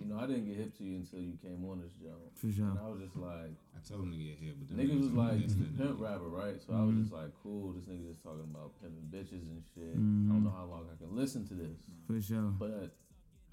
you 0.00 0.06
know, 0.08 0.18
I 0.18 0.26
didn't 0.26 0.46
get 0.46 0.56
hip 0.56 0.76
to 0.78 0.84
you 0.84 0.96
until 0.96 1.20
you 1.20 1.36
came 1.42 1.62
on 1.68 1.80
this 1.80 1.92
joint. 2.00 2.32
For 2.34 2.50
sure. 2.50 2.72
And 2.72 2.78
I 2.80 2.88
was 2.88 3.00
just 3.04 3.16
like, 3.16 3.52
I 3.76 3.78
told 3.86 4.02
him 4.08 4.12
to 4.12 4.18
get 4.18 4.36
here, 4.40 4.52
but 4.58 4.66
the 4.68 4.74
niggas 4.82 5.00
was 5.00 5.12
like 5.12 5.40
listening. 5.44 5.74
pimp 5.76 6.00
rapper, 6.00 6.28
right? 6.28 6.56
So 6.60 6.72
I 6.72 6.80
was 6.82 6.90
Mm-hmm. 6.96 7.02
just 7.04 7.12
like, 7.12 7.30
cool, 7.42 7.72
this 7.72 7.84
nigga 7.84 8.08
just 8.10 8.22
talking 8.22 8.48
about 8.48 8.72
pimping 8.80 9.06
bitches 9.12 9.44
and 9.44 9.62
shit. 9.74 9.94
I 9.94 9.98
Mm-hmm. 10.00 10.32
don't 10.32 10.44
know 10.44 10.54
how 10.56 10.64
long 10.64 10.88
I 10.90 10.96
can 10.96 11.14
listen 11.14 11.46
to 11.48 11.54
this. 11.54 11.78
For 12.08 12.20
sure. 12.20 12.50
But 12.56 12.96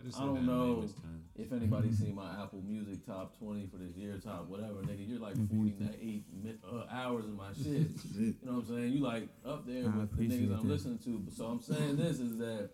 just 0.05 0.21
I 0.21 0.25
don't 0.25 0.45
know 0.45 0.77
layman's 0.85 0.93
terms. 0.93 1.25
if 1.35 1.51
anybody 1.51 1.91
seen 1.91 2.13
my 2.13 2.29
Apple 2.41 2.61
Music 2.61 3.03
top 3.05 3.35
twenty 3.39 3.65
for 3.65 3.77
this 3.77 3.95
year, 3.97 4.13
top 4.23 4.47
whatever, 4.47 4.75
nigga. 4.85 5.09
You're 5.09 5.19
like 5.19 5.35
forty 5.49 5.73
eight 5.99 6.23
uh, 6.63 6.83
hours 6.91 7.25
of 7.25 7.33
my 7.35 7.49
shit. 7.57 7.89
You 8.15 8.35
know 8.45 8.61
what 8.61 8.69
I'm 8.69 8.75
saying? 8.77 8.93
You 8.93 8.99
like 9.03 9.27
up 9.43 9.65
there 9.65 9.85
I 9.89 9.97
with 9.97 10.09
the 10.15 10.23
appreciate 10.23 10.49
niggas 10.49 10.59
I'm 10.59 10.69
listening 10.69 10.99
to. 10.99 11.23
So 11.35 11.45
I'm 11.45 11.61
saying 11.61 11.97
this 11.97 12.19
is 12.19 12.37
that 12.37 12.69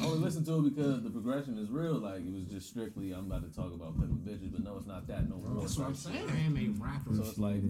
I 0.00 0.04
only 0.04 0.18
listen 0.18 0.44
to 0.44 0.58
it 0.64 0.74
because 0.74 1.02
the 1.02 1.10
progression 1.10 1.58
is 1.58 1.68
real. 1.70 1.94
Like 1.94 2.20
it 2.20 2.32
was 2.32 2.44
just 2.44 2.68
strictly 2.68 3.12
I'm 3.12 3.26
about 3.26 3.42
to 3.48 3.54
talk 3.56 3.72
about 3.74 3.98
pimping 3.98 4.18
bitches, 4.22 4.52
but 4.52 4.62
no, 4.62 4.76
it's 4.76 4.86
not 4.86 5.06
that 5.08 5.28
no 5.28 5.36
more. 5.36 5.60
That's 5.62 5.76
what 5.78 5.88
I'm 5.88 5.94
saying. 5.94 6.28
shit. 6.28 6.30
I 6.36 6.38
am 6.46 6.56
a 6.56 6.68
rapper. 6.82 7.14
So 7.14 7.22
it's 7.22 7.38
like 7.38 7.62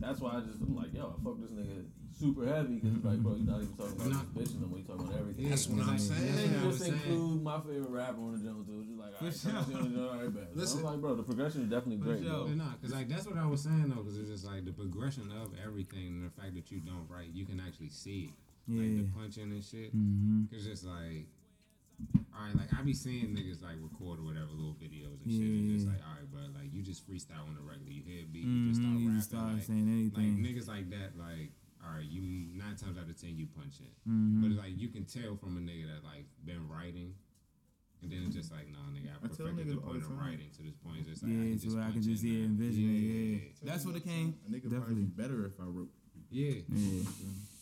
that's 0.00 0.20
why 0.20 0.36
I 0.36 0.40
just 0.40 0.58
I'm 0.60 0.74
like 0.76 0.92
yo, 0.92 1.14
I 1.18 1.22
fuck 1.24 1.40
this 1.40 1.50
nigga 1.50 1.84
super 2.18 2.44
heavy 2.46 2.80
because 2.82 2.98
like 3.04 3.18
bro, 3.22 3.36
you're 3.38 3.46
not 3.46 3.62
even 3.62 3.76
talking 3.78 3.94
about 3.94 4.10
Nah. 4.10 4.22
this 4.34 4.50
bitch 4.50 4.60
no 4.60 4.66
more. 4.66 4.78
You 4.78 4.84
talking 4.84 5.06
about 5.06 5.20
everything. 5.20 5.48
That's 5.50 5.68
what 5.68 5.80
I'm 5.82 5.86
Like, 5.88 6.00
saying. 6.00 6.26
that's 6.26 6.42
And 6.42 6.50
what 6.50 6.50
you 6.50 6.66
just 6.66 6.66
was 6.66 6.78
saying. 6.88 6.92
include 7.06 7.42
my 7.44 7.60
favorite 7.60 7.90
rapper 7.94 8.20
on 8.26 8.32
the 8.34 8.38
joint 8.42 8.66
too. 8.66 8.78
It's 8.82 8.88
just 8.90 8.98
like, 8.98 9.14
all 9.14 9.22
right, 9.22 9.34
For 9.38 9.78
on 9.78 9.82
the 9.86 9.94
joint, 9.94 10.10
all 10.10 10.18
right, 10.18 10.34
bet. 10.34 10.48
So 10.50 10.58
Listen. 10.58 10.78
I'm 10.80 10.84
like, 10.90 10.98
bro, 11.00 11.14
the 11.14 11.22
progression 11.22 11.62
is 11.62 11.70
definitely 11.70 12.02
great, 12.02 12.26
sure. 12.26 12.42
bro. 12.42 12.44
Well, 12.50 12.58
nah, 12.58 12.74
cause 12.82 12.90
like 12.90 13.06
that's 13.06 13.22
what 13.30 13.38
I 13.38 13.46
was 13.46 13.62
saying 13.62 13.86
though, 13.94 14.02
cause 14.02 14.18
it's 14.18 14.26
just 14.34 14.42
like 14.50 14.66
the 14.66 14.74
progression 14.74 15.30
of 15.30 15.54
everything 15.62 16.18
and 16.18 16.26
the 16.26 16.34
fact 16.34 16.58
that 16.58 16.74
you 16.74 16.82
don't 16.82 17.06
write, 17.06 17.30
you 17.30 17.46
can 17.46 17.62
actually 17.62 17.94
see 17.94 18.34
it, 18.34 18.74
like 18.74 18.98
the 18.98 19.06
punching 19.14 19.54
and 19.54 19.62
shit. 19.62 19.94
Mm-hmm. 19.94 20.50
Cause 20.50 20.66
it's 20.66 20.82
like, 20.82 21.30
all 22.34 22.44
right, 22.46 22.54
like 22.56 22.70
I 22.72 22.82
be 22.82 22.94
seeing 22.94 23.34
niggas 23.34 23.62
like 23.62 23.76
record 23.82 24.20
or 24.20 24.24
whatever 24.24 24.50
little 24.54 24.76
videos 24.78 25.18
and 25.24 25.30
shit, 25.32 25.42
and 25.42 25.68
Yeah. 25.70 25.76
it's 25.76 25.84
like, 25.86 26.00
all 26.06 26.14
right, 26.14 26.28
but 26.30 26.54
like 26.54 26.72
you 26.72 26.82
just 26.82 27.02
freestyle 27.08 27.46
on 27.48 27.54
the 27.54 27.62
regular, 27.62 27.90
you 27.90 28.02
hear 28.02 28.22
a 28.22 28.26
beat, 28.26 28.44
you 28.46 28.68
just 28.70 28.80
start 28.80 28.94
Mm-hmm. 28.94 29.02
You 29.02 29.08
rapping, 29.10 29.22
start 29.22 29.52
like, 29.54 29.62
saying 29.64 30.12
like 30.14 30.26
niggas 30.38 30.68
like 30.68 30.90
that, 30.90 31.18
like. 31.18 31.52
All 31.78 31.94
right, 31.94 32.04
you 32.04 32.20
nine 32.58 32.74
times 32.74 32.98
out 32.98 33.08
of 33.08 33.16
ten 33.18 33.38
you 33.38 33.46
punch 33.46 33.78
it, 33.80 33.94
Mhm. 34.06 34.42
but 34.42 34.50
like 34.58 34.74
you 34.76 34.88
can 34.88 35.04
tell 35.06 35.36
from 35.36 35.56
a 35.56 35.60
nigga 35.60 35.86
that 35.86 36.02
like 36.02 36.26
been 36.44 36.66
writing, 36.68 37.14
and 38.02 38.10
then 38.10 38.24
it's 38.26 38.34
just 38.34 38.50
like, 38.50 38.66
nah, 38.68 38.82
nigga, 38.90 39.14
I 39.14 39.24
I 39.24 39.28
tell 39.30 39.46
perfected 39.46 39.68
the 39.68 39.74
niggas 39.78 39.86
all 39.86 39.92
point 39.94 40.02
of 40.02 40.10
writing 40.18 40.50
to 40.58 40.62
this 40.66 40.74
point. 40.74 40.98
It's 41.06 41.08
just 41.08 41.22
like, 41.22 41.32
Yeah, 41.32 41.38
I 41.38 41.44
can 41.54 41.58
so 41.70 41.78
I 41.78 41.90
can 41.92 42.02
just 42.02 42.18
it 42.24 42.26
see 42.26 42.34
it, 42.34 42.38
now. 42.40 42.44
envision 42.46 42.84
it. 42.90 42.98
Yeah, 42.98 43.48
that's 43.62 43.86
what 43.86 43.94
it 43.94 44.02
came. 44.04 44.34
A 44.44 44.50
nigga 44.50 44.62
probably 44.68 44.78
Definitely. 44.78 45.04
be 45.06 45.22
better 45.22 45.46
if 45.46 45.54
I 45.60 45.64
wrote. 45.70 45.88
Yeah. 46.30 46.50
Yeah. 46.68 47.02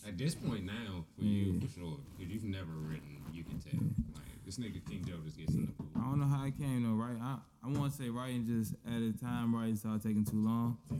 At 0.09 0.17
this 0.17 0.35
point 0.35 0.65
now, 0.65 1.05
for 1.15 1.23
Yeah. 1.23 1.31
you, 1.53 1.61
for 1.61 1.69
sure, 1.69 2.01
because 2.17 2.33
you've 2.33 2.45
never 2.45 2.73
written, 2.73 3.21
you 3.37 3.45
can 3.45 3.61
tell. 3.61 3.79
Like, 4.17 4.26
this 4.47 4.59
nigga 4.59 4.85
King 4.89 5.05
Joe 5.05 5.17
just 5.25 5.37
gets 5.37 5.53
in 5.55 5.67
the 5.67 5.73
pool. 5.73 5.89
I 5.97 6.01
don't 6.01 6.21
know 6.21 6.27
how 6.27 6.45
it 6.47 6.57
came 6.57 6.85
though, 6.85 6.95
right? 6.95 7.17
I, 7.21 7.39
I 7.65 7.69
want 7.69 7.93
to 7.93 7.99
say 8.03 8.09
writing 8.11 8.47
just 8.47 8.75
at 8.87 9.03
a 9.03 9.13
time 9.21 9.53
writing 9.55 9.75
started 9.77 10.03
taking 10.05 10.25
too 10.25 10.37
long. 10.45 10.79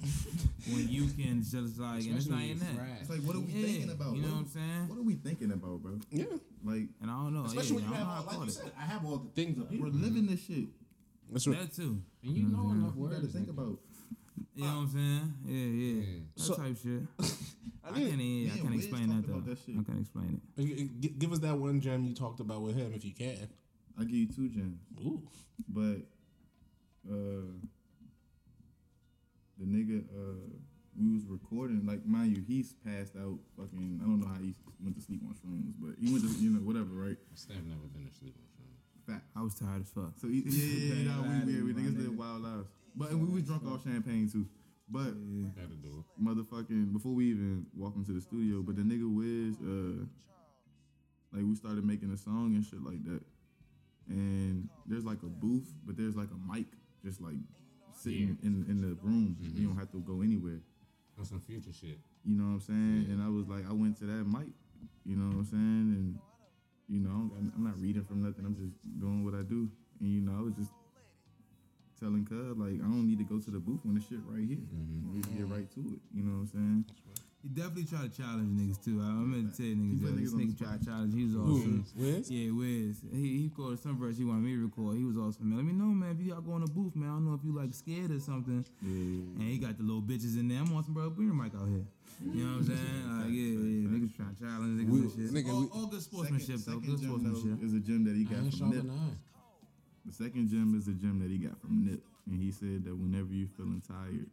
when 0.69 0.89
you 0.89 1.07
can 1.07 1.43
just 1.43 1.79
like, 1.79 2.03
and 2.05 2.17
it's 2.17 2.27
not 2.27 2.41
Especially 2.43 2.51
in 2.51 2.59
when 2.59 2.77
that. 2.77 2.89
you 2.89 2.97
It's 3.01 3.11
like, 3.11 3.21
what 3.21 3.37
are 3.37 3.41
we 3.41 3.53
Yeah, 3.53 3.67
thinking 3.67 3.91
about? 3.91 4.17
You 4.17 4.23
know 4.23 4.29
bro? 4.29 4.37
what 4.37 4.41
I'm 4.43 4.47
saying? 4.49 4.89
What 4.89 4.99
are 4.99 5.03
we 5.03 5.15
thinking 5.15 5.53
about, 5.53 5.79
bro? 5.83 5.99
Yeah. 6.11 6.25
Like, 6.65 6.89
And 7.01 7.09
I 7.11 7.15
don't 7.15 7.35
know. 7.35 7.45
Especially 7.45 7.83
yeah, 7.83 7.91
when 7.91 7.91
you 7.91 7.95
I 7.95 7.99
have 7.99 8.09
all, 8.29 8.39
like 8.39 8.47
you 8.47 8.53
said, 8.53 8.73
I 8.77 8.83
have 8.85 9.07
all 9.07 9.17
the 9.19 9.31
things 9.31 9.61
up 9.61 9.71
here. 9.71 9.81
we're 9.81 9.89
living 9.89 10.27
this 10.27 10.45
shit. 10.45 10.67
That's 11.31 11.47
right. 11.47 11.61
That 11.61 11.75
too. 11.75 12.03
And 12.25 12.37
you 12.37 12.49
know 12.49 12.71
enough 12.73 12.95
You 12.99 13.09
gotta 13.09 13.27
think 13.29 13.49
about. 13.49 13.79
You 14.57 14.65
know 14.65 14.69
what 14.69 14.77
I'm 14.79 14.89
saying? 14.91 15.35
Yeah, 15.47 15.55
yeah. 15.55 16.03
Yeah. 16.03 16.19
That 16.37 16.43
So- 16.43 16.55
type 16.57 16.77
shit. 16.83 17.03
I, 17.87 17.99
need- 17.99 18.09
can't, 18.11 18.21
even, 18.21 18.47
me 18.47 18.51
I 18.53 18.59
can't 18.59 18.75
explain 18.75 19.09
that 19.09 19.27
though. 19.27 19.41
that. 19.41 19.59
I 19.69 19.83
can't 19.85 20.01
explain 20.01 20.41
it. 20.57 20.63
G- 20.63 20.91
g- 21.01 21.15
Give 21.19 21.33
us 21.33 21.39
that 21.41 21.57
one 21.57 21.81
gem 21.81 22.05
you 22.05 22.15
talked 22.15 22.41
about 22.41 22.63
with 22.63 22.77
him, 22.77 22.93
if 22.95 23.05
you 23.05 23.13
can. 23.15 23.49
I 23.99 24.03
give 24.05 24.15
you 24.15 24.27
two 24.27 24.49
gems, 24.49 24.81
Ooh. 25.01 25.23
but 25.69 25.99
uh, 27.09 27.47
the 29.59 29.65
nigga 29.65 30.05
uh, 30.13 30.35
we 31.01 31.13
was 31.15 31.25
recording. 31.27 31.87
Like, 31.87 32.05
mind 32.07 32.37
you, 32.37 32.43
he's 32.47 32.75
passed 32.85 33.17
out. 33.17 33.39
Fucking, 33.57 34.01
I 34.03 34.05
don't 34.07 34.21
know 34.21 34.27
how 34.29 34.41
he 34.41 34.55
went 34.83 34.97
to 34.97 35.03
sleep 35.03 35.21
on 35.25 35.35
shrooms, 35.35 35.73
but 35.79 35.95
he 36.01 36.13
went 36.13 36.25
to, 36.25 36.31
you 36.43 36.51
know, 36.51 36.61
whatever, 36.61 36.93
right? 36.93 37.17
Steph 37.35 37.57
never 37.65 37.87
been 37.95 38.09
asleep 38.13 38.35
on 38.37 38.45
film. 38.57 39.17
Fat. 39.21 39.23
I 39.39 39.43
was 39.43 39.55
tired 39.55 39.83
as 39.83 39.91
fuck. 39.91 40.13
So 40.21 40.29
he, 40.29 40.43
yeah, 40.47 40.51
yeah, 40.51 40.95
yeah, 40.95 40.95
you 40.95 41.09
know, 41.09 41.23
Bad 41.23 41.47
we, 41.47 41.53
we, 41.55 41.63
we 41.63 41.73
my 41.73 41.81
niggas 41.81 41.95
nigga. 41.97 42.09
live 42.11 42.19
wild 42.19 42.43
lives. 42.43 42.69
But 42.97 43.11
and 43.11 43.21
we 43.29 43.35
was 43.35 43.45
drunk 43.45 43.65
off 43.67 43.85
champagne 43.85 44.29
too. 44.29 44.45
But 44.45 44.45
That'll 44.45 44.55
do 45.83 46.05
it. 46.05 46.23
motherfucking 46.23 46.93
before 46.93 47.13
we 47.13 47.31
even 47.31 47.67
walk 47.77 47.95
into 47.97 48.13
the 48.13 48.21
studio, 48.21 48.63
but 48.63 48.77
the 48.77 48.83
nigga 48.83 49.07
Wiz, 49.07 49.57
uh, 49.61 50.05
like 51.33 51.45
we 51.45 51.55
started 51.55 51.85
making 51.85 52.13
a 52.13 52.17
song 52.17 52.55
and 52.55 52.65
shit 52.65 52.83
like 52.83 53.03
that. 53.05 53.21
And 54.09 54.69
there's 54.87 55.05
like 55.05 55.23
a 55.23 55.27
booth, 55.27 55.73
but 55.85 55.97
there's 55.97 56.15
like 56.15 56.29
a 56.31 56.53
mic 56.53 56.67
just 57.05 57.21
like 57.21 57.35
sitting 57.93 58.39
in, 58.43 58.65
in 58.69 58.81
the 58.81 58.97
room. 59.03 59.37
You 59.55 59.67
don't 59.69 59.79
have 59.79 59.91
to 59.93 59.99
go 59.99 60.23
anywhere. 60.23 60.61
On 61.19 61.25
some 61.25 61.41
future 61.41 61.73
shit. 61.73 61.99
You 62.27 62.37
know 62.37 62.45
what 62.45 62.51
I'm 62.51 62.61
saying? 62.61 63.07
And 63.09 63.23
I 63.23 63.29
was 63.29 63.49
like, 63.49 63.65
I 63.69 63.73
went 63.73 63.97
to 63.99 64.05
that 64.05 64.27
mic. 64.29 64.53
You 65.07 65.17
know 65.17 65.33
what 65.33 65.39
I'm 65.39 65.45
saying? 65.47 65.87
And 65.97 66.19
you 66.89 67.01
know, 67.01 67.33
I'm, 67.35 67.53
I'm 67.57 67.65
not 67.65 67.81
reading 67.81 68.05
from 68.05 68.23
nothing. 68.23 68.45
I'm 68.45 68.55
just 68.55 68.77
doing 69.01 69.25
what 69.25 69.35
I 69.35 69.43
do. 69.43 69.71
Telling 71.99 72.25
Cub 72.25 72.59
like, 72.59 72.79
I 72.81 72.87
don't 72.87 73.07
need 73.07 73.19
to 73.19 73.25
go 73.25 73.39
to 73.39 73.51
the 73.51 73.59
booth 73.59 73.81
when 73.85 73.95
the 73.95 74.01
shit 74.01 74.21
right 74.27 74.47
here. 74.47 74.61
Mm-hmm. 74.61 75.15
We 75.15 75.23
can 75.23 75.37
get 75.37 75.49
right 75.49 75.69
to 75.75 75.81
it. 75.81 76.01
You 76.15 76.23
know 76.23 76.45
what 76.45 76.53
I'm 76.55 76.85
saying? 76.85 76.85
He 77.47 77.49
definitely 77.55 77.85
tried 77.85 78.11
to 78.11 78.23
challenge 78.23 78.51
niggas 78.59 78.83
too. 78.83 78.99
I, 78.99 79.07
I'm 79.07 79.31
gonna 79.31 79.55
tell 79.55 79.67
you 79.67 79.77
niggas, 79.79 80.03
put 80.03 80.11
yo, 80.11 80.17
this 80.19 80.33
niggas 80.33 80.35
on 80.35 80.41
nigga 80.41 80.59
tried 80.59 80.79
to 80.81 80.87
challenge. 80.87 81.15
He 81.15 81.25
was 81.31 81.37
awesome. 81.37 81.87
Wiz? 81.95 82.31
Yeah, 82.31 82.51
Wiz. 82.51 82.97
He 83.13 83.23
he 83.39 83.45
recorded 83.47 83.79
some 83.79 83.99
verse 83.99 84.19
he 84.19 84.25
wanted 84.25 84.43
me 84.43 84.59
to 84.59 84.67
record. 84.67 84.97
He 84.99 85.05
was 85.05 85.17
awesome, 85.17 85.51
man. 85.51 85.63
Let 85.63 85.67
me 85.67 85.73
know, 85.73 85.95
man, 85.95 86.11
if 86.11 86.19
you 86.19 86.35
all 86.35 86.43
go 86.43 86.57
in 86.59 86.67
the 86.67 86.73
booth, 86.75 86.97
man. 86.97 87.07
I 87.07 87.13
don't 87.15 87.27
know 87.27 87.39
if 87.39 87.45
you 87.47 87.55
like 87.55 87.71
scared 87.71 88.11
or 88.11 88.19
something. 88.19 88.67
Yeah. 88.83 89.39
And 89.39 89.47
he 89.47 89.59
got 89.59 89.79
the 89.79 89.85
little 89.87 90.03
bitches 90.03 90.35
in 90.35 90.49
there. 90.49 90.59
I'm 90.59 90.75
on 90.75 90.83
some 90.83 90.95
bro, 90.95 91.09
bring 91.11 91.29
your 91.31 91.39
mic 91.39 91.55
out 91.55 91.69
here. 91.71 91.87
You 92.19 92.45
know 92.45 92.59
what 92.59 92.67
I'm 92.67 92.67
saying? 92.67 93.03
Like, 93.17 93.35
yeah, 93.35 93.59
yeah, 93.59 93.89
niggas 93.95 94.15
trying 94.17 94.35
to 94.35 94.41
challenge 94.43 94.75
niggas 94.83 94.91
and 94.91 95.11
shit. 95.15 95.31
nigga, 95.35 95.51
all, 95.55 95.71
all 95.73 95.87
good 95.87 96.03
sportsmanship 96.03 96.59
though. 96.67 96.79
second 96.79 96.87
Good 96.87 97.01
gem, 97.01 97.09
sportsmanship. 97.11 97.65
is 97.65 97.75
a 97.75 97.81
gem 97.81 98.05
that 98.05 98.15
he 98.15 98.25
got 98.25 98.39
Iron 98.39 98.51
from 98.51 98.59
sharper 98.59 98.87
Nip. 98.87 98.93
Than 100.07 100.15
iron. 100.15 100.31
The 100.31 100.41
second 100.41 100.49
gem 100.49 100.75
is 100.79 100.89
a 100.89 100.93
gem 100.93 101.19
that 101.21 101.31
he 101.31 101.39
got 101.39 101.61
from 101.61 101.85
Nip, 101.85 102.01
and 102.31 102.43
he 102.43 102.51
said 102.53 102.85
that 102.85 102.95
whenever 102.97 103.33
you're 103.33 103.49
feeling 103.57 103.83
tired, 103.87 104.27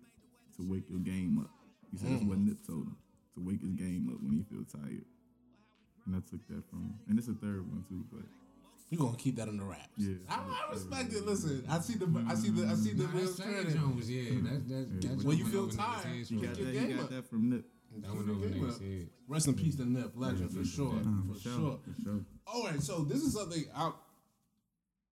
to 0.57 0.69
wake 0.69 0.89
your 0.89 0.99
game 0.99 1.39
up. 1.39 1.49
He 1.91 1.97
said 1.97 2.11
that's 2.13 2.23
what 2.23 2.37
mm. 2.37 2.47
Nip 2.47 2.57
told 2.65 2.85
him 2.85 2.97
to 3.35 3.41
wake 3.41 3.61
his 3.61 3.73
game 3.73 4.09
up 4.13 4.21
when 4.21 4.33
he 4.37 4.43
feels 4.55 4.71
tired. 4.71 5.05
And 6.05 6.15
I 6.15 6.19
took 6.29 6.45
that 6.49 6.61
from 6.69 6.79
him. 6.93 6.99
And 7.09 7.17
it's 7.17 7.27
a 7.27 7.33
third 7.33 7.65
one 7.69 7.83
too, 7.89 8.03
but 8.11 8.25
You 8.89 8.97
gonna 8.97 9.17
keep 9.17 9.37
that 9.37 9.47
on 9.47 9.57
the 9.57 9.63
wraps? 9.63 9.89
Yeah. 9.97 10.15
I, 10.29 10.35
I 10.69 10.73
respect 10.73 11.13
it. 11.13 11.25
Listen, 11.25 11.63
I 11.69 11.79
see 11.79 11.95
the, 11.95 12.05
I 12.29 12.35
see 12.35 12.49
the, 12.49 12.67
I 12.67 12.75
see 12.75 12.93
the 12.93 13.03
Nah, 13.03 13.17
real 13.17 13.25
that 13.25 13.33
second 13.35 13.53
trend. 13.53 13.73
joint 13.79 13.95
was, 13.95 14.11
yeah, 14.11 14.29
mm-hmm. 14.29 14.45
that's, 14.45 14.63
that's, 14.69 15.05
that's 15.05 15.23
When 15.23 15.37
you 15.37 15.45
feel 15.45 15.65
went 15.67 15.79
over 15.79 15.89
niggas' 15.89 16.03
tired, 16.03 16.29
You 16.31 16.41
got 16.41 16.53
that. 16.53 16.59
your 16.61 16.69
He 16.71 16.79
game 16.79 16.95
got 16.97 17.03
up. 17.05 17.09
that 17.09 17.29
from 17.29 17.49
Nip. 17.49 17.65
That 17.97 18.13
went 18.15 18.29
over 18.29 18.45
niggas' 18.45 18.81
head. 18.81 19.09
Rest 19.27 19.47
in 19.47 19.53
peace 19.55 19.75
to 19.77 19.85
Nip, 19.89 20.11
legend 20.15 20.51
for 20.51 20.65
sure, 20.65 21.01
for 21.33 21.39
sure. 21.39 21.79
For 21.81 22.01
sure. 22.03 22.19
All 22.45 22.65
right, 22.65 22.81
so 22.81 23.03
this 23.03 23.23
is 23.23 23.33
something 23.33 23.63
I. 23.75 23.91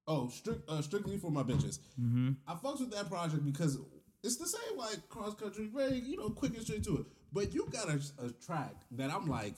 Oh, 0.08 0.30
strict, 0.30 0.70
uh, 0.70 0.82
strictly 0.82 1.18
for 1.18 1.32
my 1.32 1.44
bitches. 1.44 1.80
Mm-hmm. 2.00 2.32
I 2.48 2.54
fucks 2.56 2.80
with 2.80 2.92
that 2.92 3.10
project 3.10 3.46
because 3.46 3.78
it's 4.24 4.38
the 4.38 4.48
same 4.48 4.78
like 4.78 5.08
cross 5.10 5.36
country, 5.36 5.70
very 5.74 6.00
you 6.00 6.18
know 6.18 6.30
quick 6.30 6.54
and 6.56 6.64
straight 6.64 6.84
to 6.86 6.98
it. 6.98 7.06
But 7.34 7.54
you 7.54 7.68
got 7.72 7.88
a, 7.90 8.00
a 8.26 8.30
track 8.46 8.74
that 8.92 9.12
I'm 9.12 9.28
like, 9.28 9.56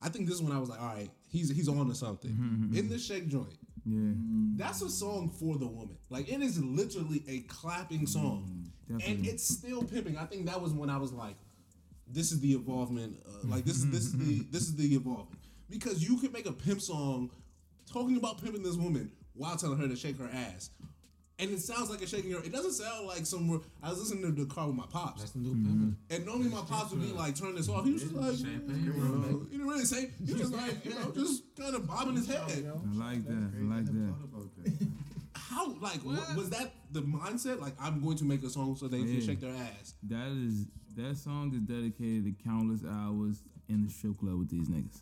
I 0.00 0.08
think 0.08 0.26
this 0.26 0.36
is 0.36 0.42
when 0.42 0.52
I 0.52 0.58
was 0.58 0.68
like, 0.68 0.80
all 0.80 0.94
right, 0.94 1.10
he's 1.28 1.50
he's 1.54 1.68
on 1.68 1.88
to 1.88 1.94
something 1.94 2.30
Mm-hmm, 2.30 2.76
in 2.76 2.88
the 2.88 2.98
shake 2.98 3.28
joint. 3.28 3.54
Yeah. 3.84 4.12
That's 4.56 4.80
a 4.82 4.88
song 4.88 5.28
for 5.28 5.58
the 5.58 5.66
woman. 5.66 5.96
Like 6.08 6.32
it 6.32 6.40
is 6.40 6.62
literally 6.62 7.22
a 7.28 7.40
clapping 7.40 8.06
song, 8.06 8.70
and 8.88 9.26
it's 9.26 9.44
still 9.46 9.82
pimping. 9.82 10.16
I 10.16 10.24
think 10.24 10.46
that 10.46 10.60
was 10.60 10.72
when 10.72 10.88
I 10.88 10.96
was 10.98 11.12
like, 11.12 11.36
this 12.08 12.32
is 12.32 12.40
the 12.40 12.52
evolvement. 12.52 13.18
Uh, 13.26 13.48
like 13.48 13.64
this 13.64 13.76
is 13.76 13.90
this 13.90 14.02
is 14.04 14.12
the 14.16 14.46
this 14.50 14.62
is 14.62 14.76
the 14.76 14.94
evolving 14.94 15.36
because 15.68 16.02
you 16.06 16.16
can 16.18 16.32
make 16.32 16.46
a 16.46 16.52
pimp 16.52 16.80
song 16.80 17.30
talking 17.92 18.16
about 18.16 18.42
pimping 18.42 18.62
this 18.62 18.76
woman 18.76 19.10
while 19.34 19.56
telling 19.56 19.78
her 19.78 19.88
to 19.88 19.96
shake 19.96 20.18
her 20.18 20.30
ass. 20.32 20.70
And 21.38 21.50
it 21.50 21.60
sounds 21.60 21.90
like 21.90 22.00
a 22.02 22.06
shaking 22.06 22.30
her. 22.32 22.38
It 22.38 22.52
doesn't 22.52 22.72
sound 22.72 23.06
like 23.06 23.26
some. 23.26 23.62
I 23.82 23.88
was 23.88 23.98
listening 23.98 24.22
to 24.22 24.44
the 24.44 24.52
car 24.54 24.66
with 24.68 24.76
my 24.76 24.84
pops, 24.86 25.22
That's 25.22 25.32
the 25.32 25.40
new 25.40 25.54
pimpin'. 25.54 25.94
and 26.10 26.26
normally 26.26 26.48
my 26.50 26.60
pops 26.60 26.92
would 26.92 27.00
be 27.00 27.08
like, 27.10 27.34
"Turn 27.34 27.56
this 27.56 27.68
off." 27.68 27.84
He 27.84 27.92
was 27.94 28.02
just 28.02 28.14
like, 28.14 28.36
Champagne, 28.36 28.84
you 28.84 28.92
know, 28.92 29.46
he 29.50 29.56
didn't 29.56 29.66
really 29.66 29.84
say. 29.84 30.10
He 30.24 30.32
was 30.34 30.42
just 30.42 30.52
like, 30.52 30.84
you 30.84 30.92
know, 30.94 31.10
just 31.12 31.42
kind 31.58 31.74
of 31.74 31.86
bobbing 31.86 32.14
his 32.16 32.28
head. 32.28 32.42
I 32.42 32.96
like 32.96 33.24
that. 33.26 33.50
I 33.58 33.62
like 33.64 33.86
that. 33.86 34.14
That. 34.64 34.88
How 35.34 35.72
like 35.80 36.00
what, 36.04 36.36
was 36.36 36.50
that 36.50 36.70
the 36.92 37.02
mindset? 37.02 37.60
Like 37.60 37.74
I'm 37.80 38.00
going 38.04 38.18
to 38.18 38.24
make 38.24 38.42
a 38.44 38.50
song 38.50 38.76
so 38.76 38.86
they 38.86 38.98
can 38.98 39.14
Yeah. 39.20 39.26
shake 39.26 39.40
their 39.40 39.54
ass. 39.54 39.94
That 40.04 40.28
is 40.28 40.66
that 40.96 41.16
song 41.16 41.52
is 41.54 41.60
dedicated 41.62 42.24
to 42.26 42.44
countless 42.44 42.82
hours 42.88 43.42
in 43.68 43.82
the 43.84 43.90
strip 43.90 44.18
club 44.18 44.38
with 44.38 44.50
these 44.50 44.68
niggas. 44.68 45.00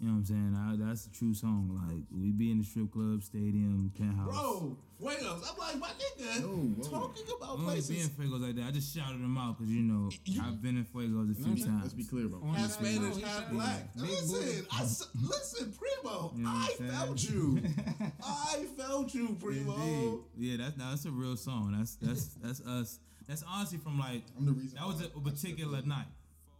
You 0.00 0.06
know 0.08 0.12
what 0.14 0.18
I'm 0.20 0.24
saying? 0.24 0.56
I, 0.56 0.76
that's 0.88 1.04
a 1.06 1.10
true 1.12 1.34
song. 1.34 1.68
Like 1.76 2.04
we 2.10 2.32
be 2.32 2.50
in 2.50 2.58
the 2.58 2.64
strip 2.64 2.90
club, 2.90 3.22
stadium, 3.22 3.92
penthouse. 3.98 4.30
Bro, 4.32 4.78
Fuegos. 4.98 5.42
I'm 5.44 5.58
like, 5.58 5.76
my 5.78 5.88
nigga, 5.88 6.40
Yo, 6.40 6.82
talking 6.90 7.24
about 7.36 7.58
I 7.58 7.62
only 7.62 7.80
be 7.82 8.00
in. 8.00 8.08
Fuegos 8.08 8.40
like 8.40 8.54
that. 8.56 8.64
I 8.64 8.70
just 8.70 8.96
shouted 8.96 9.20
them 9.22 9.36
out 9.36 9.58
because 9.58 9.70
you 9.70 9.82
know 9.82 10.08
You- 10.24 10.40
I've 10.42 10.62
been 10.62 10.78
in 10.78 10.86
Fuegos 10.86 11.30
a 11.32 11.34
few 11.34 11.44
times. 11.44 11.60
Let's 11.66 11.66
times. 11.66 11.92
be 11.94 12.04
clear 12.04 12.26
about 12.26 12.42
Half 12.44 12.56
that. 12.56 12.70
Spanish, 12.86 13.16
he 13.16 13.22
half 13.22 13.36
said- 13.44 13.50
black. 13.52 13.92
Big 13.94 14.02
Listen, 14.04 14.40
booty. 14.40 14.66
I 14.72 14.80
s- 14.82 15.08
listen, 15.22 15.72
Primo. 15.78 16.32
You 16.34 16.42
know 16.44 16.48
I 16.50 16.68
I'm 16.80 16.88
felt 16.88 17.22
you. 17.30 17.62
I 18.24 18.66
felt 18.78 19.14
you, 19.14 19.36
Primo. 19.38 19.74
Indeed. 19.76 20.18
Yeah, 20.38 20.56
that's 20.64 20.76
that's 20.76 21.04
a 21.04 21.10
real 21.10 21.36
song. 21.36 21.74
That's 21.76 21.96
that's 21.96 22.24
that's 22.42 22.60
us. 22.66 22.98
That's 23.28 23.44
honestly 23.46 23.76
from 23.78 23.98
like 23.98 24.22
I'm 24.38 24.46
the 24.46 24.52
reason 24.52 24.78
that 24.78 24.86
was 24.86 25.02
a, 25.02 25.06
a 25.14 25.20
particular 25.20 25.82
night. 25.82 26.06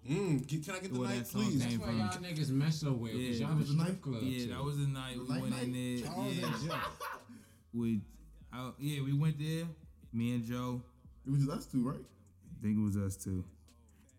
Mm, 0.08 0.46
get- 0.46 0.64
can 0.64 0.74
I 0.74 0.78
get 0.80 0.92
the 0.94 1.00
Where 1.00 1.08
night, 1.10 1.28
please? 1.28 1.62
came 1.64 1.78
That's 1.78 1.90
why 1.90 1.92
y'all 1.92 2.08
niggas 2.32 2.50
mess 2.50 2.80
so 2.80 2.92
well. 2.94 3.12
Yeah, 3.12 3.28
Cause 3.30 3.40
y'all 3.40 3.50
it 3.50 3.54
the 3.54 3.60
was 3.60 3.70
a 3.70 3.76
night- 3.76 4.02
club. 4.02 4.22
Yeah, 4.22 4.38
shit. 4.38 4.48
that 4.48 4.64
was 4.64 4.78
the 4.78 4.86
night 4.86 5.18
we 5.18 5.24
Light 5.26 5.42
went 5.42 5.62
in 5.62 5.72
there. 5.72 6.06
Charles 6.06 6.36
Yeah. 6.36 6.46
and 6.46 6.64
Joe. 6.70 6.76
we, 7.74 8.00
I, 8.52 8.72
yeah, 8.78 9.02
we 9.02 9.12
went 9.12 9.38
there. 9.38 9.66
Me 10.12 10.34
and 10.34 10.44
Joe. 10.44 10.82
It 11.26 11.30
was 11.30 11.40
just 11.44 11.50
us 11.52 11.66
two, 11.66 11.82
right? 11.86 11.98
I 12.00 12.62
think 12.62 12.78
it 12.78 12.82
was 12.82 12.96
us 12.96 13.16
two. 13.22 13.44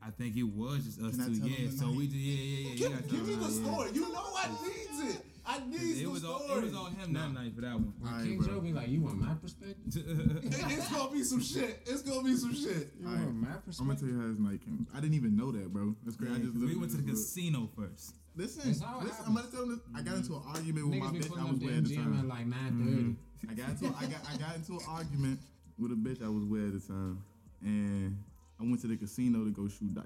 I 0.04 0.10
think 0.12 0.38
it 0.38 0.44
was 0.44 0.84
just 0.86 1.00
us 1.02 1.12
Can 1.16 1.22
I 1.22 1.28
two. 1.28 1.40
tell 1.40 1.48
Yeah. 1.48 1.56
them 1.58 1.66
the 1.72 1.78
So 1.78 1.86
night? 1.88 1.96
we 1.98 2.08
did. 2.08 2.16
Yeah, 2.16 2.34
yeah, 2.36 2.70
yeah. 2.90 2.96
Give, 3.02 3.12
give 3.12 3.28
me 3.28 3.36
the 3.36 3.42
that, 3.42 3.52
yeah. 3.52 3.64
story. 3.64 3.92
You 3.94 4.02
know 4.02 4.34
I 4.38 4.50
needs 4.50 5.16
it. 5.16 5.26
I 5.46 5.60
need 5.68 5.98
It 5.98 6.04
the 6.04 6.10
was 6.10 6.24
all 6.24 6.42
it 6.58 6.64
was 6.64 6.76
on 6.76 6.94
him 6.94 7.14
that 7.14 7.34
night 7.34 7.56
for 7.56 7.62
that 7.62 7.74
one. 7.74 7.94
When 8.00 8.12
Alright, 8.12 8.28
King 8.28 8.38
bro. 8.38 8.48
Joe 8.48 8.60
be 8.62 8.74
like, 8.74 8.88
you 8.90 9.02
want 9.02 9.20
my 9.20 9.34
perspective? 9.34 9.78
it's 9.86 10.92
gonna 10.92 11.12
be 11.12 11.24
some 11.24 11.42
shit. 11.42 11.82
It's 11.86 12.02
gonna 12.04 12.24
be 12.24 12.36
some 12.36 12.54
shit. 12.54 12.94
You 13.00 13.08
Alright. 13.08 13.26
want 13.26 13.36
my 13.36 13.48
perspective? 13.66 13.80
I'm 13.82 13.88
gonna 13.88 14.00
tell 14.00 14.10
you 14.10 14.20
how 14.22 14.28
this 14.28 14.40
night 14.40 14.62
came. 14.64 14.88
I 14.94 15.00
didn't 15.00 15.16
even 15.16 15.36
know 15.36 15.52
that, 15.52 15.74
bro. 15.74 15.96
That's 16.04 16.16
great. 16.16 16.32
I 16.32 16.38
just 16.38 16.54
we 16.54 16.60
literally 16.62 16.80
went 16.80 16.92
to 16.92 16.98
the 16.98 17.10
just 17.12 17.34
casino 17.36 17.70
first. 17.76 18.16
Listen, 18.36 18.64
That's 18.66 18.82
how 18.82 19.00
it 19.02 19.06
listen. 19.06 19.26
I'm 19.28 19.36
gonna 19.36 19.48
tell 19.52 19.66
you 19.66 19.76
this. 19.76 19.84
I 19.96 20.02
got 20.02 20.16
into 20.16 20.36
an 20.36 20.44
argument 20.48 20.88
with 20.88 21.00
my 21.00 21.06
Niggas 21.08 21.14
be 21.14 21.20
bitch 21.20 21.40
I 21.40 21.52
was 21.52 21.60
the 21.60 21.66
with 21.66 21.78
at 21.78 21.84
the 21.84 21.96
MGM 21.96 22.00
at 22.00 22.16
time. 22.22 22.30
like 22.30 22.48
9.30. 22.48 22.72
Mm-hmm. 22.72 23.50
I 23.50 23.54
got 23.54 23.70
into 23.70 23.86
I 23.98 24.06
got 24.06 24.22
I 24.30 24.38
got 24.38 24.56
into 24.56 24.72
an 24.74 24.86
argument 24.88 25.40
with 25.80 25.92
a 25.92 25.96
bitch 25.96 26.24
I 26.24 26.30
was 26.30 26.44
with 26.46 26.68
at 26.68 26.74
the 26.82 26.88
time, 26.88 27.24
and 27.62 28.18
I 28.60 28.64
went 28.64 28.80
to 28.82 28.88
the 28.88 28.96
casino 28.96 29.44
to 29.44 29.50
go 29.52 29.68
shoot 29.68 29.94
dice. 29.94 30.06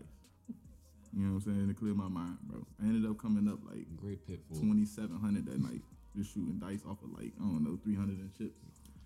You 1.15 1.25
know 1.27 1.33
what 1.39 1.45
I'm 1.47 1.53
saying 1.53 1.67
to 1.69 1.73
clear 1.73 1.93
my 1.93 2.09
mind, 2.09 2.37
bro. 2.43 2.59
I 2.81 2.87
ended 2.87 3.09
up 3.09 3.17
coming 3.17 3.47
up 3.47 3.59
like 3.71 3.85
Great 3.95 4.25
pitfall. 4.27 4.59
twenty 4.59 4.85
seven 4.85 5.17
hundred 5.17 5.45
that 5.47 5.59
night, 5.61 5.81
just 6.15 6.33
shooting 6.33 6.59
dice 6.59 6.81
off 6.89 6.99
of 7.03 7.11
like 7.17 7.31
I 7.39 7.43
don't 7.43 7.63
know 7.63 7.79
three 7.83 7.95
hundred 7.95 8.19
and 8.19 8.35
chips. 8.37 8.59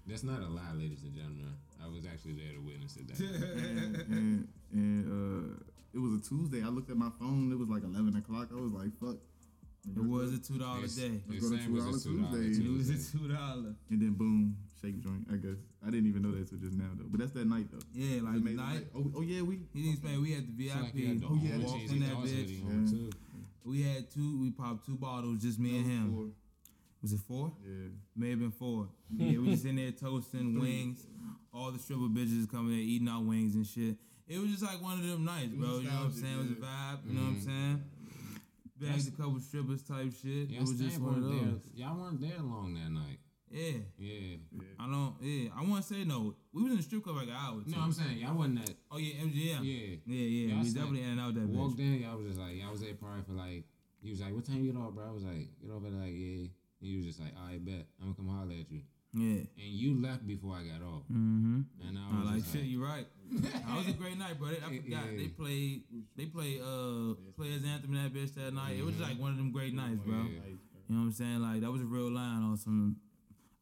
That's 0.08 0.24
not 0.24 0.42
a 0.42 0.48
lie, 0.50 0.74
ladies 0.74 1.04
and 1.04 1.14
gentlemen. 1.14 1.54
I 1.84 1.88
was 1.88 2.06
actually 2.12 2.34
there 2.34 2.54
to 2.54 2.62
witness 2.66 2.98
it. 2.98 3.08
That 3.08 3.20
and 3.30 3.96
and, 4.10 4.48
and 4.74 5.02
uh, 5.06 5.64
it 5.94 6.00
was 6.00 6.14
a 6.18 6.22
Tuesday. 6.28 6.64
I 6.64 6.70
looked 6.70 6.90
at 6.90 6.98
my 6.98 7.12
phone. 7.20 7.52
It 7.52 7.60
was 7.60 7.70
like 7.70 7.84
eleven 7.84 8.16
o'clock. 8.18 8.50
I 8.52 8.60
was 8.60 8.72
like, 8.74 8.90
"Fuck." 9.00 9.18
It 9.96 10.04
was 10.04 10.34
a 10.34 10.40
two 10.40 10.58
dollar 10.58 10.80
It's- 10.80 10.96
day. 10.96 11.22
it's 11.30 11.40
go 11.48 11.56
to 11.56 11.56
a 11.56 11.66
$2 11.66 11.70
$2 11.70 12.04
Tuesday. 12.04 12.64
It 12.66 12.70
was 12.74 12.88
Tuesday. 12.90 13.18
a 13.18 13.20
two 13.22 13.28
dollar. 13.34 13.74
And 13.90 14.02
then 14.02 14.14
boom, 14.14 14.58
shake 14.82 15.00
joint. 15.02 15.28
I 15.32 15.36
guess 15.36 15.58
I 15.86 15.90
didn't 15.90 16.08
even 16.08 16.22
know 16.22 16.32
that 16.32 16.50
till 16.50 16.58
just 16.58 16.78
now 16.78 16.90
though. 16.96 17.06
But 17.08 17.20
that's 17.20 17.32
that 17.34 17.48
night 17.48 17.68
though. 17.72 17.84
Yeah, 17.94 18.22
like 18.22 18.38
It 18.38 18.44
the 18.46 18.52
night. 18.52 18.88
Oh, 18.96 19.12
oh 19.18 19.22
yeah, 19.22 19.42
we. 19.42 19.60
He 19.74 19.82
didn't 19.82 19.94
explain. 19.94 20.22
We 20.22 20.34
had 20.34 20.48
the 20.48 20.66
It's 20.66 20.76
like 20.76 20.94
VIP. 20.94 20.96
you 20.96 21.08
had 21.08 21.22
the 21.22 21.28
Oh, 21.28 21.40
yeah, 21.42 21.58
walked 21.58 21.92
in 21.92 22.00
that 22.00 22.16
bitch. 22.24 22.94
Yeah. 22.94 23.10
We 23.64 23.82
had 23.84 24.10
two. 24.10 24.42
We 24.42 24.52
popped 24.52 24.86
two 24.86 24.96
bottles, 24.96 25.40
just 25.40 25.60
me 25.60 25.78
and 25.78 25.86
him. 25.86 26.34
Was 27.02 27.14
it 27.14 27.20
four? 27.28 27.54
Yeah. 27.64 27.90
May 28.16 28.32
have 28.32 28.40
been 28.40 28.52
four. 28.52 28.90
Yeah, 29.16 29.40
we 29.40 29.52
just 29.52 29.66
in 29.66 29.78
there 29.78 29.92
toasting 29.92 30.60
wings. 30.62 31.06
All 31.54 31.72
the 31.72 31.80
stripper 31.80 32.10
bitches 32.10 32.50
coming 32.50 32.72
there 32.72 32.80
eating 32.80 33.08
our 33.08 33.22
wings 33.22 33.56
and 33.56 33.66
shit. 33.66 33.96
It 34.28 34.38
was 34.38 34.52
just 34.52 34.64
like 34.64 34.82
one 34.82 35.00
of 35.00 35.08
them 35.08 35.26
nights, 35.26 35.54
bro. 35.54 35.80
You 35.80 35.84
know 35.84 35.90
what 35.90 35.94
I'm 35.94 36.04
nostalgic, 36.06 36.24
saying? 36.24 36.36
It 36.36 36.40
was 36.40 36.52
a 36.52 36.62
vibe. 36.62 37.00
You 37.08 37.14
know 37.14 37.22
what 37.22 37.28
I'm 37.28 37.36
mm-hmm. 37.36 37.50
saying? 37.50 37.84
Bagged 38.80 39.08
a 39.08 39.12
couple 39.12 39.40
strippers 39.40 39.82
type 39.84 40.14
shit. 40.14 40.50
Y'all 40.50 40.62
it 40.62 40.62
was 40.62 40.80
just 40.80 41.00
one 41.02 41.16
of 41.16 41.24
those. 41.24 41.32
there. 41.32 41.60
Y'all 41.76 41.98
weren't 41.98 42.22
there 42.22 42.40
long 42.40 42.76
that 42.76 42.92
night. 42.92 43.20
Yeah. 43.52 43.78
Yeah. 43.98 44.38
I 44.80 44.86
don't. 44.86 45.14
Yeah, 45.22 45.50
I 45.58 45.64
want 45.64 45.84
to 45.86 45.94
say 45.94 46.04
no. 46.06 46.36
We 46.54 46.64
was 46.64 46.72
in 46.72 46.78
the 46.78 46.84
strip 46.84 47.04
club 47.04 47.18
like 47.18 47.28
an 47.28 47.34
hour. 47.36 47.62
No, 47.66 47.74
too. 47.74 47.80
I'm 47.82 47.92
saying 47.92 48.18
y'all 48.20 48.36
wasn't 48.36 48.66
that. 48.66 48.76
Oh 48.92 48.98
yeah, 48.98 49.24
MGM. 49.24 49.60
Yeah. 49.64 49.96
Yeah, 50.06 50.28
yeah. 50.28 50.54
Y'all 50.54 50.64
we 50.64 50.70
definitely 50.72 51.04
in 51.04 51.10
and 51.10 51.20
out 51.22 51.34
that 51.36 51.50
bitch. 51.50 51.56
Walked 51.58 51.80
in, 51.80 52.02
y'all 52.02 52.18
was 52.18 52.28
just 52.28 52.40
like, 52.40 52.56
y'all 52.56 52.72
was 52.72 52.82
there 52.82 52.94
probably 52.94 53.24
for 53.24 53.34
like, 53.34 53.64
he 54.02 54.10
was 54.12 54.22
like, 54.22 54.34
what 54.34 54.46
time 54.46 54.64
you 54.64 54.72
get 54.72 54.80
off, 54.80 54.94
bro? 54.94 55.10
I 55.10 55.12
was 55.12 55.24
like, 55.24 55.48
get 55.62 55.72
off 55.72 55.84
at 55.86 55.94
like, 55.94 56.14
yeah. 56.14 56.48
And 56.82 56.88
you 56.90 56.98
was 56.98 57.08
just 57.08 57.20
like, 57.20 57.34
I 57.36 57.58
bet. 57.58 57.86
I'm 58.00 58.14
gonna 58.14 58.16
come 58.16 58.30
holler 58.30 58.54
at 58.54 58.72
you. 58.72 58.82
Yeah. 59.12 59.42
And 59.58 59.72
you 59.74 60.00
left 60.02 60.28
before 60.28 60.54
I 60.54 60.64
got 60.64 60.86
off. 60.86 61.02
Mm-hmm. 61.12 61.62
And 61.88 61.98
I 61.98 62.02
I 62.02 62.20
was 62.22 62.26
like 62.30 62.42
just 62.46 62.54
shit. 62.54 62.62
like, 62.62 62.70
You 62.70 62.86
right. 62.86 63.08
that 63.42 63.76
was 63.78 63.88
a 63.88 63.98
great 63.98 64.18
night, 64.18 64.38
bro. 64.38 64.50
They- 64.50 64.58
I 64.62 64.70
forgot 64.86 65.06
yeah. 65.12 65.18
they 65.18 65.28
played. 65.28 65.84
They 66.16 66.26
played 66.26 66.62
uh 66.62 67.18
players 67.36 67.64
anthem 67.66 67.96
in 67.98 68.04
that 68.04 68.14
bitch 68.14 68.36
that 68.36 68.54
night. 68.54 68.78
It 68.78 68.86
was 68.86 69.00
like 69.00 69.20
one 69.20 69.32
of 69.32 69.38
them 69.38 69.52
great 69.52 69.74
nights, 69.74 69.98
bro. 70.06 70.16
Yeah. 70.16 70.54
You 70.88 70.96
know 70.96 71.02
what 71.02 71.06
I'm 71.06 71.12
saying? 71.12 71.42
Like 71.42 71.62
that 71.62 71.72
was 71.72 71.82
a 71.82 71.86
real 71.86 72.12
line 72.12 72.44
on 72.44 72.56
some. 72.58 72.98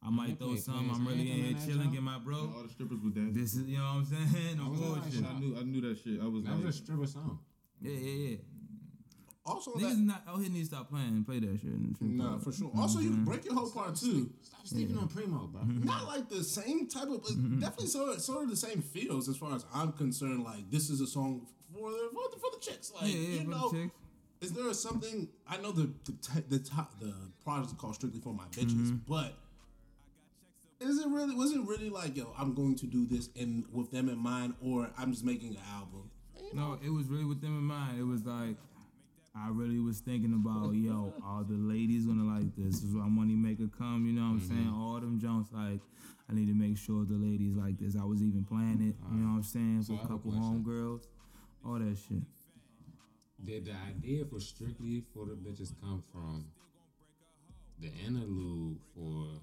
I 0.02 0.10
might 0.10 0.38
throw 0.38 0.54
some. 0.56 0.90
I'm 0.94 1.06
really 1.06 1.30
in 1.30 1.44
here 1.44 1.56
chilling, 1.64 1.82
joint? 1.82 1.92
get 1.92 2.02
my 2.02 2.18
bro. 2.18 2.36
All 2.36 2.62
the 2.62 2.68
strippers 2.68 2.98
was 3.02 3.12
dancing. 3.12 3.34
This 3.34 3.54
is 3.54 3.68
you 3.68 3.78
know 3.78 3.84
what 3.84 3.90
I'm 3.90 4.04
saying. 4.06 4.56
No 4.58 4.64
I 4.64 4.68
was 4.68 4.80
bullshit. 4.80 5.24
I 5.24 5.38
knew 5.38 5.56
I 5.58 5.62
knew 5.64 5.80
that 5.82 5.98
shit. 5.98 6.20
I 6.22 6.26
was 6.26 6.44
That 6.44 6.54
like, 6.54 6.64
was 6.64 6.74
a 6.76 6.78
stripper 6.78 7.06
song. 7.06 7.38
Yeah, 7.80 7.92
yeah, 7.92 8.28
yeah. 8.30 8.36
Also, 9.48 9.72
Niggas 9.72 9.80
that, 9.80 9.98
not 9.98 10.22
oh, 10.28 10.34
out 10.34 10.40
here 10.40 10.50
need 10.50 10.60
to 10.60 10.66
stop 10.66 10.90
playing 10.90 11.08
and 11.08 11.26
play 11.26 11.40
that 11.40 11.58
shit. 11.58 11.70
in 11.70 11.96
nah, 12.00 12.38
for 12.38 12.52
sure. 12.52 12.70
Also, 12.76 13.00
you 13.00 13.10
can 13.10 13.24
break 13.24 13.44
your 13.44 13.54
whole 13.54 13.70
part 13.70 13.96
too. 13.96 14.30
Stop 14.42 14.66
sleeping 14.66 14.98
on 14.98 15.08
Primo, 15.08 15.46
bro. 15.46 15.62
Mm-hmm. 15.62 15.84
Not 15.84 16.06
like 16.06 16.28
the 16.28 16.44
same 16.44 16.86
type 16.86 17.04
of, 17.04 17.22
but 17.22 17.32
mm-hmm. 17.32 17.58
definitely 17.58 17.86
sort 17.86 18.10
of, 18.10 18.20
sort 18.20 18.44
of 18.44 18.50
the 18.50 18.56
same 18.56 18.82
feels 18.82 19.28
as 19.28 19.38
far 19.38 19.54
as 19.54 19.64
I'm 19.74 19.92
concerned. 19.92 20.44
Like 20.44 20.70
this 20.70 20.90
is 20.90 21.00
a 21.00 21.06
song 21.06 21.46
for 21.72 21.90
the 21.90 22.10
for 22.12 22.22
the, 22.30 22.40
for 22.40 22.50
the 22.52 22.58
chicks. 22.60 22.92
Like 22.92 23.10
Yeah, 23.10 23.18
yeah, 23.18 23.28
you 23.28 23.38
for 23.38 23.44
the 23.44 23.50
know, 23.50 23.70
chicks. 23.70 23.94
is 24.42 24.52
there 24.52 24.74
something? 24.74 25.28
I 25.48 25.56
know 25.56 25.72
the 25.72 25.90
the 26.04 26.12
t- 26.12 26.44
the 26.48 26.58
top 26.58 27.00
the 27.00 27.14
project 27.42 27.72
is 27.72 27.78
called 27.78 27.94
strictly 27.94 28.20
for 28.20 28.34
my 28.34 28.44
bitches, 28.50 28.72
mm-hmm. 28.72 28.96
but 29.08 29.32
is 30.80 30.98
it 30.98 31.08
really? 31.08 31.34
Was 31.34 31.52
it 31.52 31.60
really 31.60 31.90
like 31.90 32.16
yo? 32.16 32.32
I'm 32.38 32.54
going 32.54 32.76
to 32.76 32.86
do 32.86 33.06
this 33.06 33.28
and 33.38 33.64
with 33.72 33.90
them 33.90 34.08
in 34.08 34.18
mind, 34.18 34.54
or 34.62 34.90
I'm 34.98 35.12
just 35.12 35.24
making 35.24 35.50
an 35.50 35.62
album? 35.74 36.10
No, 36.52 36.78
it 36.84 36.90
was 36.90 37.06
really 37.06 37.24
with 37.24 37.40
them 37.40 37.58
in 37.58 37.64
mind. 37.64 37.98
It 37.98 38.04
was 38.04 38.24
like 38.24 38.56
I 39.36 39.48
really 39.50 39.78
was 39.78 40.00
thinking 40.00 40.32
about, 40.34 40.72
yo, 40.74 41.12
all 41.24 41.44
the 41.44 41.56
ladies 41.56 42.06
gonna 42.06 42.24
like 42.24 42.54
this. 42.56 42.80
This 42.80 42.90
is 42.90 42.94
why 42.94 43.08
Money 43.08 43.36
Maker 43.36 43.68
come, 43.76 44.06
you 44.06 44.12
know 44.12 44.22
what 44.22 44.28
I'm 44.28 44.40
mm-hmm. 44.40 44.54
saying? 44.54 44.74
All 44.74 45.00
them 45.00 45.18
junks 45.20 45.50
like 45.52 45.80
I 46.30 46.34
need 46.34 46.46
to 46.46 46.54
make 46.54 46.76
sure 46.76 47.04
the 47.04 47.14
ladies 47.14 47.54
like 47.54 47.78
this. 47.78 47.96
I 47.96 48.04
was 48.04 48.22
even 48.22 48.44
planning 48.44 48.88
it, 48.88 48.96
you 49.10 49.18
know 49.18 49.30
what 49.30 49.36
I'm 49.38 49.42
saying, 49.42 49.82
So 49.82 49.94
for 49.94 49.94
I 49.94 49.96
a 49.96 50.00
have 50.02 50.10
a 50.10 50.12
couple 50.14 50.32
homegirls. 50.32 51.06
All 51.64 51.78
that 51.78 51.96
shit. 51.96 52.22
Did 53.44 53.66
the 53.66 53.74
idea 53.88 54.24
for 54.24 54.40
strictly 54.40 55.04
for 55.14 55.26
the 55.26 55.34
bitches 55.34 55.72
come 55.80 56.02
from 56.12 56.46
the 57.80 57.90
interlude 58.06 58.78
for 58.94 59.40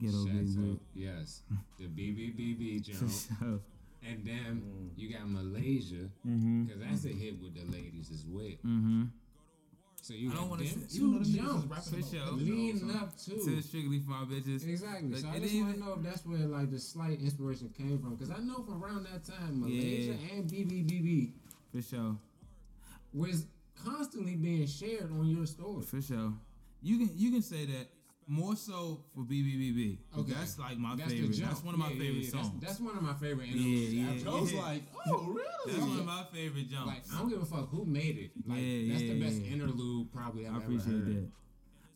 Ghetto 0.00 0.24
Big 0.24 0.46
Shaq? 0.46 0.56
Wig. 0.68 0.78
Yes, 0.94 1.42
the 1.78 1.86
BBBB 1.86 2.82
jump, 2.86 3.62
and 4.06 4.24
then 4.24 4.90
you 4.96 5.12
got 5.12 5.28
Malaysia 5.28 6.08
Mm-hmm. 6.26 6.64
because 6.64 6.80
that's 6.80 7.04
a 7.04 7.08
hit 7.08 7.40
with 7.40 7.54
the 7.54 7.64
ladies 7.70 8.10
as 8.10 8.24
well. 8.28 8.44
Mm-hmm. 8.66 9.02
So 10.02 10.14
you 10.14 10.30
I 10.30 10.34
don't 10.34 10.44
got 10.44 10.50
wanna 10.50 10.64
them 10.64 10.86
two 10.88 10.96
even 10.96 11.12
though 11.12 11.18
them 11.18 11.24
niggas 11.24 11.68
was 11.68 11.68
jumps 11.68 11.88
For 11.90 12.16
sure. 12.16 12.26
Lizzo, 12.32 12.38
leading 12.38 12.78
son. 12.78 12.96
up 12.96 13.16
To 13.18 13.30
to. 13.36 13.62
strictly 13.62 13.98
for 14.00 14.10
my 14.10 14.24
bitches. 14.24 14.66
Exactly. 14.66 15.14
So 15.20 15.28
I 15.28 15.38
just 15.38 15.54
want 15.56 15.74
to 15.74 15.80
know 15.80 15.92
if 15.98 16.02
that's 16.02 16.24
where 16.24 16.38
like 16.38 16.70
the 16.70 16.78
slight 16.78 17.20
inspiration 17.20 17.68
came 17.76 17.98
from. 17.98 18.16
Because 18.16 18.30
I 18.30 18.38
know 18.40 18.62
from 18.64 18.82
around 18.82 19.04
that 19.12 19.24
time, 19.24 19.60
Malaysia 19.60 20.16
and 20.32 20.48
BBBB 20.50 21.32
For 21.70 21.82
sure. 21.82 22.16
was 23.12 23.44
constantly 23.84 24.36
being 24.36 24.66
shared 24.66 25.10
on 25.12 25.26
your 25.28 25.44
story. 25.46 25.84
For 25.84 26.00
sure. 26.00 26.32
You 26.82 26.96
can 26.98 27.10
you 27.14 27.30
can 27.30 27.42
say 27.42 27.66
that 27.66 27.88
more 28.30 28.54
so 28.54 29.00
for 29.12 29.22
BBBB. 29.22 29.98
Okay. 30.16 30.32
That's 30.32 30.56
like 30.58 30.78
my 30.78 30.94
That's 30.94 31.10
favorite. 31.12 31.36
That's 31.36 31.64
one 31.64 31.74
of 31.74 31.80
my 31.80 31.88
Yeah, 31.88 31.94
yeah, 31.94 32.00
favorite 32.00 32.22
yeah. 32.24 32.30
That's- 32.30 32.46
songs. 32.46 32.62
That's, 32.62 32.80
one 32.80 32.96
of 32.96 33.02
my 33.02 33.14
favorite 33.14 33.48
Yeah, 33.48 33.56
interludes. 33.56 33.92
yeah. 33.94 34.28
ever. 34.30 34.36
I 34.36 34.40
was 34.40 34.54
like, 34.54 34.82
oh 35.08 35.24
really? 35.26 35.46
That's 35.66 35.78
one 35.80 35.98
of 35.98 36.06
my 36.06 36.24
favorite 36.32 36.68
jumps. 36.70 36.86
Like 36.86 37.02
I 37.12 37.18
don't 37.18 37.28
give 37.28 37.42
a 37.42 37.44
fuck 37.44 37.68
who 37.70 37.84
made 37.84 38.18
it. 38.18 38.30
Like 38.46 38.58
Yeah, 38.62 38.92
that's 38.92 39.02
yeah, 39.02 39.12
the 39.14 39.20
best 39.20 39.36
yeah. 39.42 39.52
interlude 39.52 40.12
probably 40.12 40.46
I've 40.46 40.52
I 40.52 40.56
ever 40.56 40.64
appreciate 40.64 40.92
heard. 40.94 41.06
that. 41.26 41.28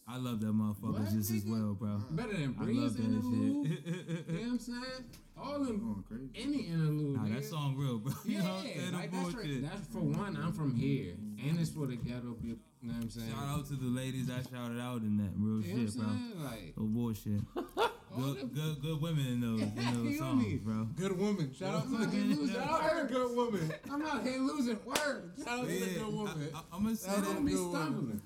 I 0.06 0.18
love 0.18 0.40
that 0.40 0.52
motherfucker 0.52 0.98
What, 1.00 1.10
just 1.14 1.30
as 1.30 1.44
well, 1.46 1.72
bro. 1.72 1.96
Better 2.10 2.32
than 2.36 2.54
I 2.60 2.64
Breeze 2.64 2.76
love 2.78 2.96
that 2.98 3.04
interlude. 3.04 3.66
shit. 3.68 3.86
You 3.86 3.92
know 3.94 4.40
what 4.42 4.50
I'm 4.50 4.58
saying? 4.58 5.04
All 5.40 5.58
them 5.60 5.78
Going 5.80 6.04
crazy. 6.06 6.30
any 6.46 6.62
interlude. 6.66 7.16
Nah, 7.16 7.22
nigga. 7.24 7.34
that 7.36 7.44
song 7.44 7.74
real, 7.76 7.98
bro. 7.98 8.12
You 8.26 8.32
Yeah, 8.36 8.42
know 8.42 8.44
what 8.54 8.58
I'm 8.58 8.64
saying? 8.66 8.92
like 8.92 9.12
that's, 9.12 9.32
bullshit. 9.32 9.54
for, 9.62 9.66
that's 9.70 9.86
for 9.88 9.98
one. 10.00 10.36
I'm 10.36 10.52
from 10.52 10.74
here, 10.74 11.14
and 11.42 11.58
it's 11.58 11.70
for 11.70 11.86
the 11.86 11.96
ghetto. 11.96 12.36
You 12.84 12.90
know 12.90 12.96
what 12.96 13.04
I'm 13.04 13.10
saying? 13.10 13.30
Shout 13.30 13.48
out 13.48 13.66
to 13.68 13.76
the 13.76 13.86
ladies 13.86 14.28
I 14.28 14.42
shouted 14.42 14.78
out 14.78 15.00
in 15.00 15.16
that 15.16 15.32
real 15.38 15.62
You 15.64 15.86
shit, 15.88 15.96
bro. 15.96 16.04
saying? 16.06 16.32
Like, 16.44 16.74
No 16.76 16.84
bullshit. 16.84 17.40
good, 18.14 18.54
good, 18.54 18.82
good 18.82 19.00
women 19.00 19.26
in 19.26 19.40
those, 19.40 19.60
in 19.62 20.04
those 20.04 20.18
songs, 20.18 20.60
bro. 20.60 20.84
Good 20.94 21.18
woman. 21.18 21.54
Shout 21.58 21.76
out 21.76 21.84
to 21.84 21.88
the 21.88 21.96
I'm 21.96 22.02
out 22.04 22.50
Shout 22.52 22.82
out 22.82 22.90
to 22.90 23.06
the 23.06 23.14
good 23.14 23.36
woman. 23.36 23.72
I'm 23.90 24.02
out 24.04 24.22
here 24.22 24.38
losing 24.38 24.78
words. 24.84 25.44
Shout 25.44 25.60
out 25.60 25.66
to 25.66 25.80
the 25.80 25.86
good 25.98 26.12
woman. 26.12 26.48
I, 26.54 26.76
am 26.76 26.82
gonna 26.84 26.96
say 26.96 27.08
that. 27.10 27.24
to 27.24 27.30
I'm 27.30 27.44
be 27.46 27.52
good 27.52 27.60
woman. 27.62 27.82
stumbling. 27.82 28.22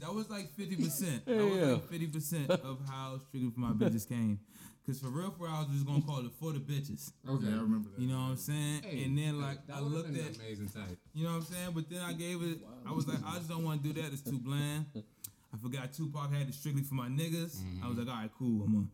That 0.00 0.12
was 0.14 0.28
like 0.28 0.52
fifty 0.56 0.76
percent. 0.76 1.22
That 1.26 1.36
was 1.36 1.68
like 1.68 1.88
fifty 1.88 2.06
percent 2.08 2.50
of 2.50 2.80
how 2.86 3.18
strictly 3.28 3.50
for 3.50 3.60
my 3.60 3.70
bitches 3.72 4.06
came. 4.06 4.40
Cause 4.84 4.98
for 4.98 5.10
real, 5.10 5.30
for 5.30 5.46
I 5.48 5.60
was 5.60 5.68
just 5.72 5.86
gonna 5.86 6.02
call 6.02 6.26
it 6.26 6.32
for 6.40 6.52
the 6.52 6.58
bitches. 6.58 7.12
Okay. 7.28 7.46
Yeah, 7.46 7.58
I 7.58 7.62
remember 7.62 7.88
that. 7.94 8.00
You 8.02 8.08
know 8.08 8.18
what 8.18 8.34
I'm 8.34 8.36
saying? 8.36 8.82
Hey, 8.82 9.04
and 9.04 9.16
then 9.16 9.40
like 9.40 9.64
that 9.68 9.76
I 9.76 9.80
looked 9.80 10.10
at, 10.10 10.34
amazing 10.36 10.70
type. 10.74 10.98
you 11.14 11.22
know 11.24 11.30
what 11.38 11.46
I'm 11.46 11.54
saying? 11.54 11.70
But 11.74 11.88
then 11.88 12.00
I 12.00 12.12
gave 12.12 12.42
it. 12.42 12.58
I 12.84 12.90
was 12.92 13.06
like, 13.06 13.18
I 13.24 13.36
just 13.36 13.48
don't 13.48 13.62
want 13.62 13.82
to 13.82 13.92
do 13.92 14.02
that. 14.02 14.12
It's 14.12 14.22
too 14.22 14.40
bland. 14.40 14.86
I 14.96 15.56
forgot 15.62 15.92
Tupac 15.92 16.32
had 16.32 16.48
it 16.48 16.54
strictly 16.54 16.82
for 16.82 16.94
my 16.94 17.06
niggas. 17.08 17.62
I 17.82 17.86
was 17.88 17.96
like, 17.98 18.08
all 18.08 18.14
right, 18.26 18.30
cool. 18.36 18.64
I'm 18.66 18.72
gonna, 18.74 18.86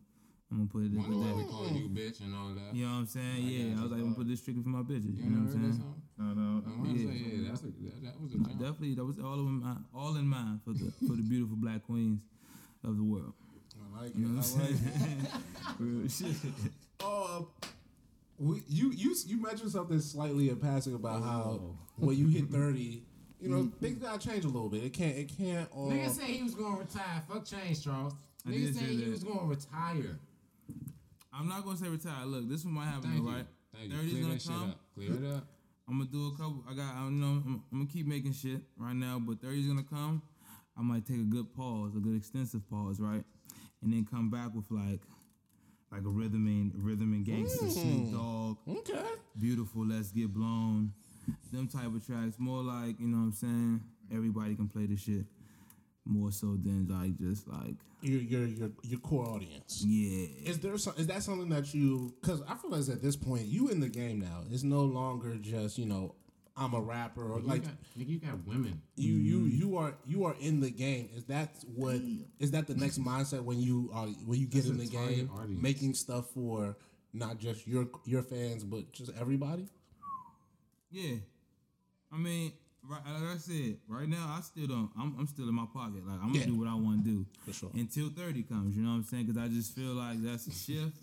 I'm 0.53 0.57
gonna 0.59 0.69
put 0.69 0.83
it 0.85 0.93
in 0.93 0.99
One 1.01 1.09
with 1.09 1.21
that 1.25 1.37
we 1.37 1.43
that. 1.45 1.49
call 1.51 1.69
you 1.71 1.89
bitch 1.89 2.21
and 2.21 2.35
all 2.37 2.53
that. 2.53 2.75
You 2.77 2.85
know 2.85 2.93
what 2.93 2.99
I'm 2.99 3.07
saying? 3.07 3.37
I 3.37 3.49
Yeah, 3.49 3.81
I 3.81 3.83
was 3.83 3.91
like, 3.93 4.01
I'm 4.01 4.12
gonna 4.12 4.17
put 4.21 4.29
this 4.29 4.41
strictly 4.41 4.62
for 4.62 4.69
my 4.69 4.83
bitches. 4.85 5.17
You 5.17 5.25
You 5.25 5.31
know 5.33 5.49
what 5.49 5.57
heard 5.57 5.57
I'm 5.57 5.73
that 5.73 5.73
saying? 5.73 5.89
song? 5.89 6.03
No, 6.19 6.25
no. 6.37 6.62
I 6.69 6.77
want 6.77 6.93
to 6.93 6.99
Yeah. 7.01 7.09
say, 7.09 7.17
yeah, 7.17 7.49
that's 7.49 7.62
a, 7.62 7.67
that, 7.73 8.03
that 8.05 8.21
was 8.21 8.35
a 8.35 8.39
Nah, 8.39 8.49
jump. 8.49 8.61
definitely, 8.61 8.95
that 9.01 9.05
was 9.09 9.19
all 9.19 9.41
in 9.41 9.57
mind, 9.65 9.85
all 9.95 10.17
in 10.21 10.27
mind 10.29 10.61
for 10.69 10.75
the 10.77 10.93
for 11.09 11.17
the 11.17 11.23
beautiful 11.25 11.57
black 11.57 11.85
queens 11.89 12.21
of 12.85 12.97
the 12.99 13.03
world. 13.03 13.33
I 13.99 14.03
like 14.03 14.13
mm-hmm. 14.13 14.19
it. 14.19 14.21
You 14.21 14.29
know 14.29 14.41
what 14.41 14.47
I 14.47 14.55
I'm 14.55 14.61
like 14.61 14.71
it. 14.71 14.99
saying? 14.99 15.27
Real 15.79 16.09
shit. 16.09 16.53
Uh, 17.05 17.43
we, 18.39 18.63
you 18.69 18.93
you 18.93 19.15
you 19.27 19.43
mentioned 19.43 19.71
something 19.71 20.01
slightly 20.01 20.49
in 20.51 20.57
passing 20.57 20.95
about 20.95 21.23
how 21.23 21.61
Oh. 21.61 21.77
when 21.97 22.17
you 22.17 22.29
hit 22.29 22.51
thirty, 22.51 23.03
you 23.41 23.49
know 23.49 23.63
mm-hmm. 23.63 23.79
things 23.79 23.99
gotta 23.99 24.27
change 24.27 24.45
a 24.45 24.49
little 24.49 24.69
bit. 24.69 24.85
It 24.85 24.93
can't 24.93 25.17
it 25.17 25.31
can't 25.37 25.69
all. 25.73 25.91
Nigga 25.91 26.11
said 26.11 26.25
he 26.25 26.43
was 26.43 26.55
gonna 26.55 26.79
retire. 26.79 27.23
Fuck 27.29 27.45
change, 27.45 27.85
Charles. 27.85 28.15
I 28.47 28.51
Nigga 28.51 28.75
said 28.75 28.89
he 28.89 29.11
was 29.11 29.25
gonna 29.25 29.47
retire. 29.47 30.19
I'm 31.33 31.49
not 31.49 31.65
gonna 31.65 31.77
say 31.77 31.89
retire. 31.89 32.25
Look, 32.27 32.49
this 32.49 32.65
one 32.65 32.75
might 32.75 32.87
happen, 32.87 33.11
Thank 33.11 33.23
you. 33.23 33.31
right? 33.31 33.47
Thank 33.75 33.93
you. 33.93 33.99
30's 33.99 34.11
Clear 34.11 34.23
gonna 34.23 34.35
that 34.35 34.43
shit 34.43 34.53
come. 34.53 34.71
up. 34.71 34.81
Clear 34.95 35.11
it 35.13 35.37
up. 35.37 35.45
I'm 35.89 35.99
gonna 35.99 36.11
do 36.11 36.27
a 36.27 36.31
couple. 36.33 36.65
I 36.69 36.75
got. 36.75 36.95
I 36.95 36.99
don't 37.01 37.21
know. 37.21 37.43
I'm, 37.45 37.63
I'm 37.73 37.79
gonna 37.79 37.87
keep 37.87 38.07
making 38.07 38.33
shit 38.33 38.61
right 38.77 38.95
now, 38.95 39.19
but 39.19 39.41
30's 39.41 39.67
gonna 39.67 39.83
come. 39.83 40.23
I 40.77 40.83
might 40.83 41.05
take 41.07 41.17
a 41.17 41.25
good 41.25 41.53
pause, 41.55 41.97
a 41.97 41.99
good 41.99 42.17
extensive 42.17 42.69
pause, 42.71 43.01
right, 43.01 43.25
and 43.83 43.93
then 43.93 44.07
come 44.11 44.31
back 44.31 44.55
with 44.55 44.70
like, 44.70 45.01
like 45.93 46.03
a 46.05 46.09
rhythm 46.09 46.47
and 46.47 46.72
rhythm 46.85 47.12
and 47.12 47.24
gangster, 47.24 47.66
Mm. 47.66 47.72
Snoop 47.72 48.12
Dogg, 48.12 48.57
Okay. 48.79 49.05
beautiful, 49.39 49.87
let's 49.87 50.11
get 50.12 50.33
blown, 50.33 50.93
them 51.53 51.68
type 51.68 51.87
of 51.95 52.05
tracks. 52.07 52.39
More 52.39 52.62
like 52.62 52.99
you 53.01 53.07
know 53.09 53.18
what 53.18 53.22
I'm 53.24 53.33
saying. 53.33 53.81
Everybody 54.12 54.55
can 54.57 54.68
play 54.68 54.87
the 54.87 54.97
shit. 54.97 55.24
More 56.05 56.33
so 56.33 56.57
than 56.57 56.87
like 56.89 57.18
just 57.18 57.47
like 57.49 57.74
Your 58.01 58.20
your 58.22 58.47
your 58.47 58.70
your 58.83 59.01
core 59.01 59.26
audience. 59.29 59.85
yeah. 59.87 60.26
Is 60.51 60.59
there 60.59 60.79
some, 60.79 60.95
is 60.97 61.07
that 61.09 61.22
something 61.22 61.51
that 61.51 61.74
you? 61.74 62.14
Because 62.20 62.41
I 62.49 62.55
feel 62.55 62.70
like 62.70 62.89
at 62.89 63.03
this 63.03 63.14
point, 63.16 63.45
you 63.47 63.68
in 63.68 63.79
the 63.81 63.91
game 63.91 64.18
now. 64.20 64.45
It's 64.51 64.62
no 64.62 64.83
longer 64.85 65.37
just 65.37 65.76
you 65.76 65.85
know 65.85 66.14
I'm 66.59 66.75
a 66.75 66.81
rapper 66.81 67.23
or 67.33 67.41
like 67.41 67.63
you 67.95 68.05
got, 68.05 68.09
you 68.09 68.19
got 68.19 68.47
women. 68.47 68.83
you 68.97 69.13
you 69.15 69.39
mm-hmm. 69.39 69.57
you 69.57 69.77
are 69.77 69.95
you 70.07 70.25
are 70.25 70.35
in 70.41 70.61
the 70.61 70.71
game. 70.71 71.09
Is 71.17 71.25
that 71.25 71.51
what 71.75 71.97
is 72.41 72.51
that 72.51 72.67
the 72.67 72.75
next 72.75 72.99
mindset 73.03 73.43
when 73.43 73.61
you 73.61 73.91
are 73.95 74.07
when 74.27 74.39
you 74.41 74.47
get 74.47 74.67
in 74.67 74.77
the 74.79 74.87
game, 74.87 75.31
audience. 75.35 75.63
making 75.63 75.95
stuff 75.95 76.31
for 76.35 76.77
not 77.13 77.39
just 77.39 77.67
your 77.67 77.87
your 78.05 78.23
fans 78.23 78.65
but 78.65 78.91
just 78.93 79.13
everybody? 79.21 79.69
Yeah, 80.91 81.17
I 82.13 82.17
mean, 82.17 82.53
right, 82.89 83.01
like 83.07 83.35
I 83.35 83.37
said, 83.37 83.77
right 83.89 84.09
now 84.09 84.35
I 84.37 84.41
still 84.41 84.67
don't. 84.67 84.91
I'm, 84.99 85.15
I'm 85.19 85.27
still 85.27 85.49
in 85.49 85.55
my 85.55 85.67
pocket. 85.73 86.07
Like 86.07 86.19
I'm 86.21 86.29
gonna 86.33 86.41
Yeah. 86.41 86.47
do 86.47 86.57
what 86.57 86.69
I 86.69 86.75
want 86.75 87.05
to 87.05 87.11
do 87.11 87.27
For 87.47 87.53
sure. 87.53 87.71
until 87.75 88.09
thirty 88.11 88.43
comes. 88.43 88.77
You 88.77 88.83
know 88.83 88.91
what 88.91 88.97
I'm 88.97 89.05
saying? 89.05 89.27
Because 89.27 89.41
I 89.43 89.49
just 89.49 89.75
feel 89.75 89.93
like 89.95 90.23
that's 90.23 90.47
a 90.47 90.53
shift. 90.53 90.97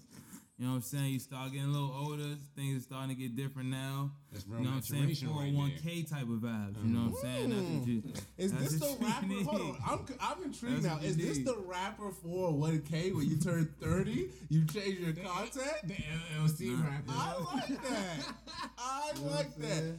You 0.58 0.64
know 0.68 0.72
what 0.72 0.76
I'm 0.78 0.82
saying? 0.84 1.12
You 1.12 1.20
start 1.20 1.51
getting 1.51 1.68
a 1.68 1.72
little 1.72 1.91
older. 1.93 2.34
Things 2.56 2.78
are 2.80 2.84
starting 2.84 3.10
to 3.10 3.16
get 3.22 3.36
different 3.36 3.68
now. 3.70 4.12
That's 4.32 4.47
real 4.47 4.60
you 4.60 4.66
know 4.66 4.72
what 4.72 4.76
I'm 4.78 4.82
saying? 4.84 5.01
maturation 5.01 5.36
right 5.36 5.51
Mm-hmm. 5.53 5.88
401k 5.89 6.10
type 6.10 6.22
of 6.22 6.28
vibes. 6.39 6.76
You 6.86 6.93
know 6.93 6.99
what 7.10 7.10
I'm 7.10 7.22
saying? 7.22 7.49
That's 7.49 7.62
what 7.70 7.88
you. 7.88 8.03
Is 8.38 8.51
that's 8.53 8.64
this 8.72 8.80
the 8.80 8.86
what 8.86 8.99
you 9.01 9.06
rapper? 9.08 9.26
need. 9.28 9.45
Hold 9.45 9.62
on, 9.62 9.78
I'm 9.86 10.06
I'm 10.22 10.43
intrigued 10.45 10.76
That's 10.76 10.86
now. 10.86 10.93
what 10.93 11.03
you 11.03 11.10
Is 11.10 11.18
this 11.18 11.38
need. 11.39 11.47
the 11.47 11.58
rapper 11.66 12.10
for 12.12 12.53
1K 12.53 13.14
when 13.14 13.28
you 13.30 13.36
turn 13.38 13.68
30? 13.82 14.30
You 14.47 14.66
change 14.66 14.99
your 14.99 15.12
content? 15.12 15.74
The 15.84 15.93
LLC 16.39 16.82
rapper. 16.82 17.03
I 17.10 17.38
like 17.53 17.82
that. 17.84 18.34
I 18.78 19.12
like 19.26 19.56
that. 19.58 19.93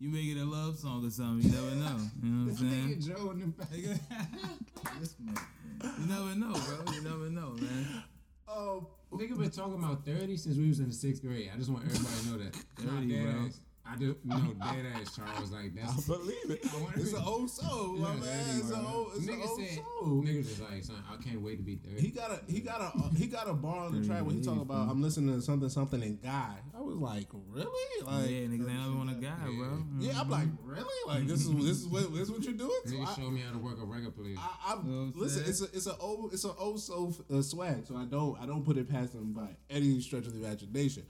You 0.00 0.08
make 0.10 0.26
it 0.26 0.40
a 0.40 0.44
love 0.44 0.78
song 0.80 1.06
or 1.06 1.10
something. 1.10 1.48
You 1.48 1.56
never 1.56 1.76
know. 1.76 2.00
You 2.24 2.28
know 2.30 2.50
what 2.50 2.60
I'm 2.60 2.70
saying? 2.70 3.00
Joe 3.02 3.30
in 3.30 3.38
the 3.40 3.46
back. 3.46 3.68
This 5.00 5.14
motherfucker. 5.24 6.00
You 6.00 6.06
never 6.06 6.34
know, 6.34 6.52
bro. 6.52 6.92
You 6.92 7.02
never 7.02 7.30
know, 7.30 7.50
man. 7.60 8.02
Um, 8.48 8.86
Nigga 9.12 9.38
been 9.38 9.50
talking 9.50 9.74
about 9.74 10.04
30 10.04 10.36
since 10.36 10.56
we 10.56 10.68
was 10.68 10.80
in 10.80 10.88
the 10.88 10.94
sixth 10.94 11.22
grade. 11.22 11.50
I 11.52 11.56
just 11.56 11.70
want 11.70 11.84
everybody 11.86 12.14
to 12.22 12.28
know 12.28 12.38
that. 12.38 12.54
30, 12.78 13.08
dead 13.08 13.22
bro. 13.22 13.46
ass. 13.46 13.60
I 13.88 13.96
do 13.96 14.04
you 14.24 14.30
know 14.30 14.54
dead 14.60 14.86
ass 14.94 15.14
Charles 15.14 15.52
like 15.52 15.74
that's. 15.74 15.90
I 15.90 15.94
that's 15.94 16.06
believe 16.06 16.50
it. 16.50 16.60
I 16.66 17.00
It's 17.00 17.12
an 17.12 17.22
old 17.24 17.50
soul, 17.50 17.94
my 17.94 18.14
Yeah, 18.14 18.20
man. 18.20 18.44
30, 18.44 18.58
It's 18.60 18.70
an 18.70 18.86
old, 18.86 19.08
it's 19.14 19.26
an 19.28 19.34
Nigga 19.34 19.46
old 19.48 19.60
said, 19.60 19.74
soul. 19.76 20.22
niggas 20.26 20.48
just 20.48 20.60
like, 20.60 20.84
son, 20.84 20.96
I 21.10 21.22
can't 21.22 21.40
wait 21.40 21.56
to 21.58 21.62
be 21.62 21.76
30. 21.76 22.00
He 22.00 22.08
got 22.10 22.30
a 22.32 22.40
he 22.50 22.60
got 22.60 22.80
a 22.80 22.84
uh, 22.84 23.10
he 23.16 23.26
got 23.26 23.48
a 23.48 23.54
bar 23.54 23.84
on 23.86 24.00
the 24.00 24.06
track 24.06 24.24
where 24.24 24.34
he 24.34 24.40
talking 24.42 24.62
about 24.62 24.88
I'm 24.90 25.00
listening 25.02 25.34
to 25.36 25.42
something 25.42 25.68
something 25.68 26.02
and 26.02 26.20
guy. 26.20 26.54
I 26.76 26.80
was 26.80 26.96
like, 26.96 27.26
really? 27.48 27.66
Like, 28.04 28.30
yeah, 28.30 28.36
niggas 28.46 28.52
ain't 28.52 28.66
never 28.68 28.94
want 28.96 29.10
a 29.10 29.14
guy, 29.14 29.36
bro. 29.44 29.82
yeah, 29.98 30.20
I'm 30.20 30.28
like, 30.30 30.48
really? 30.64 30.84
Like 31.06 31.26
this 31.26 31.40
is 31.46 31.54
this 31.54 31.78
is 31.82 31.86
what 31.86 32.12
this 32.12 32.22
is 32.22 32.30
what 32.30 32.42
you're 32.44 32.54
doing? 32.54 32.70
So 32.86 32.92
Nigga 32.94 33.18
I, 33.18 33.30
me 33.30 33.40
how 33.40 33.52
to 33.52 33.58
work 33.58 33.80
a 33.80 33.84
record 33.84 34.14
player. 34.16 34.34
I, 34.38 34.72
I'm, 34.74 34.86
You 34.86 34.92
know 34.92 35.00
I'm 35.02 35.12
listen, 35.16 35.38
saying? 35.44 35.50
it's 35.50 35.62
a 35.62 35.64
it's 35.76 35.86
a 35.86 35.96
old 35.98 36.32
it's 36.32 36.44
an 36.44 36.52
old 36.58 36.80
soul 36.80 37.14
uh, 37.32 37.40
swag, 37.42 37.86
so 37.86 37.96
I 37.96 38.04
don't 38.04 38.38
I 38.40 38.46
don't 38.46 38.64
put 38.64 38.76
it 38.76 38.88
past 38.90 39.14
him 39.14 39.32
by 39.32 39.48
any 39.70 40.00
stretch 40.00 40.26
of 40.26 40.32
the 40.34 40.44
imagination. 40.44 41.04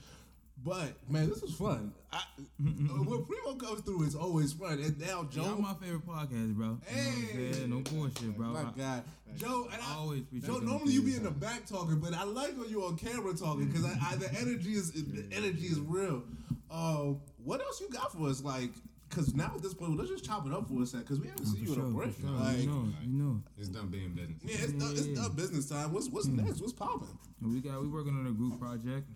But 0.67 0.95
man, 1.09 1.29
this 1.29 1.41
was 1.43 1.55
fun. 1.55 1.93
I, 2.13 2.17
uh, 2.17 2.21
when 2.61 3.25
Primo 3.25 3.55
comes 3.55 3.83
through, 3.83 4.03
it's 4.05 4.17
always 4.17 4.53
fun. 4.53 4.81
And 4.81 4.99
now 5.01 5.23
Joe, 5.31 5.45
Y'all 5.45 5.59
my 5.63 5.75
favorite 5.75 6.05
podcast, 6.05 6.55
bro. 6.57 6.67
You 6.91 6.97
know 6.97 7.03
what 7.03 7.35
I'm 7.47 7.53
saying? 7.55 7.71
No 7.71 7.81
bullshit, 7.83 8.37
bro. 8.37 8.49
my 8.49 8.61
I- 8.63 8.73
God, 8.77 9.05
Joe, 9.37 9.69
and 9.73 9.81
I 9.81 9.93
I, 9.93 9.97
always 9.97 10.23
appreciate 10.23 10.49
Joe. 10.53 10.59
Normally 10.59 10.93
you 10.93 11.03
be 11.03 11.15
in 11.15 11.23
the 11.23 11.31
back 11.31 11.67
talking, 11.67 12.01
but 12.01 12.15
I 12.15 12.25
like 12.25 12.59
when 12.59 12.69
you 12.69 12.83
on 12.85 12.97
camera 12.97 13.33
talking 13.33 13.67
because 13.69 13.85
I, 13.85 13.97
I, 14.03 14.17
the 14.17 14.29
energy 14.41 14.73
is 14.73 14.91
the 14.91 15.25
energy 15.37 15.67
is 15.67 15.79
real. 15.79 16.25
Um, 16.69 17.21
what 17.45 17.61
else 17.61 17.81
you 17.81 17.89
got 17.89 18.13
for 18.13 18.29
us? 18.29 18.43
Like, 18.43 18.71
because 19.09 19.37
now 19.37 19.53
at 19.55 19.63
this 19.63 19.73
point, 19.73 19.97
let's 19.97 20.11
just 20.11 20.25
chop 20.25 20.47
it 20.49 20.53
up 20.53 20.69
for 20.69 20.83
a 20.83 20.87
sec 20.87 21.03
because 21.03 21.21
we 21.21 21.29
haven't 21.29 21.47
seen 21.47 21.63
you 21.65 21.75
in 21.75 21.79
a 21.79 21.83
Sure, 21.85 21.91
break. 21.93 22.17
sure. 22.21 22.29
Like, 22.31 22.59
you 22.59 22.67
know, 22.67 22.89
you 23.07 23.13
know. 23.13 23.43
It's 23.57 23.69
done 23.69 23.87
being 23.87 24.15
business. 24.15 24.39
yeah, 24.43 24.65
it's 24.65 24.73
done, 24.73 24.93
it's 24.95 25.07
done 25.07 25.33
business 25.37 25.69
time. 25.69 25.93
What's 25.93 26.09
what's 26.09 26.27
next? 26.27 26.61
What's 26.61 26.73
popping? 26.73 27.17
We 27.41 27.61
got 27.61 27.81
we 27.83 27.87
working 27.87 28.19
on 28.19 28.27
a 28.27 28.33
group 28.33 28.59
project. 28.59 29.07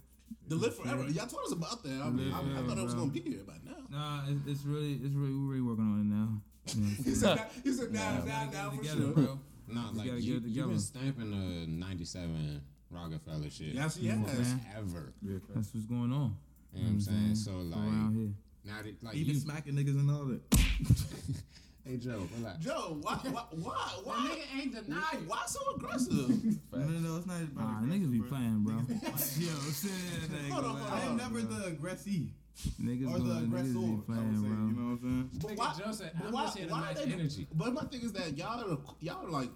The 0.49 0.57
live 0.57 0.77
forever. 0.77 1.05
Y'all 1.09 1.27
told 1.27 1.45
us 1.47 1.53
about 1.53 1.83
that. 1.85 2.01
I, 2.03 2.11
mean, 2.11 2.27
Live 2.31 2.35
I, 2.35 2.39
I 2.39 2.43
Forever, 2.43 2.69
thought 2.69 2.79
I 2.79 2.83
was 2.83 2.95
gonna 2.95 3.11
be 3.11 3.21
here 3.21 3.45
by 3.47 3.55
now. 3.65 3.77
Nah, 3.91 4.23
it's, 4.29 4.41
it's 4.49 4.65
really 4.65 4.95
it's 4.95 5.15
really 5.15 5.33
we're 5.35 5.51
really 5.53 5.61
working 5.63 5.85
on 5.85 6.01
it 6.01 6.05
now. 6.05 6.41
You 6.75 6.81
know 6.83 6.89
He 7.05 7.15
saying? 7.15 7.39
said, 7.39 7.47
he 7.65 7.73
said, 7.73 7.93
down, 7.93 8.27
down, 8.27 8.51
Gotta 8.51 8.53
down 8.53 8.71
get 8.71 8.79
for 8.79 8.83
it 8.83 8.87
sure. 8.87 8.95
together, 9.09 9.13
bro. 9.27 9.39
No, 9.69 9.91
We 9.93 9.99
like 9.99 10.07
you, 10.23 10.41
get 10.41 10.49
you've 10.51 10.69
been 10.69 10.79
stamping 10.81 11.31
the 11.31 11.67
'97 11.69 12.63
Rockefeller 12.91 13.51
shit. 13.51 13.75
Yes, 13.75 13.97
he 13.97 14.09
has. 14.09 14.55
Ever. 14.77 15.13
That's 15.55 15.73
what's 15.73 15.87
going 15.87 16.13
on. 16.13 16.37
You 16.75 16.83
know 16.83 16.87
what 16.87 16.93
I'm 16.95 17.01
saying? 17.01 17.35
So 17.37 17.53
like, 17.53 18.13
here. 18.13 18.31
now 18.65 18.83
that 18.83 19.03
like 19.03 19.15
Even 19.15 19.35
you, 19.35 19.41
smacking 19.41 19.75
niggas 19.75 19.99
and 19.99 20.11
all 20.11 20.25
that. 20.25 20.41
hey 21.91 21.97
Joe, 21.97 22.27
relax. 22.39 22.59
Joe, 22.65 22.99
why, 23.03 23.15
why, 23.15 23.43
why, 23.51 23.89
why, 24.05 24.39
ain't 24.57 24.75
denying. 24.75 25.27
why 25.27 25.43
so 25.47 25.61
aggressive? 25.75 26.13
No, 26.13 26.79
no, 26.79 26.87
no, 26.87 27.17
it's 27.19 27.27
not 27.27 27.43
about 27.43 27.57
Nah, 27.65 27.79
aggressive, 27.79 28.03
niggas 28.03 28.13
be 28.13 28.19
bro. 28.21 28.29
playing, 28.29 28.59
bro. 28.65 28.75
Yo, 28.79 29.51
shit, 29.71 30.51
Hold 30.53 30.65
on, 30.67 30.75
man. 30.75 30.83
hold 30.83 30.93
I 30.93 31.05
am 31.07 31.17
never 31.17 31.41
the 31.43 31.65
aggressee 31.67 32.33
Niggas, 32.81 33.07
or 33.15 33.19
going, 33.19 33.25
the 33.25 33.35
niggas 33.35 33.45
aggressor. 33.45 33.73
be 33.73 34.03
playing, 34.07 34.35
say, 34.35 34.49
bro. 34.49 34.51
You 34.51 34.73
know 34.77 34.91
what 34.91 35.03
I'm 35.03 35.31
saying? 35.33 35.41
But 35.43 35.57
why, 35.57 35.75
Joe 35.85 35.93
said, 35.93 36.13
but 36.19 36.27
I'm 36.27 36.33
why, 36.33 36.45
just 36.45 36.59
here 36.59 36.67
to 36.67 36.73
why 36.73 36.81
match 36.81 36.97
they, 36.97 37.13
energy. 37.13 37.47
But 37.55 37.73
my 37.75 37.83
thing 37.83 38.01
is 38.03 38.13
that 38.13 38.37
y'all 38.37 38.73
are 38.73 38.79
y'all 39.01 39.27
are 39.27 39.31
like 39.31 39.51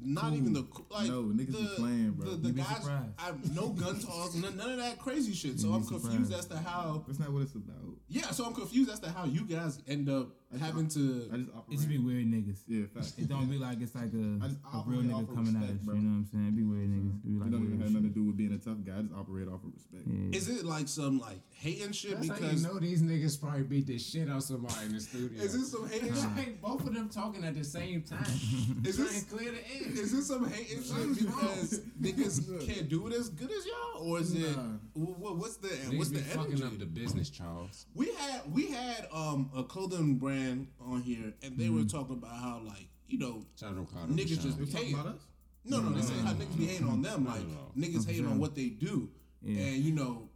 not 0.00 0.32
even 0.32 0.52
the 0.52 0.64
like 0.90 1.08
No, 1.08 1.22
niggas 1.24 1.46
the, 1.52 1.58
be 1.58 1.68
playing, 1.76 2.10
bro. 2.12 2.30
The, 2.30 2.36
the 2.36 2.50
guys, 2.52 2.66
surprised. 2.76 3.04
I 3.18 3.32
no 3.52 3.68
gun 3.68 3.98
talk, 4.00 4.34
none, 4.36 4.56
none 4.56 4.70
of 4.70 4.76
that 4.78 4.98
crazy 4.98 5.32
shit. 5.34 5.58
So 5.60 5.68
You'd 5.68 5.74
I'm 5.74 5.82
be 5.82 5.88
confused 5.88 6.26
surprised. 6.32 6.32
as 6.32 6.46
to 6.46 6.56
how. 6.68 7.04
That's 7.06 7.18
not 7.18 7.32
what 7.32 7.42
it's 7.42 7.54
about. 7.54 7.74
Yeah, 8.08 8.30
so 8.30 8.44
I'm 8.44 8.54
confused 8.54 8.90
as 8.90 9.00
to 9.00 9.10
how 9.10 9.24
you 9.24 9.42
guys 9.44 9.80
end 9.88 10.08
up 10.08 10.28
having 10.58 10.86
I 10.86 10.88
to. 10.88 11.18
just 11.18 11.30
operate. 11.30 11.48
It 11.70 11.76
just 11.76 11.88
be 11.88 11.98
weird 11.98 12.26
niggas. 12.26 12.60
Yeah, 12.66 12.86
facts. 12.94 13.14
It 13.18 13.28
don't 13.28 13.46
be 13.50 13.58
like 13.58 13.80
it's 13.80 13.94
like 13.94 14.12
a, 14.14 14.38
I 14.42 14.48
just 14.48 14.60
a 14.72 14.82
real 14.86 15.02
nigga 15.02 15.28
of 15.28 15.34
coming 15.34 15.56
at 15.56 15.64
us. 15.68 15.76
bro. 15.84 15.94
You 15.94 16.00
know 16.00 16.08
what 16.08 16.16
I'm 16.16 16.28
saying? 16.32 16.46
It 16.48 16.56
be 16.56 16.62
weird 16.64 16.88
niggas. 16.88 17.16
It 17.20 17.24
be 17.24 17.34
It 17.36 17.40
like 17.40 17.50
don't 17.50 17.64
even 17.66 17.80
have 17.80 17.90
nothing 17.90 18.08
to 18.08 18.14
do 18.14 18.24
with 18.24 18.36
being 18.36 18.52
a 18.54 18.58
tough 18.58 18.78
guy. 18.84 18.98
I 18.98 19.02
just 19.02 19.14
operate 19.14 19.48
off 19.48 19.60
of 19.64 19.72
respect. 19.74 20.04
Yeah. 20.06 20.36
Is 20.38 20.48
it 20.48 20.64
like 20.64 20.88
some 20.88 21.18
like 21.18 21.40
hating 21.52 21.92
shit 21.92 22.16
That's 22.16 22.28
how 22.28 22.34
you 22.36 22.40
because? 22.42 22.62
know 22.64 22.78
these 22.78 23.02
niggas 23.02 23.40
probably 23.40 23.62
beat 23.64 23.86
the 23.86 23.98
shit 23.98 24.30
out 24.30 24.42
somebody 24.42 24.86
in 24.86 24.94
the 24.94 25.00
studio. 25.00 25.42
Is 25.42 25.52
this 25.52 25.70
some 25.72 25.88
hating 25.88 26.08
It's 26.08 26.22
shit? 26.22 26.36
like 26.36 26.60
both 26.62 26.86
of 26.86 26.94
them 26.94 27.08
talking 27.10 27.44
at 27.44 27.54
the 27.54 27.64
same 27.64 28.02
time. 28.02 28.24
Is 28.84 28.96
trying 28.96 29.08
this- 29.08 29.24
to 29.24 29.34
clear 29.36 29.52
the 29.52 29.58
air. 29.58 29.92
Is 30.00 30.12
this 30.12 30.26
some 30.28 30.48
hating 30.48 30.82
shit 30.82 31.18
because 31.18 31.80
niggas 32.00 32.66
can't 32.66 32.88
do 32.88 33.06
it 33.08 33.12
as 33.12 33.28
good 33.28 33.50
as 33.50 33.66
y'all, 33.66 34.02
or 34.08 34.20
is 34.20 34.32
it? 34.34 34.56
Nah. 34.56 34.62
wh- 34.96 35.16
wh- 35.18 35.38
What's 35.38 35.56
the 35.56 35.68
what's 35.96 36.08
be 36.10 36.18
the 36.18 36.22
fucking 36.24 36.52
energy? 36.52 36.64
up 36.64 36.78
the 36.78 36.86
business, 36.86 37.28
Charles. 37.30 37.86
We 37.94 38.12
had 38.14 38.50
we 38.52 38.68
had 38.68 39.08
um 39.12 39.50
a 39.54 39.62
clothing 39.62 40.16
brand 40.16 40.37
on 40.80 41.02
here, 41.02 41.32
and 41.42 41.56
they 41.56 41.68
were 41.68 41.80
mm-hmm. 41.80 41.96
talking 41.96 42.16
about 42.16 42.36
how 42.36 42.60
like 42.64 42.88
you 43.08 43.18
know 43.18 43.44
Shout 43.58 43.76
out 43.76 43.92
Carter 43.92 44.12
niggas 44.12 44.42
just 44.42 44.58
Rashawn. 44.58 44.66
be 44.66 44.70
hating. 44.72 44.94
about 44.94 45.06
us? 45.14 45.20
No, 45.64 45.80
no, 45.80 45.90
they 45.90 46.02
say 46.02 46.14
how 46.14 46.32
mm-hmm. 46.32 46.42
niggas 46.42 46.58
be 46.58 46.66
hating 46.66 46.88
on 46.88 47.02
them, 47.02 47.26
like 47.26 47.42
niggas 47.76 48.06
hating 48.06 48.26
on 48.26 48.38
what 48.38 48.54
they 48.54 48.68
do, 48.68 49.08
Yeah. 49.42 49.62
and 49.62 49.76
you 49.76 49.92
know 49.92 50.28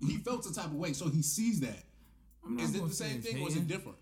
he 0.00 0.18
felt 0.18 0.44
the 0.44 0.52
type 0.52 0.66
of 0.66 0.74
way, 0.74 0.92
so 0.92 1.08
he 1.08 1.22
sees 1.22 1.60
that. 1.60 1.84
I'm 2.44 2.58
Is 2.58 2.74
it 2.74 2.86
the 2.86 2.92
same 2.92 3.18
it's 3.18 3.28
thing 3.28 3.42
or 3.42 3.48
is 3.48 3.56
it 3.56 3.68
different? 3.68 3.98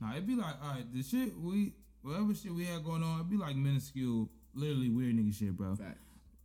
Nah, 0.00 0.12
it'd 0.12 0.26
be 0.26 0.34
like, 0.34 0.54
all 0.62 0.74
right, 0.74 0.94
the 0.94 1.02
shit 1.02 1.38
we, 1.38 1.72
whatever 2.02 2.34
shit 2.34 2.52
we 2.52 2.64
had 2.64 2.84
going 2.84 3.02
on, 3.02 3.16
it'd 3.16 3.30
be 3.30 3.36
like 3.36 3.56
minuscule, 3.56 4.28
literally 4.54 4.88
weird 4.88 5.14
nigga 5.14 5.34
shit, 5.34 5.56
bro. 5.56 5.74
Facts. 5.74 5.98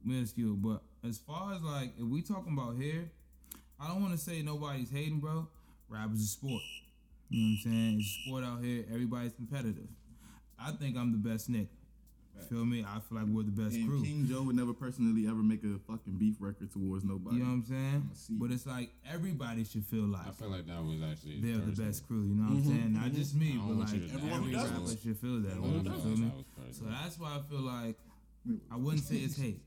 Minuscule. 0.03 0.55
But 0.55 0.81
as 1.07 1.17
far 1.17 1.53
as 1.53 1.61
like, 1.61 1.93
if 1.97 2.05
we 2.05 2.21
talking 2.21 2.53
about 2.53 2.77
hair, 2.77 3.09
I 3.79 3.87
don't 3.87 4.01
want 4.01 4.13
to 4.13 4.19
say 4.19 4.41
nobody's 4.41 4.91
hating, 4.91 5.19
bro. 5.19 5.47
Rap 5.89 6.09
is 6.13 6.21
a 6.21 6.27
sport. 6.27 6.61
You 7.31 7.41
know 7.41 7.57
what 7.63 7.71
I'm 7.71 7.71
saying? 7.71 7.97
It's 7.99 8.17
a 8.17 8.27
sport 8.27 8.43
out 8.43 8.63
here. 8.63 8.83
Everybody's 8.91 9.33
competitive. 9.33 9.87
I 10.59 10.71
think 10.71 10.97
I'm 10.97 11.11
the 11.11 11.29
best 11.29 11.49
nigga. 11.49 11.67
Feel 12.49 12.65
me? 12.65 12.83
I 12.83 12.99
feel 12.99 13.19
like 13.19 13.27
we're 13.27 13.43
the 13.43 13.51
best 13.51 13.75
And 13.75 13.87
crew. 13.87 14.03
King 14.03 14.25
Joe 14.27 14.41
would 14.43 14.55
never 14.55 14.73
personally 14.73 15.27
ever 15.27 15.43
make 15.43 15.63
a 15.63 15.77
fucking 15.87 16.17
beef 16.17 16.35
record 16.39 16.71
towards 16.71 17.03
nobody. 17.03 17.37
You 17.37 17.43
know 17.43 17.49
what 17.49 17.55
I'm 17.55 17.65
saying? 17.65 18.09
see. 18.13 18.33
But 18.33 18.51
it's 18.51 18.65
like 18.65 18.89
everybody 19.09 19.63
should 19.63 19.85
feel 19.85 20.05
like 20.05 20.27
I 20.27 20.31
feel 20.31 20.49
like 20.49 20.65
that 20.65 20.81
was 20.83 20.99
actually 21.05 21.39
they're 21.39 21.61
the 21.61 21.71
best 21.71 22.07
crew. 22.07 22.23
You 22.23 22.35
know 22.35 22.49
what 22.49 22.51
I'm 22.51 22.61
mm-hmm. 22.63 22.69
saying? 22.69 22.93
Not 22.93 23.03
mm-hmm. 23.03 23.15
just 23.15 23.35
me, 23.35 23.59
but 23.61 23.77
like 23.77 23.93
Everyone 23.93 24.21
who 24.21 24.35
every 24.35 24.51
does 24.53 24.71
rapper 24.71 24.91
it. 24.91 24.99
should 25.03 25.17
feel 25.17 25.39
that. 25.41 25.61
Way, 25.61 25.69
You 25.69 25.83
feel 25.83 26.17
me? 26.17 26.31
So 26.71 26.85
that's 26.89 27.19
why 27.19 27.37
I 27.37 27.41
feel 27.47 27.61
like 27.61 27.95
I 28.71 28.75
wouldn't 28.75 29.03
say 29.03 29.17
it's 29.17 29.37
hate. 29.37 29.61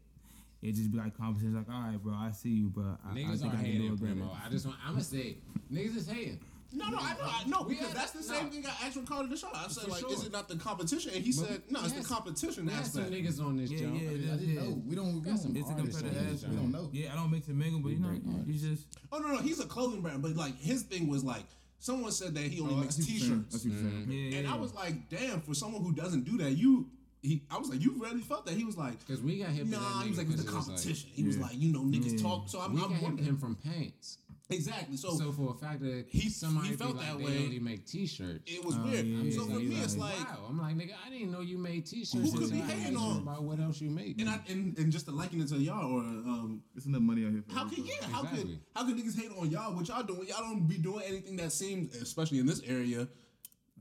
It 0.62 0.74
just 0.74 0.90
be 0.90 0.98
like 0.98 1.16
conversations 1.16 1.54
like, 1.54 1.68
all 1.68 1.82
right, 1.82 2.02
bro, 2.02 2.14
I 2.14 2.32
see 2.32 2.48
you, 2.48 2.72
but 2.74 2.96
I, 3.04 3.12
I 3.12 3.14
Niggas 3.14 3.40
think 3.40 3.52
are 3.52 3.56
I 3.56 3.60
can 3.60 3.64
do 3.64 3.70
hating, 3.70 3.86
it 3.86 4.00
better. 4.00 4.14
Primo. 4.14 4.30
I 4.32 4.48
just 4.48 4.64
want, 4.64 4.78
I'm 4.84 4.92
gonna 4.92 5.04
say, 5.04 5.36
niggas 5.70 5.96
is 5.96 6.08
hating. 6.08 6.40
No, 6.74 6.88
no, 6.90 6.98
I 6.98 7.12
know, 7.14 7.18
I 7.22 7.44
know, 7.48 7.64
because 7.64 7.88
had- 7.88 7.96
that's 7.96 8.10
the 8.12 8.18
no. 8.20 8.38
same 8.40 8.50
thing 8.50 8.66
I 8.66 8.86
asked 8.86 8.96
Ricardo 8.96 9.28
the 9.28 9.36
show. 9.36 9.48
I 9.54 9.68
said, 9.68 9.84
For 9.84 9.90
like, 9.90 10.00
sure. 10.00 10.12
is 10.12 10.24
it 10.24 10.32
not 10.32 10.48
the 10.48 10.56
competition? 10.56 11.12
And 11.14 11.24
he 11.24 11.30
But 11.32 11.46
said, 11.48 11.62
no, 11.70 11.80
it's 11.84 11.92
the 11.92 12.02
competition 12.04 12.66
We 12.66 12.72
had 12.72 12.86
some 12.86 13.04
niggas 13.04 13.40
on 13.40 13.56
this 13.56 13.70
Yeah, 13.70 13.78
jump. 13.78 14.02
yeah, 14.02 14.08
I 14.10 14.12
that's 14.14 14.40
didn't 14.42 14.58
it. 14.58 14.84
We 14.86 14.96
don't. 14.96 15.14
We 15.14 15.20
Got 15.20 15.24
don't. 15.30 15.38
some 15.38 15.56
It's 15.56 15.70
a 15.70 15.74
competitive 15.74 16.04
on 16.18 16.24
this 16.26 16.34
aspect. 16.34 16.50
We 16.52 16.56
don't 16.58 16.72
know. 16.72 16.90
Yeah, 16.92 17.12
I 17.12 17.16
don't 17.16 17.30
mix 17.30 17.46
and 17.48 17.58
mingle, 17.58 17.80
but 17.80 17.92
you 17.92 17.98
know, 18.00 18.08
break 18.08 18.22
you 18.46 18.54
just 18.54 18.86
Oh 19.12 19.18
no, 19.18 19.28
no, 19.28 19.38
he's 19.38 19.60
a 19.60 19.66
clothing 19.66 20.00
brand, 20.00 20.20
but 20.22 20.34
like 20.36 20.58
his 20.58 20.82
thing 20.82 21.06
was 21.08 21.22
like 21.22 21.44
someone 21.78 22.10
said 22.12 22.34
that 22.34 22.44
he 22.44 22.60
only 22.60 22.74
Oh, 22.74 22.76
makes 22.78 22.96
see 22.96 23.02
what 23.02 23.10
you're 23.10 23.18
saying. 23.20 23.32
I 23.32 23.52
T-shirts, 23.52 23.62
see 23.62 23.68
what 23.68 23.78
yeah, 23.78 23.88
mm-hmm. 23.90 24.10
and 24.38 24.46
yeah. 24.48 24.52
I 24.52 24.56
was 24.56 24.74
like, 24.74 25.08
damn, 25.10 25.40
for 25.42 25.54
someone 25.54 25.82
who 25.82 25.92
doesn't 25.92 26.24
do 26.24 26.38
that, 26.38 26.52
you. 26.52 26.88
He, 27.22 27.40
I 27.50 27.56
was 27.56 27.70
like, 27.70 27.80
you 27.82 27.94
really 27.96 28.20
felt 28.20 28.44
that? 28.44 28.52
He 28.54 28.64
was 28.64 28.76
like, 28.76 28.98
Because 29.00 29.22
we 29.22 29.38
got 29.38 29.48
hip 29.48 29.64
to 29.64 29.70
that 29.70 29.80
nah. 29.80 30.00
He 30.02 30.10
was 30.10 30.18
nigga 30.18 30.18
like, 30.18 30.26
it's 30.26 30.36
'cause 30.36 30.44
the 30.44 30.52
it 30.52 30.56
was 30.56 30.66
competition. 30.66 31.10
he 31.14 31.22
was 31.22 31.38
like, 31.38 31.52
you 31.56 31.72
know, 31.72 31.80
niggas 31.80 32.18
Yeah. 32.18 32.22
talk. 32.22 32.50
So 32.50 32.60
I'm, 32.60 32.74
we 32.74 32.82
I'm 32.82 32.90
got 32.90 32.98
hip 32.98 33.18
him 33.20 33.38
from 33.38 33.54
pants. 33.54 34.18
Exactly. 34.50 34.96
So, 34.96 35.10
So 35.16 35.32
for 35.32 35.52
a 35.52 35.54
fact 35.54 35.80
that 35.82 36.06
He- 36.08 36.28
somebody 36.28 36.68
he 36.68 36.72
be 36.74 36.78
felt 36.78 36.96
like 36.96 37.06
that 37.06 37.18
they 37.18 37.24
way. 37.24 37.44
only 37.44 37.58
make 37.60 37.86
T-shirts. 37.86 38.42
it 38.46 38.64
was 38.64 38.76
Oh, 38.76 38.84
weird. 38.84 39.06
yeah, 39.06 39.18
I'm 39.20 39.32
so 39.32 39.46
for 39.46 39.58
me, 39.58 39.76
it's 39.76 39.96
like, 39.96 40.18
wow. 40.18 40.46
I'm 40.48 40.58
like, 40.58 40.76
nigga, 40.76 40.92
I 41.06 41.10
didn't 41.10 41.30
know 41.32 41.40
you 41.40 41.58
made 41.58 41.86
T-shirts. 41.86 42.32
Who 42.32 42.38
could 42.38 42.50
be 42.52 42.58
hating 42.58 42.96
on- 42.96 43.22
about 43.22 43.42
what 43.44 43.58
else 43.60 43.80
you 43.80 43.90
make? 43.90 44.20
and 44.20 44.28
I 44.28 44.40
and, 44.48 44.76
and 44.78 44.92
just 44.92 45.06
to 45.06 45.12
liken 45.12 45.40
it 45.40 45.48
to 45.48 45.56
y'all 45.56 45.90
or 45.92 46.00
um, 46.00 46.62
It's 46.76 46.86
enough 46.86 47.02
money 47.02 47.24
out 47.24 47.32
here. 47.32 47.42
For 47.46 47.54
How 47.54 47.64
could 47.68 47.78
everybody. 47.78 48.00
yeah? 48.02 48.08
How 48.12 48.22
could 48.24 48.60
how 48.74 48.84
could 48.86 48.96
niggas 48.96 49.16
hate 49.18 49.30
on 49.38 49.50
y'all? 49.50 49.74
What 49.74 49.88
y'all 49.88 50.02
doing? 50.02 50.28
Y'all 50.28 50.40
don't 50.42 50.66
be 50.66 50.78
doing 50.78 51.02
anything 51.06 51.36
that 51.36 51.52
seems, 51.52 51.94
especially 51.96 52.38
in 52.38 52.46
this 52.46 52.60
area. 52.62 53.08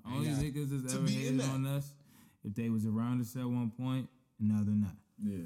only 0.05 0.27
Yeah. 0.29 0.35
niggas 0.37 0.69
that's 0.69 0.93
To 0.93 0.99
ever 0.99 1.07
be 1.07 1.13
hated 1.13 1.41
on 1.41 1.65
us 1.65 1.93
if 2.43 2.53
they 2.55 2.69
was 2.69 2.85
around 2.85 3.21
us 3.21 3.35
at 3.37 3.45
one 3.45 3.71
point, 3.71 3.77
point. 3.77 4.09
now 4.39 4.61
they're 4.63 4.75
not. 4.75 4.95
Yeah. 5.23 5.37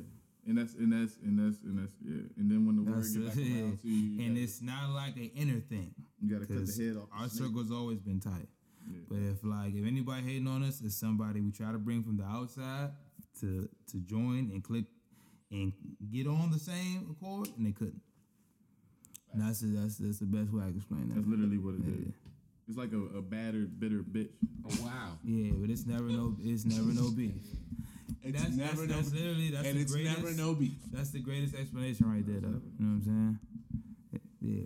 And 0.48 0.58
that's 0.58 0.74
and 0.76 0.92
that's 0.94 1.18
and 1.24 1.38
that's 1.38 1.62
and 1.64 1.78
that's 1.80 1.92
yeah. 2.02 2.24
And 2.38 2.50
then 2.50 2.66
when 2.66 2.78
the 2.78 2.84
word 2.90 3.04
That's 3.04 3.12
get 3.12 3.28
back 3.28 3.38
it. 3.38 3.52
around 3.52 3.82
to 3.82 3.88
you, 3.88 3.94
you 3.94 4.26
and 4.26 4.36
gotta, 4.36 4.44
it's 4.44 4.62
not 4.62 4.90
like 4.92 5.18
an 5.18 5.30
inner 5.36 5.60
thing. 5.60 5.94
you 6.22 6.34
gotta 6.34 6.48
cut 6.48 6.66
the 6.66 6.84
head 6.84 6.96
off. 6.96 7.10
the 7.12 7.16
our 7.20 7.28
snake. 7.28 7.44
circle's 7.44 7.72
always 7.72 8.00
been 8.00 8.22
tight. 8.22 8.48
Yeah. 8.90 9.00
But 9.10 9.20
if 9.20 9.44
like 9.44 9.76
if 9.76 9.86
anybody 9.86 10.24
hating 10.24 10.48
on 10.48 10.64
us, 10.64 10.80
it's 10.80 10.96
somebody 10.96 11.42
we 11.42 11.52
try 11.52 11.74
to 11.74 11.78
bring 11.78 12.02
from 12.02 12.16
the 12.16 12.24
outside 12.24 12.92
to 13.42 13.68
to 13.92 13.98
join 14.00 14.52
and 14.54 14.64
click 14.64 14.86
and 15.52 15.74
get 16.10 16.28
on 16.28 16.52
the 16.52 16.60
same 16.60 17.08
accord, 17.12 17.50
and 17.58 17.66
they 17.66 17.72
couldn't. 17.72 18.02
And 19.34 19.42
that's 19.42 19.60
the, 19.60 19.68
that's 19.68 19.98
that's 19.98 20.20
the 20.20 20.26
best 20.26 20.54
way 20.54 20.64
I 20.64 20.68
can 20.68 20.78
explain 20.78 21.10
that. 21.10 21.16
That's 21.16 21.28
literally 21.28 21.58
what 21.58 21.76
it 21.76 21.84
is. 21.88 22.08
Yeah. 22.08 22.70
It's 22.70 22.78
like 22.78 22.92
a, 22.92 23.18
a 23.18 23.22
battered, 23.22 23.80
bitter 23.80 24.04
bitch. 24.04 24.30
Oh, 24.66 24.86
wow. 24.86 25.18
Yeah, 25.24 25.54
but 25.60 25.70
it's 25.70 25.86
never 25.86 26.04
no 26.04 26.36
it's 26.40 26.66
never 26.66 26.92
no 26.94 27.12
beef. 27.12 27.44
It's 28.38 28.44
That's, 28.46 28.56
never 28.58 28.86
that's, 28.86 28.90
no, 28.90 28.96
that's 28.98 29.14
literally 29.14 29.50
that's 29.52 29.68
and 29.68 29.78
the 29.78 29.82
it's 29.82 29.92
greatest. 29.94 30.18
never 30.18 30.32
no 30.36 30.54
beef. 30.56 30.78
That's 30.92 31.10
the 31.12 31.20
greatest 31.20 31.56
explanation 31.56 32.12
right 32.12 32.26
there, 32.26 32.40
though. 32.40 32.48
You 32.48 32.86
know 32.86 33.00
what 33.00 33.08
I'm 33.08 33.40
saying? 34.12 34.22
Yeah, 34.42 34.64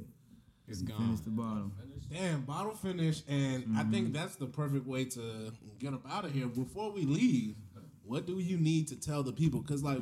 It's 0.67 0.81
gone. 0.81 0.97
finish 1.07 1.19
the 1.21 1.29
bottom. 1.31 1.71
Damn, 2.11 2.41
bottle 2.41 2.73
finish, 2.75 3.21
and 3.27 3.63
I 3.77 3.81
Mm-hmm. 3.83 3.91
think 3.91 4.13
that's 4.13 4.35
the 4.35 4.45
perfect 4.47 4.85
way 4.85 5.05
to 5.05 5.53
get 5.79 5.93
up 5.93 6.01
out 6.11 6.25
of 6.25 6.33
here. 6.33 6.47
Before 6.47 6.91
we 6.91 7.03
leave, 7.05 7.55
what 8.03 8.25
do 8.25 8.39
you 8.39 8.57
need 8.57 8.87
to 8.89 8.99
tell 8.99 9.23
the 9.23 9.31
people? 9.31 9.61
Because 9.61 9.81
like 9.81 10.01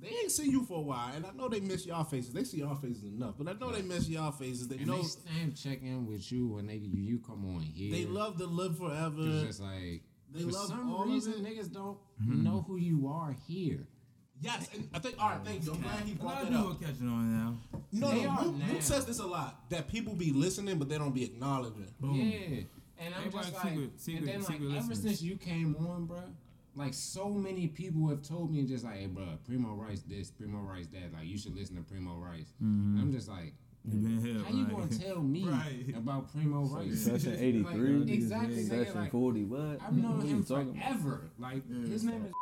they 0.00 0.08
ain't 0.08 0.30
seen 0.30 0.50
you 0.50 0.64
for 0.64 0.78
a 0.78 0.82
while, 0.82 1.12
and 1.14 1.26
I 1.26 1.30
know 1.32 1.48
they 1.48 1.60
miss 1.60 1.84
y'all 1.84 2.04
faces. 2.04 2.32
They 2.32 2.44
see 2.44 2.58
y'all 2.58 2.76
faces 2.76 3.02
enough, 3.04 3.34
but 3.36 3.48
I 3.48 3.52
know 3.58 3.70
they 3.72 3.82
miss 3.82 4.08
y'all 4.08 4.30
faces. 4.32 4.68
They 4.68 4.76
And 4.76 4.86
know 4.86 4.98
they 5.02 5.02
stand 5.08 5.56
check 5.56 5.82
in 5.82 6.06
with 6.06 6.30
you 6.32 6.46
when 6.48 6.66
they 6.68 6.76
you, 6.76 7.02
you 7.02 7.18
come 7.18 7.44
on 7.54 7.60
here. 7.60 7.92
they 7.92 8.04
love 8.06 8.38
to 8.38 8.46
live 8.46 8.78
forever. 8.78 9.16
It's 9.18 9.58
just 9.58 9.60
like 9.60 10.02
They 10.34 10.42
for 10.42 10.50
love 10.50 10.68
some 10.68 10.92
all 10.92 11.02
of 11.04 11.08
reason 11.08 11.32
it. 11.34 11.42
niggas 11.44 11.72
don't 11.72 11.98
Mm-hmm. 12.22 12.42
know 12.44 12.64
who 12.66 12.76
you 12.76 13.06
are 13.08 13.34
here. 13.46 13.86
Yes, 14.40 14.68
and 14.74 14.88
I 14.94 14.98
think. 15.00 15.16
All 15.20 15.30
right, 15.30 15.40
thank 15.44 15.64
you. 15.64 15.72
I'm 15.72 15.80
glad 15.80 16.00
he 16.04 16.12
A 16.12 16.14
lot 16.14 16.20
brought 16.20 16.42
of 16.42 16.48
that 16.50 16.56
people 16.56 16.70
up. 16.72 16.80
catching 16.80 17.08
on 17.08 17.36
now. 17.36 17.56
No, 17.92 18.10
They 18.10 18.22
no, 18.24 18.36
Luke, 18.42 18.56
now. 18.56 18.66
Luke 18.72 18.82
says 18.82 19.04
this 19.06 19.18
a 19.18 19.26
lot 19.26 19.68
that 19.70 19.88
people 19.88 20.14
be 20.14 20.32
listening, 20.32 20.78
but 20.78 20.88
they 20.88 20.98
don't 20.98 21.14
be 21.14 21.24
acknowledging. 21.24 21.86
Yeah, 22.00 22.60
and 22.98 23.14
I'm 23.14 23.26
Everybody 23.26 23.50
just 23.50 23.64
like, 23.64 23.72
secret- 23.72 24.00
secret- 24.00 24.18
and 24.20 24.28
then 24.28 24.38
like 24.42 24.46
secret 24.52 24.66
ever 24.66 24.74
listeners. 24.88 25.02
since 25.02 25.22
you 25.22 25.36
came 25.36 25.74
on, 25.88 26.06
bro, 26.06 26.22
like 26.76 26.94
so 26.94 27.28
many 27.28 27.66
people 27.68 28.08
have 28.08 28.22
told 28.22 28.52
me 28.52 28.62
just 28.64 28.84
like, 28.84 28.96
hey, 28.98 29.06
bro, 29.06 29.24
Primo 29.44 29.74
Rice 29.74 30.02
this, 30.02 30.30
Primo 30.30 30.58
Rice 30.58 30.86
that, 30.92 31.12
like 31.12 31.26
you 31.26 31.38
should 31.38 31.56
listen 31.56 31.74
to 31.76 31.82
Primo 31.82 32.14
Rice. 32.16 32.52
And 32.60 33.00
I'm 33.00 33.12
just 33.12 33.28
like, 33.28 33.54
You 33.90 33.98
been 34.00 34.20
here, 34.24 34.44
how 34.44 34.50
you 34.50 34.64
right? 34.64 34.76
gonna 34.76 34.86
tell 34.98 35.22
me 35.22 35.44
Right. 35.48 35.94
about 35.96 36.30
Primo 36.32 36.64
Rice? 36.66 37.00
Session 37.04 37.32
Like, 37.32 37.40
83. 37.42 38.12
exactly, 38.12 38.54
nigga, 38.56 38.68
Session 38.68 39.00
like, 39.00 39.10
40. 39.12 39.44
What? 39.44 39.78
I've 39.82 39.92
known 39.96 40.20
him 40.20 40.44
talking 40.44 40.70
about? 40.70 40.82
forever. 40.82 41.30
Like 41.38 41.68
his 41.88 42.04
name 42.04 42.26
is. 42.26 42.32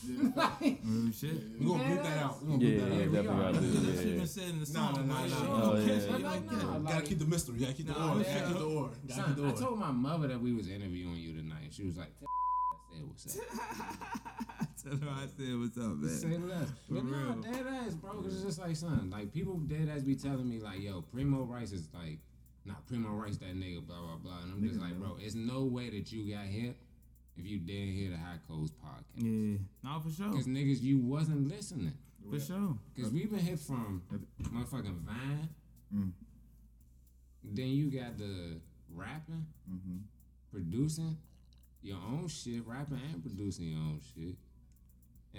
like, 0.36 0.78
Real 0.84 1.10
shit. 1.12 1.42
We 1.58 1.66
gonna 1.66 1.88
beat 1.88 2.02
that 2.04 2.18
out. 2.22 2.44
We 2.44 2.52
gonna 2.52 2.64
Yeah, 2.64 2.70
yeah, 2.70 2.78
that 2.78 2.92
out. 2.92 2.98
definitely 2.98 3.28
are. 3.28 3.52
gotta 3.52 3.60
do 3.60 3.70
That 3.72 4.06
yeah. 4.06 4.14
been 4.18 4.26
said 4.26 4.50
in 4.50 4.60
the 4.60 4.72
Nah, 4.72 4.92
song. 4.92 5.08
nah, 5.08 5.14
nah, 5.14 5.20
right? 5.22 5.30
nah. 5.30 5.36
You 5.42 5.48
Oh, 5.48 5.76
yeah. 5.78 5.86
catch 5.88 6.02
it, 6.02 6.10
But 6.10 6.18
you 6.20 6.24
like, 6.26 6.44
nah, 6.52 6.52
oh, 6.52 6.78
like, 6.78 6.92
Gotta 6.94 7.06
keep 7.06 7.18
the 7.18 7.24
mystery. 7.24 7.58
Gotta 7.58 7.72
keep 7.72 7.86
the 7.88 7.92
Nah. 7.94 8.14
Gotta 8.18 8.24
keep 8.46 8.58
the 8.58 8.64
order. 8.64 8.94
Gotta 9.08 9.14
Son, 9.20 9.24
keep 9.34 9.36
the 9.44 9.48
I 9.48 9.52
told 9.52 9.78
my 9.80 9.90
mother 9.90 10.28
that 10.28 10.40
we 10.40 10.52
was 10.54 10.68
interviewing 10.68 11.16
you 11.16 11.32
tonight. 11.34 11.68
She 11.72 11.82
was 11.84 11.96
like, 11.96 12.12
"Say 12.92 13.02
what's 13.02 13.26
up." 13.36 13.42
I 14.92 15.26
said 15.26 15.58
what's 15.58 15.76
up, 15.78 15.96
man. 15.96 16.08
Say 16.10 16.36
less. 16.38 16.68
But 16.88 17.04
no, 17.04 17.40
dead 17.42 17.66
ass, 17.66 17.94
bro. 17.94 18.12
Cause 18.22 18.34
it's 18.34 18.44
just 18.44 18.58
like, 18.60 18.76
son, 18.76 19.10
like 19.10 19.32
people 19.32 19.54
dead 19.58 19.88
ass 19.94 20.02
be 20.02 20.14
telling 20.16 20.48
me 20.48 20.60
like, 20.60 20.80
yo, 20.80 21.02
Primo 21.02 21.42
Rice 21.44 21.72
is 21.72 21.88
like, 21.94 22.18
not 22.64 22.86
Primo 22.86 23.10
Rice 23.10 23.36
that 23.38 23.54
nigga, 23.56 23.86
blah 23.86 23.96
blah 24.00 24.16
blah. 24.16 24.42
And 24.42 24.52
I'm 24.52 24.66
just 24.68 24.80
like, 24.80 24.94
bro, 24.98 25.16
it's 25.20 25.34
no 25.34 25.64
way 25.64 25.90
that 25.90 26.10
you 26.12 26.34
got 26.34 26.44
hit 26.46 26.76
if 27.36 27.46
you 27.46 27.58
didn't 27.58 27.94
hear 27.94 28.10
the 28.10 28.16
High 28.16 28.38
Coast 28.48 28.74
podcast. 28.82 29.22
Yeah, 29.24 29.58
no, 29.84 30.00
for 30.00 30.10
sure, 30.10 30.32
Cause 30.32 30.46
niggas, 30.46 30.80
you 30.82 30.98
wasn't 30.98 31.48
listening. 31.48 31.92
for 32.30 32.38
sure. 32.40 32.76
Cause 33.00 33.10
we've 33.10 33.30
been 33.30 33.38
hit 33.40 33.58
from 33.60 34.02
motherfucking 34.42 34.98
Vine. 35.06 35.48
Mm. 35.94 36.12
Then 37.44 37.68
you 37.68 37.90
got 37.90 38.18
the 38.18 38.60
rapping, 38.94 39.46
Mm-hmm. 39.70 39.96
producing 40.50 41.16
your 41.82 41.98
own 41.98 42.26
shit, 42.28 42.66
rapping 42.66 43.00
and 43.12 43.22
producing 43.22 43.66
your 43.68 43.78
own 43.80 44.00
shit. 44.14 44.34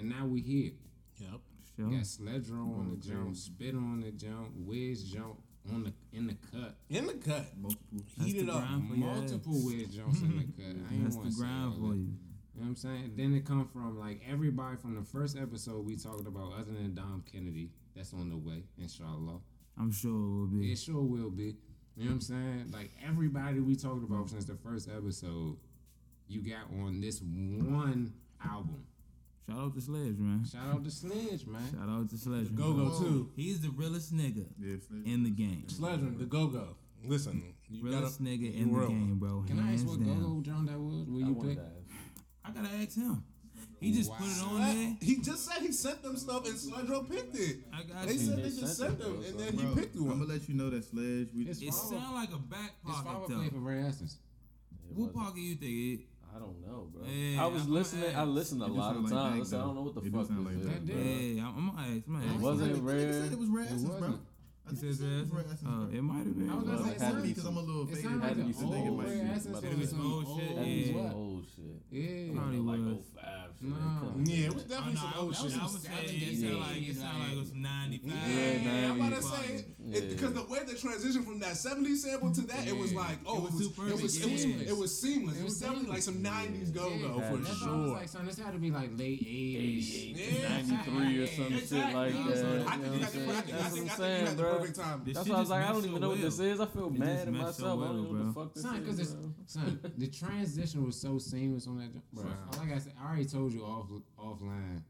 And 0.00 0.08
now 0.08 0.24
we 0.24 0.40
here. 0.40 0.72
Yep. 1.18 1.40
Sure. 1.76 1.90
Got 1.90 2.00
Sledro 2.00 2.78
on 2.78 2.90
the 2.90 3.06
jump, 3.06 3.36
Spit 3.36 3.74
on 3.74 4.00
the 4.00 4.10
jump, 4.12 4.48
Wiz 4.56 5.04
jump 5.04 5.38
on 5.70 5.84
the 5.84 5.92
in 6.16 6.26
the 6.26 6.36
cut. 6.50 6.74
In 6.88 7.06
the 7.06 7.12
cut. 7.12 7.46
Multiple. 7.56 8.00
Heat 8.24 8.36
it 8.36 8.46
the 8.46 8.52
up. 8.52 8.66
grind 8.66 8.88
for 8.88 8.96
your 8.96 9.06
Multiple 9.06 9.56
ass. 9.56 9.64
Wiz 9.64 9.88
jumps 9.94 10.20
in 10.22 10.36
the 10.38 10.62
cut. 10.62 10.76
I 10.90 10.94
ain't 10.94 11.14
want 11.14 11.30
to 11.30 11.36
grind 11.36 11.74
for 11.74 11.94
you. 11.94 12.08
You 12.54 12.62
know 12.62 12.62
what 12.62 12.66
I'm 12.68 12.76
saying? 12.76 13.12
Then 13.16 13.34
it 13.34 13.44
come 13.44 13.68
from 13.68 13.98
like 13.98 14.22
everybody 14.28 14.76
from 14.78 14.94
the 14.94 15.02
first 15.02 15.36
episode 15.36 15.84
we 15.84 15.96
talked 15.96 16.26
about, 16.26 16.54
other 16.54 16.72
than 16.72 16.94
Dom 16.94 17.22
Kennedy, 17.30 17.68
that's 17.94 18.12
on 18.14 18.30
the 18.30 18.36
way, 18.36 18.64
inshallah. 18.78 19.38
I'm 19.78 19.92
sure 19.92 20.10
it 20.10 20.40
will 20.40 20.46
be. 20.46 20.72
It 20.72 20.78
sure 20.78 21.02
will 21.02 21.30
be. 21.30 21.56
You 21.96 22.04
know 22.04 22.06
what 22.06 22.12
I'm 22.12 22.20
saying? 22.22 22.70
Like 22.72 22.90
everybody 23.06 23.60
we 23.60 23.76
talked 23.76 24.02
about 24.04 24.30
since 24.30 24.46
the 24.46 24.56
first 24.56 24.88
episode, 24.88 25.58
you 26.26 26.40
got 26.40 26.64
on 26.82 27.00
this 27.02 27.20
one 27.22 28.12
album. 28.44 28.84
Shout 29.50 29.58
out 29.58 29.74
to 29.74 29.80
Sledge, 29.80 30.18
man. 30.18 30.44
Shout 30.50 30.66
out 30.74 30.84
to 30.84 30.90
Sledge, 30.90 31.46
man. 31.46 31.62
Shout 31.72 31.88
out 31.88 32.10
to 32.10 32.16
Sledge. 32.18 32.54
Go 32.54 32.72
go 32.72 32.98
too. 32.98 33.30
He's 33.34 33.60
the 33.60 33.70
realest 33.70 34.14
nigga 34.14 34.46
Yeah, 34.58 34.76
in 35.04 35.24
the 35.24 35.30
game. 35.30 35.68
Sledger, 35.68 36.06
the 36.16 36.24
go 36.24 36.46
go. 36.46 36.76
Listen, 37.06 37.42
you 37.68 37.82
gotta. 37.82 37.96
Realest 37.96 38.22
nigga 38.22 38.54
in 38.54 38.72
the 38.72 38.86
game, 38.86 39.18
bro. 39.18 39.42
Can 39.46 39.58
I 39.58 39.62
Hands 39.62 39.82
ask 39.82 39.90
what 39.90 40.04
Go 40.04 40.14
Go 40.14 40.40
John 40.42 40.66
that 40.66 40.78
was? 40.78 41.08
Will 41.08 41.20
you 41.20 41.34
pick? 41.42 41.58
I 42.44 42.50
gotta 42.52 42.68
ask 42.76 42.94
him. 42.96 43.24
He 43.80 43.92
just 43.92 44.12
put 44.14 44.26
it 44.26 44.42
on 44.44 44.60
there. 44.60 44.96
He 45.00 45.16
just 45.20 45.46
said 45.46 45.62
he 45.62 45.72
sent 45.72 46.02
them 46.02 46.16
stuff 46.16 46.44
and 46.46 46.54
Sledro 46.54 47.08
picked 47.10 47.34
it. 47.36 47.58
I 47.72 47.82
got 47.82 48.06
They 48.06 48.12
you. 48.14 48.18
said 48.18 48.36
they 48.38 48.42
They 48.42 48.48
just 48.50 48.76
sent 48.76 48.90
sent 48.90 48.92
it, 48.92 48.98
them 49.00 49.24
and 49.26 49.38
then 49.40 49.56
Bro, 49.56 49.74
he 49.74 49.80
picked 49.80 49.96
one. 49.96 50.10
I'm 50.12 50.18
gonna 50.20 50.32
let 50.32 50.48
you 50.48 50.54
know 50.54 50.68
that 50.70 50.84
Sledge. 50.84 51.28
We 51.34 51.44
It's 51.48 51.60
It 51.62 51.72
sound 51.72 52.14
like 52.14 52.30
a 52.32 52.38
back 52.38 52.74
His 52.86 52.94
father 52.94 53.08
pocket 53.10 53.26
played 53.36 53.48
for 53.48 53.54
though. 53.54 53.60
Rare 53.60 53.86
Essence. 53.86 54.18
What 54.88 54.98
wasn't- 54.98 55.16
pocket 55.16 55.40
you 55.40 55.54
think? 55.54 55.72
It, 55.72 56.00
I 56.34 56.38
don't 56.38 56.60
know, 56.66 56.88
bro. 56.92 57.02
Yeah, 57.06 57.42
I 57.42 57.46
was 57.46 57.62
I'ma 57.62 57.74
listening. 57.74 58.14
I 58.16 58.24
listened 58.24 58.62
a 58.62 58.66
It 58.66 58.70
lot 58.72 58.96
of 58.96 59.02
like 59.02 59.12
times. 59.12 59.50
Bank, 59.50 59.62
I 59.62 59.66
don't 59.66 59.74
know 59.74 59.82
what 59.82 59.94
the 59.94 60.00
It 60.02 60.12
fuck 60.12 60.26
sound 60.26 60.46
this 60.46 60.54
like 60.54 60.62
is. 60.62 60.66
That 60.70 60.86
bro. 60.86 60.96
did. 60.96 61.36
yeah, 61.36 61.46
I'm, 61.48 61.56
I'm 61.58 61.66
gonna 61.76 61.82
ask. 61.82 62.06
I'm 62.06 62.12
gonna 62.14 62.24
It 62.24 62.28
ask. 62.34 62.40
wasn't 62.42 62.70
I 62.70 62.72
think 62.74 62.86
rare. 62.86 63.06
he 63.06 63.12
said 63.12 63.32
it 63.32 63.38
was 63.38 63.48
Red 63.48 63.64
It 63.66 63.66
Essence, 63.66 63.84
bro. 63.84 63.94
wasn't. 64.00 64.20
I 64.70 64.74
think 64.74 64.82
he 64.82 64.88
says 64.88 64.98
said 65.00 65.08
it 65.10 65.30
that. 65.30 65.34
Rare 65.34 65.44
Essence. 65.50 65.66
Uh, 65.66 65.96
it 65.96 66.02
might 66.02 66.24
have 66.26 66.38
been. 66.38 66.50
I 66.50 66.54
was 66.54 66.64
gonna 66.64 66.90
it 66.92 66.98
say 66.98 67.04
had 67.04 67.14
to 67.16 67.20
be 67.22 67.28
because 67.28 67.44
I'm 67.46 67.56
a 67.56 67.60
little 67.60 67.82
It 67.82 67.88
faded. 67.90 68.02
sounded 68.04 68.22
Had 68.22 68.28
like 68.30 68.36
to 68.36 68.42
an 68.42 68.52
be 68.52 68.64
old 68.64 68.74
nigga 68.74 68.90
Ray 68.90 68.96
might 68.96 69.24
be- 69.24 69.30
Essence. 69.34 69.62
It 69.64 69.78
was 69.78 69.92
old 69.94 70.24
shit, 70.40 70.50
yeah. 70.50 71.12
Old 71.14 71.44
shit. 71.56 71.78
Yeah. 71.90 72.34
Probably 72.38 72.58
like 72.58 72.80
was. 72.80 73.04
05 73.18 73.50
shit. 73.60 73.68
No. 73.68 73.76
Yeah, 74.24 74.46
it 74.46 74.54
was. 74.54 74.64
Oh, 74.64 74.68
definitely 74.70 74.96
some 75.00 75.14
old 75.18 75.34
shit. 75.36 75.52
I 75.60 75.62
was 75.64 75.82
saying 75.82 75.98
it 76.00 76.32
Yeah. 76.32 76.48
sound 76.50 76.60
like 76.60 76.82
it 76.88 76.96
sound 76.96 77.18
like 77.20 77.32
it 77.32 77.38
was 77.38 77.52
95. 77.52 78.12
Yeah, 78.30 78.90
I'm 78.90 79.00
about 79.00 79.12
to 79.16 79.22
say 79.22 79.64
Yeah. 79.84 80.00
because 80.10 80.32
the 80.34 80.44
way 80.44 80.60
the 80.66 80.74
transition 80.74 81.22
from 81.24 81.40
that 81.40 81.56
'70s 81.56 81.96
sample 82.02 82.30
to 82.32 82.40
that, 82.42 82.66
it 82.66 82.76
was 82.76 82.92
like, 82.94 83.18
oh, 83.26 83.36
It 83.36 83.42
was 83.52 83.60
it 83.60 83.76
was, 83.76 83.90
it 83.90 84.02
was, 84.02 84.12
seamless. 84.40 84.68
it 84.70 84.76
was 84.76 85.00
seamless. 85.00 85.36
It 85.36 85.40
It 85.40 85.44
was 85.44 85.52
was 85.54 85.60
definitely 85.60 85.90
like 85.90 86.02
some 86.02 86.22
'90s 86.22 86.70
go 86.72 86.88
go 86.98 87.20
for 87.20 87.36
that's 87.36 87.60
why 87.60 87.66
I 87.66 87.66
sure. 87.66 87.86
like, 88.00 88.08
son, 88.08 88.26
this 88.26 88.38
had 88.38 88.52
to 88.52 88.58
be 88.58 88.70
like 88.70 88.90
late 88.96 89.20
80s. 89.20 90.48
93 90.48 91.18
or 91.22 91.26
some 91.26 91.50
shit 91.58 91.72
like 91.72 92.12
that. 92.12 92.14
you 92.14 92.64
I 92.66 92.76
know 92.76 92.82
think 92.82 92.92
what 92.92 92.94
you 92.94 92.94
I'm 92.94 93.00
got 93.00 93.12
the 93.12 93.18
saying? 93.18 93.30
I 93.30 93.40
think, 93.40 93.54
I 93.54 93.58
That's 93.60 93.74
think, 93.74 93.90
what 93.90 93.90
I 93.90 93.90
I'm 93.90 93.90
think 93.90 93.90
you 93.90 93.96
saying, 93.96 94.24
got 94.24 94.36
the 94.36 94.42
bro. 94.42 94.59
Perfect 94.60 94.78
time. 94.78 95.02
That's 95.06 95.28
why 95.28 95.36
I 95.36 95.40
was 95.40 95.50
like, 95.50 95.64
I 95.64 95.72
don't 95.72 95.82
so 95.82 95.88
even 95.88 96.00
know 96.00 96.08
what 96.10 96.20
this 96.20 96.38
is. 96.38 96.60
I 96.60 96.66
feel 96.66 96.86
It 96.86 96.92
mad 96.98 97.28
at 97.28 97.32
meshed 97.32 97.54
so 97.56 97.76
myself. 97.76 97.80
I 97.80 97.84
don't 97.86 97.96
know 97.96 98.02
what 98.18 98.26
the 98.26 98.32
fuck 98.40 98.54
this 98.54 98.62
Son, 98.62 98.74
is. 98.76 98.80
because 98.80 98.98
it's 99.00 99.16
son, 99.46 99.80
the 99.98 100.06
transition 100.08 100.84
was 100.86 101.00
so 101.00 101.18
seamless 101.18 101.66
on 101.66 101.78
that. 101.78 101.92
jump. 101.92 102.04
Bro, 102.12 102.24
like 102.58 102.72
I 102.74 102.78
said, 102.78 102.92
I 103.00 103.06
already 103.08 103.24
told 103.26 103.52
you 103.52 103.62
off 103.64 103.86
offline. 104.18 104.82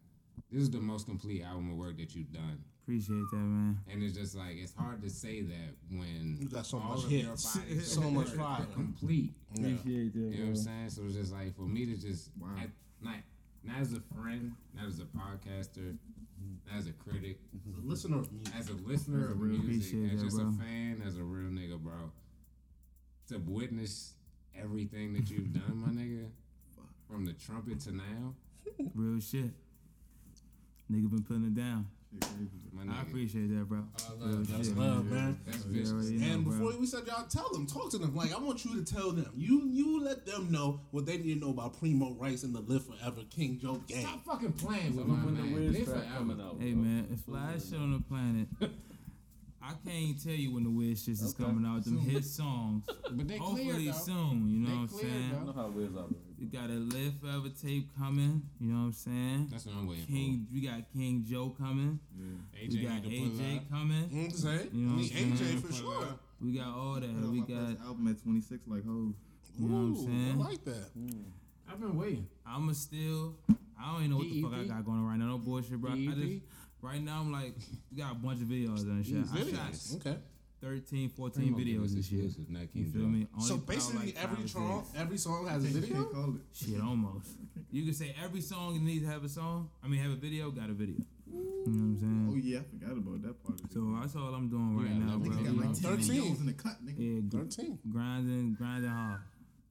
this 0.50 0.62
is 0.62 0.70
the 0.70 0.80
most 0.80 1.06
complete 1.06 1.42
album 1.42 1.70
of 1.70 1.76
work 1.76 1.96
that 1.98 2.14
you've 2.14 2.32
done. 2.32 2.62
Appreciate 2.82 3.22
that, 3.30 3.36
man. 3.36 3.78
And 3.92 4.02
it's 4.02 4.16
just 4.16 4.34
like 4.34 4.56
it's 4.56 4.74
hard 4.74 5.00
to 5.02 5.10
say 5.10 5.42
that 5.42 5.74
when 5.90 6.38
You 6.40 6.48
got 6.48 6.66
so 6.66 6.78
all 6.78 6.94
much 6.96 7.04
of 7.04 7.12
your 7.12 7.30
hits, 7.30 7.58
so 7.94 8.00
much 8.10 8.28
fire. 8.30 8.66
complete. 8.74 9.32
Appreciate 9.54 10.12
that. 10.14 10.18
You 10.18 10.30
know 10.30 10.38
what 10.44 10.48
I'm 10.48 10.56
saying? 10.56 10.90
So 10.90 11.02
it's 11.04 11.14
just 11.14 11.32
like 11.32 11.54
for 11.54 11.62
me 11.62 11.86
to 11.86 11.96
just 11.96 12.30
Wow. 12.40 12.48
at- 12.60 12.70
not 13.00 13.14
not 13.62 13.78
as 13.80 13.92
a 13.92 14.00
friend, 14.14 14.52
not 14.74 14.86
as 14.86 14.98
a 14.98 15.04
podcaster, 15.04 15.84
not 15.86 16.19
as 16.76 16.86
a 16.86 16.92
critic, 16.92 17.38
The 17.66 17.80
listener 17.86 18.18
of 18.18 18.32
music. 18.32 18.54
as 18.56 18.68
a 18.68 18.74
listener 18.74 19.24
As 19.24 19.28
a 19.28 19.32
of 19.32 19.40
real- 19.40 19.62
music, 19.62 20.12
as 20.12 20.18
that, 20.20 20.24
just 20.24 20.36
bro. 20.36 20.48
a 20.48 20.52
fan, 20.52 21.02
as 21.06 21.16
a 21.16 21.22
real 21.24 21.50
nigga, 21.50 21.78
bro. 21.80 22.12
To 23.28 23.38
witness 23.38 24.14
everything 24.54 25.12
that 25.14 25.30
you've 25.30 25.52
done, 25.52 25.76
my 25.78 25.88
nigga, 25.88 26.28
from 27.08 27.24
the 27.24 27.32
trumpet 27.34 27.80
to 27.80 27.92
now, 27.92 28.34
Real 28.94 29.20
shit. 29.20 29.50
Nigga 30.90 31.10
been 31.10 31.22
putting 31.22 31.44
it 31.44 31.54
down. 31.54 31.88
Shit 32.12 32.22
I 32.88 33.02
appreciate 33.02 33.48
that, 33.56 33.68
bro. 33.68 33.84
Real 34.18 34.36
That's 34.38 34.68
shit. 34.68 34.76
love, 34.76 35.04
man. 35.06 35.38
That's 35.46 35.64
You 35.66 35.70
vicious. 35.72 35.92
already 35.92 36.16
know, 36.16 36.26
And 36.34 36.44
bro. 36.44 36.52
before 36.54 36.80
we 36.80 36.86
said 36.86 37.06
y'all 37.06 37.26
tell 37.28 37.48
them, 37.52 37.66
talk 37.66 37.90
to 37.90 37.98
them. 37.98 38.16
Like 38.16 38.34
I 38.34 38.38
want 38.40 38.64
you 38.64 38.82
to 38.82 38.94
tell 38.94 39.12
them. 39.12 39.30
You 39.36 39.68
you 39.70 40.02
let 40.02 40.24
them 40.26 40.50
know 40.50 40.80
what 40.90 41.06
they 41.06 41.18
need 41.18 41.34
to 41.34 41.40
know 41.40 41.50
about 41.50 41.78
Primo 41.78 42.14
Rice 42.18 42.42
and 42.42 42.54
the 42.54 42.60
Live 42.60 42.84
Forever 42.86 43.20
King 43.30 43.58
Joe 43.60 43.80
gang. 43.86 44.02
Stop 44.06 44.24
fucking 44.24 44.52
playing 44.54 44.96
with 44.96 45.06
When 45.06 45.18
my 45.18 45.26
the 45.26 45.32
man. 45.32 45.52
weird 45.52 45.72
Live 45.72 45.84
forever. 45.84 46.06
coming 46.16 46.40
out. 46.40 46.56
Hey 46.58 46.72
bro. 46.72 46.82
man, 46.82 47.06
it's 47.12 47.22
fly 47.22 47.52
shit 47.58 47.78
on 47.78 47.92
the 47.92 48.00
planet. 48.00 48.48
I 49.62 49.72
can't 49.86 50.20
tell 50.20 50.32
you 50.32 50.54
when 50.54 50.64
the 50.64 50.70
weird 50.70 50.98
shit 50.98 51.14
is 51.14 51.34
Okay. 51.34 51.44
coming 51.44 51.66
out. 51.70 51.84
Them 51.84 51.98
hit 51.98 52.24
songs. 52.24 52.86
But 52.86 53.28
they 53.28 53.36
clear 53.38 53.38
Hopefully 53.38 53.86
though. 53.86 53.92
soon. 53.92 54.48
You 54.48 54.58
know 54.60 54.68
They 54.68 54.74
what 54.74 54.80
I'm 54.80 54.88
clear, 54.88 55.02
saying? 55.10 55.38
I 55.40 55.44
know 55.44 55.52
how 55.52 55.68
Wiz 55.68 55.90
operate. 55.96 56.29
We 56.40 56.46
got 56.46 56.70
a 56.70 56.72
Live 56.72 57.12
Forever 57.20 57.50
tape 57.50 57.90
coming. 57.98 58.42
You 58.58 58.72
know 58.72 58.78
what 58.80 58.84
I'm 58.86 58.92
saying? 58.92 59.48
That's 59.50 59.66
what 59.66 59.76
I'm 59.76 59.86
waiting 59.86 60.06
King, 60.06 60.46
we 60.52 60.60
got 60.62 60.80
King 60.90 61.22
Joe 61.28 61.54
coming. 61.60 62.00
for. 62.16 62.68
We 62.70 62.82
got 62.82 63.04
need 63.04 63.04
to 63.04 63.10
pull 63.10 63.44
AJ 63.44 63.70
coming. 63.70 64.08
You 64.10 64.16
know 64.16 64.22
what 64.22 64.32
I'm 64.32 64.38
saying? 64.38 64.70
You 64.72 64.86
know 64.86 64.96
what 64.96 65.12
I'm 65.12 65.32
AJ 65.32 65.60
for 65.66 65.72
sure. 65.74 66.18
We 66.40 66.52
got 66.52 66.68
all 66.68 66.94
that. 66.94 67.02
Put 67.02 67.30
We 67.30 67.40
my 67.40 67.46
got. 67.46 67.68
first 67.68 67.80
album 67.82 68.08
at 68.08 68.22
26, 68.22 68.62
like 68.68 68.86
ho. 68.86 69.12
You 69.58 69.68
know 69.68 69.74
what 69.76 69.80
I'm 69.82 69.92
Ooh, 69.92 70.04
saying? 70.06 70.40
I 70.40 70.48
like 70.48 70.64
that. 70.64 70.90
I've 71.70 71.78
been 71.80 71.96
waiting. 71.98 72.26
I'ma 72.46 72.72
still. 72.72 73.34
I 73.78 73.92
don't 73.92 73.98
even 74.04 74.10
know 74.10 74.16
what 74.18 74.28
the 74.30 74.42
fuck 74.42 74.54
I 74.54 74.64
got 74.64 74.84
going 74.86 74.98
on 74.98 75.06
right 75.06 75.18
now. 75.18 75.26
No 75.26 75.38
bullshit, 75.38 75.78
bro. 75.78 75.92
I 75.92 75.96
just 75.96 76.40
right 76.80 77.02
now 77.02 77.20
I'm 77.20 77.30
like, 77.32 77.54
we 77.92 77.98
got 77.98 78.12
a 78.12 78.14
bunch 78.14 78.40
of 78.40 78.48
videos 78.48 78.80
and 78.82 79.04
shit. 79.04 79.16
I 79.30 79.36
shot 79.36 79.46
Videos. 79.46 79.96
Okay. 79.96 80.16
13, 80.60 81.08
14 81.10 81.54
videos 81.54 81.94
this 81.94 82.10
year. 82.12 82.24
exclusive, 82.26 82.50
not 82.50 82.62
You 82.74 82.84
feel 82.86 83.02
me? 83.06 83.26
Only 83.34 83.46
So 83.48 83.56
basically, 83.56 84.06
like, 84.12 84.22
every 84.22 84.36
five 84.42 84.50
song, 84.50 84.86
every 84.96 85.16
song 85.18 85.46
has 85.48 85.64
a 85.64 85.68
video. 85.68 86.04
call 86.04 86.34
it. 86.34 86.40
Shit, 86.52 86.80
almost. 86.80 87.30
You 87.72 87.84
can 87.84 87.94
say 87.94 88.14
every 88.22 88.40
song 88.42 88.84
needs 88.84 89.04
to 89.04 89.10
have 89.10 89.24
a 89.24 89.28
song. 89.28 89.70
I 89.82 89.88
mean, 89.88 90.00
have 90.00 90.12
a 90.12 90.16
video. 90.16 90.50
Got 90.50 90.70
a 90.70 90.72
video. 90.74 90.96
You 91.26 91.36
know 91.36 91.44
what 91.64 91.66
I'm 91.66 91.98
saying? 91.98 92.28
Oh 92.32 92.36
yeah, 92.36 92.58
I 92.58 92.62
forgot 92.78 92.98
about 92.98 93.22
that 93.22 93.42
part. 93.44 93.60
Of 93.60 93.66
it. 93.66 93.72
So 93.72 93.96
that's 94.00 94.16
all 94.16 94.34
I'm 94.34 94.48
doing 94.48 94.76
right 94.76 94.88
got 94.88 95.06
now, 95.08 95.18
bro. 95.18 95.30
Got 95.30 95.44
like 95.44 95.56
what 95.56 95.66
I'm 95.66 95.74
10 95.74 95.74
saying? 95.74 95.96
Thirteen. 95.98 96.22
videos 96.34 96.40
in 96.40 96.46
the 96.46 96.52
cut, 96.52 96.84
nigga. 96.84 96.98
Yeah, 96.98 97.20
gr- 97.28 97.38
Thirteen. 97.38 97.78
grinding, 97.90 98.54
grinding 98.54 98.90
hard, 98.90 99.20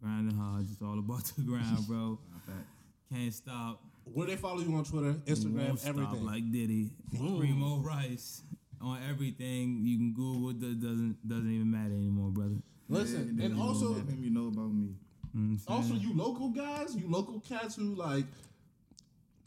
grinding 0.01 0.37
hard. 0.37 0.67
Just 0.67 0.81
all 0.81 0.97
about 0.97 1.23
the 1.35 1.41
grind, 1.41 1.85
bro. 1.87 2.17
Can't 3.13 3.33
stop. 3.33 3.81
Where 4.05 4.27
they 4.27 4.37
follow 4.37 4.61
you 4.61 4.73
on 4.75 4.83
Twitter, 4.85 5.13
Instagram, 5.25 5.67
Won't 5.67 5.79
stop 5.79 5.89
everything. 5.89 6.25
like 6.25 6.51
Diddy. 6.51 6.91
Primo 7.15 7.77
Rice 7.79 8.41
on 8.81 8.99
everything. 9.09 9.79
You 9.83 9.97
can 9.97 10.13
Google. 10.13 10.49
It 10.51 10.81
doesn't 10.81 11.17
doesn't 11.27 11.51
even 11.51 11.71
matter 11.71 11.93
anymore, 11.93 12.29
brother. 12.29 12.55
Listen, 12.87 13.37
then 13.37 13.51
and 13.51 13.61
also, 13.61 13.89
know 13.89 13.91
about 13.91 14.09
him, 14.09 14.23
you 14.23 14.29
know 14.31 14.47
about 14.47 14.73
me. 14.73 14.95
You 15.33 15.41
know 15.41 15.57
also 15.67 15.93
you 15.93 16.15
local 16.15 16.49
guys, 16.49 16.95
you 16.95 17.07
local 17.07 17.39
cats 17.41 17.75
who 17.75 17.93
like, 17.95 18.25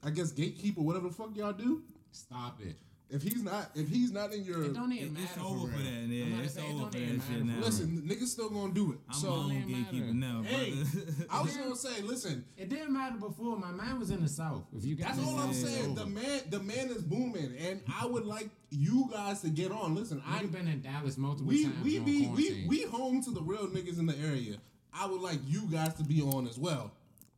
I 0.03 0.11
guess 0.11 0.30
gatekeeper, 0.30 0.80
whatever 0.80 1.09
the 1.09 1.14
fuck 1.14 1.37
y'all 1.37 1.53
do. 1.53 1.83
Stop 2.12 2.61
it. 2.61 2.76
If 3.14 3.22
he's 3.22 3.42
not, 3.42 3.70
if 3.74 3.88
he's 3.88 4.10
not 4.10 4.32
in 4.32 4.42
your, 4.42 4.64
It 4.64 4.72
don't 4.72 4.90
even 4.90 5.08
It- 5.08 5.12
matter. 5.12 5.26
it's 5.34 5.38
over 5.44 5.70
for 5.70 5.78
that. 5.78 5.86
I'm 5.92 6.10
Yeah, 6.10 6.24
about 6.28 6.44
it's 6.46 6.56
over 6.56 6.84
for 6.86 6.98
that 6.98 7.20
shit 7.28 7.44
now. 7.44 7.60
listen, 7.60 8.02
niggas 8.08 8.26
still 8.28 8.48
gonna 8.48 8.72
do 8.72 8.92
it. 8.92 8.98
I'm 9.10 9.14
so 9.20 9.28
my 9.30 9.36
own 9.36 9.48
Don't 9.48 9.56
even 9.58 9.68
gatekeeper 9.84 10.14
matter. 10.14 10.14
now, 10.14 10.42
Hey. 10.42 10.84
I 11.28 11.42
was 11.42 11.54
gonna 11.56 11.76
say, 11.76 12.00
listen, 12.02 12.44
It 12.56 12.70
didn't 12.70 12.92
matter 12.92 13.18
before. 13.18 13.58
My 13.58 13.70
man 13.70 13.98
was 13.98 14.10
in 14.10 14.22
the 14.22 14.28
south. 14.30 14.64
If 14.74 14.86
you 14.86 14.94
guys, 14.96 15.16
That's 15.16 15.28
all 15.28 15.38
I'm 15.38 15.52
saying. 15.52 15.94
The 15.94 16.06
man, 16.06 16.40
the 16.48 16.60
man 16.60 16.88
is 16.88 17.02
booming, 17.02 17.54
and 17.58 17.82
I 17.86 18.06
would 18.06 18.24
like 18.24 18.48
you 18.70 19.10
guys 19.12 19.42
to 19.42 19.50
get 19.50 19.70
on. 19.72 19.94
Listen, 19.94 20.22
I 20.26 20.38
I've 20.38 20.50
been 20.50 20.66
in 20.66 20.80
Dallas 20.80 21.18
multiple 21.18 21.48
we 21.48 21.64
times. 21.64 21.84
we 21.84 21.98
during 21.98 22.04
be 22.06 22.26
we 22.28 22.66
we 22.66 22.82
home 22.84 23.22
to 23.24 23.30
the 23.30 23.42
real 23.42 23.68
niggas 23.68 23.98
in 23.98 24.06
the 24.06 24.16
area. 24.18 24.56
I 24.94 25.04
would 25.06 25.20
like 25.20 25.40
you 25.46 25.62
guys 25.70 25.92
to 25.94 26.04
be 26.04 26.22
on 26.22 26.46
as 26.46 26.58
well. 26.58 26.92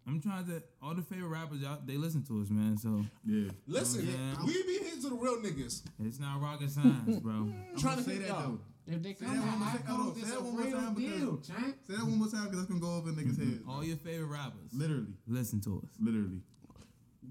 I'm 0.07 0.21
trying 0.21 0.45
to. 0.47 0.63
All 0.83 0.95
the 0.95 1.03
favorite 1.03 1.29
rappers 1.29 1.65
out, 1.65 1.87
they 1.87 1.97
listen 1.97 2.23
to 2.25 2.41
us, 2.43 2.51
man. 2.51 2.77
So 2.77 3.05
Yeah. 3.25 3.51
Listen, 3.67 4.07
Yeah. 4.07 4.45
we 4.45 4.53
be 4.65 4.79
here 4.85 4.97
to 5.01 5.09
the 5.09 5.15
real 5.15 5.37
niggas. 5.39 5.83
it's 6.01 6.21
not 6.21 6.41
rocket 6.43 6.71
science, 6.71 7.19
bro. 7.21 7.33
I'm 7.35 7.77
trying 7.79 7.99
to 7.99 8.03
say 8.05 8.19
that 8.19 8.29
though. 8.29 8.61
If 8.87 9.03
they 9.03 9.15
Say 9.15 9.25
come 9.25 9.35
that 9.37 9.41
one 9.41 9.49
out, 9.49 9.59
more 9.59 9.69
I 9.69 9.73
time. 9.73 9.83
Hold 9.87 10.09
on, 10.09 10.15
say 10.23 10.29
that 10.31 10.37
a 10.39 10.43
one 10.43 10.53
more 10.57 10.63
real 10.63 10.73
time 10.79 10.95
because- 10.95 11.19
deal, 11.21 11.37
champ. 11.39 11.77
Say 11.87 11.95
that 11.97 12.05
one 12.05 12.19
more 12.19 12.29
time 12.29 12.45
because 12.45 12.59
that's 12.59 12.69
gonna 12.69 12.81
go 12.81 12.97
over 12.97 13.11
niggas' 13.13 13.33
mm-hmm. 13.37 13.51
heads. 13.51 13.63
All 13.67 13.83
your 13.85 13.97
favorite 13.97 14.27
rappers, 14.27 14.75
Literally, 14.75 15.15
listen 15.27 15.61
to 15.63 15.79
us. 15.83 15.89
literally. 15.99 16.43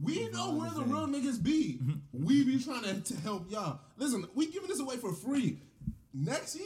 We 0.01 0.27
know 0.29 0.55
where 0.55 0.71
the 0.71 0.81
real 0.81 1.05
niggas 1.05 1.41
be. 1.43 1.77
Mm-hmm. 1.81 2.25
we 2.25 2.43
be 2.43 2.57
trying 2.63 2.81
to, 2.81 2.99
to 3.01 3.21
help 3.21 3.51
y'all. 3.51 3.81
Listen, 3.97 4.25
we 4.33 4.47
giving 4.47 4.67
this 4.67 4.79
away 4.79 4.97
for 4.97 5.13
free. 5.13 5.59
Next 6.13 6.55
year, 6.55 6.65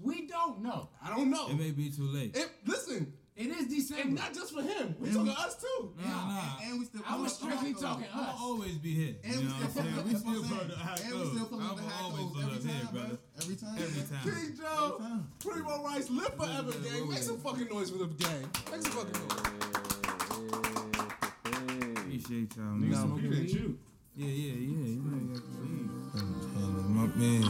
We 0.00 0.28
don't 0.28 0.62
know. 0.62 0.90
I 1.02 1.10
don't 1.10 1.28
know. 1.28 1.48
It 1.48 1.58
may 1.58 1.72
be 1.72 1.90
too 1.90 2.04
late. 2.06 2.36
It- 2.36 2.52
listen, 2.64 3.12
It 3.38 3.46
is 3.54 3.66
decent. 3.68 4.00
and 4.04 4.14
not 4.16 4.34
just 4.34 4.52
for 4.52 4.62
him. 4.62 4.96
We 4.98 5.06
And 5.10 5.16
talking 5.16 5.30
we- 5.30 5.36
us 5.46 5.54
too. 5.62 5.92
Nah, 5.96 6.08
nah. 6.28 6.58
And 6.60 6.80
we 6.80 6.84
still. 6.86 7.02
I 7.06 7.14
was 7.16 7.32
strictly 7.34 7.72
talking 7.72 8.04
us. 8.06 8.10
I'ma 8.14 8.34
always 8.36 8.76
be 8.78 8.94
here. 8.94 9.14
And 9.22 9.32
you 9.34 9.38
we 9.40 9.44
know 9.46 9.52
what 9.54 9.62
I'm 9.62 9.70
still 9.70 9.82
saying? 9.84 10.04
We 10.04 10.10
still 10.18 10.28
I'm 10.28 10.34
put 10.42 10.48
saying. 10.58 10.68
the 10.68 10.76
high 10.76 10.98
And 11.06 11.14
we 11.14 11.18
still 11.30 11.44
fucking 11.46 11.58
the 11.58 11.64
I'ma 11.64 11.82
high 11.88 12.02
always 12.02 12.18
codes 12.18 12.36
every 12.42 12.56
us 12.58 12.64
here, 12.64 12.74
time, 12.82 12.92
brother. 12.94 13.14
bruh. 13.14 13.40
Every 13.40 13.56
time. 13.56 13.76
Every 13.78 14.02
time. 14.10 14.22
King 14.26 14.50
Joe, 14.58 14.98
time. 14.98 15.22
Primo 15.38 15.74
Rice, 15.84 16.10
live 16.10 16.34
forever, 16.34 16.72
gang. 16.82 17.06
Make 17.08 17.22
some 17.22 17.38
fucking 17.38 17.68
noise 17.68 17.90
for 17.90 17.98
the 17.98 18.06
gang. 18.06 18.50
Make 18.72 18.82
some 18.82 18.92
fucking 18.92 19.20
noise. 19.22 19.38
Appreciate 21.96 22.56
y'all, 22.56 22.74
Niggas 22.74 22.90
man. 22.90 23.02
smoking 23.06 23.30
weed. 23.30 23.78
Yeah, 24.16 24.26
yeah, 24.26 24.34
yeah. 24.34 24.54
You 24.66 24.74
know, 24.74 25.14
you 25.14 25.30
got 25.30 25.46
the 25.46 25.54
weed. 25.62 25.86
My 26.90 27.06
man. 27.14 27.46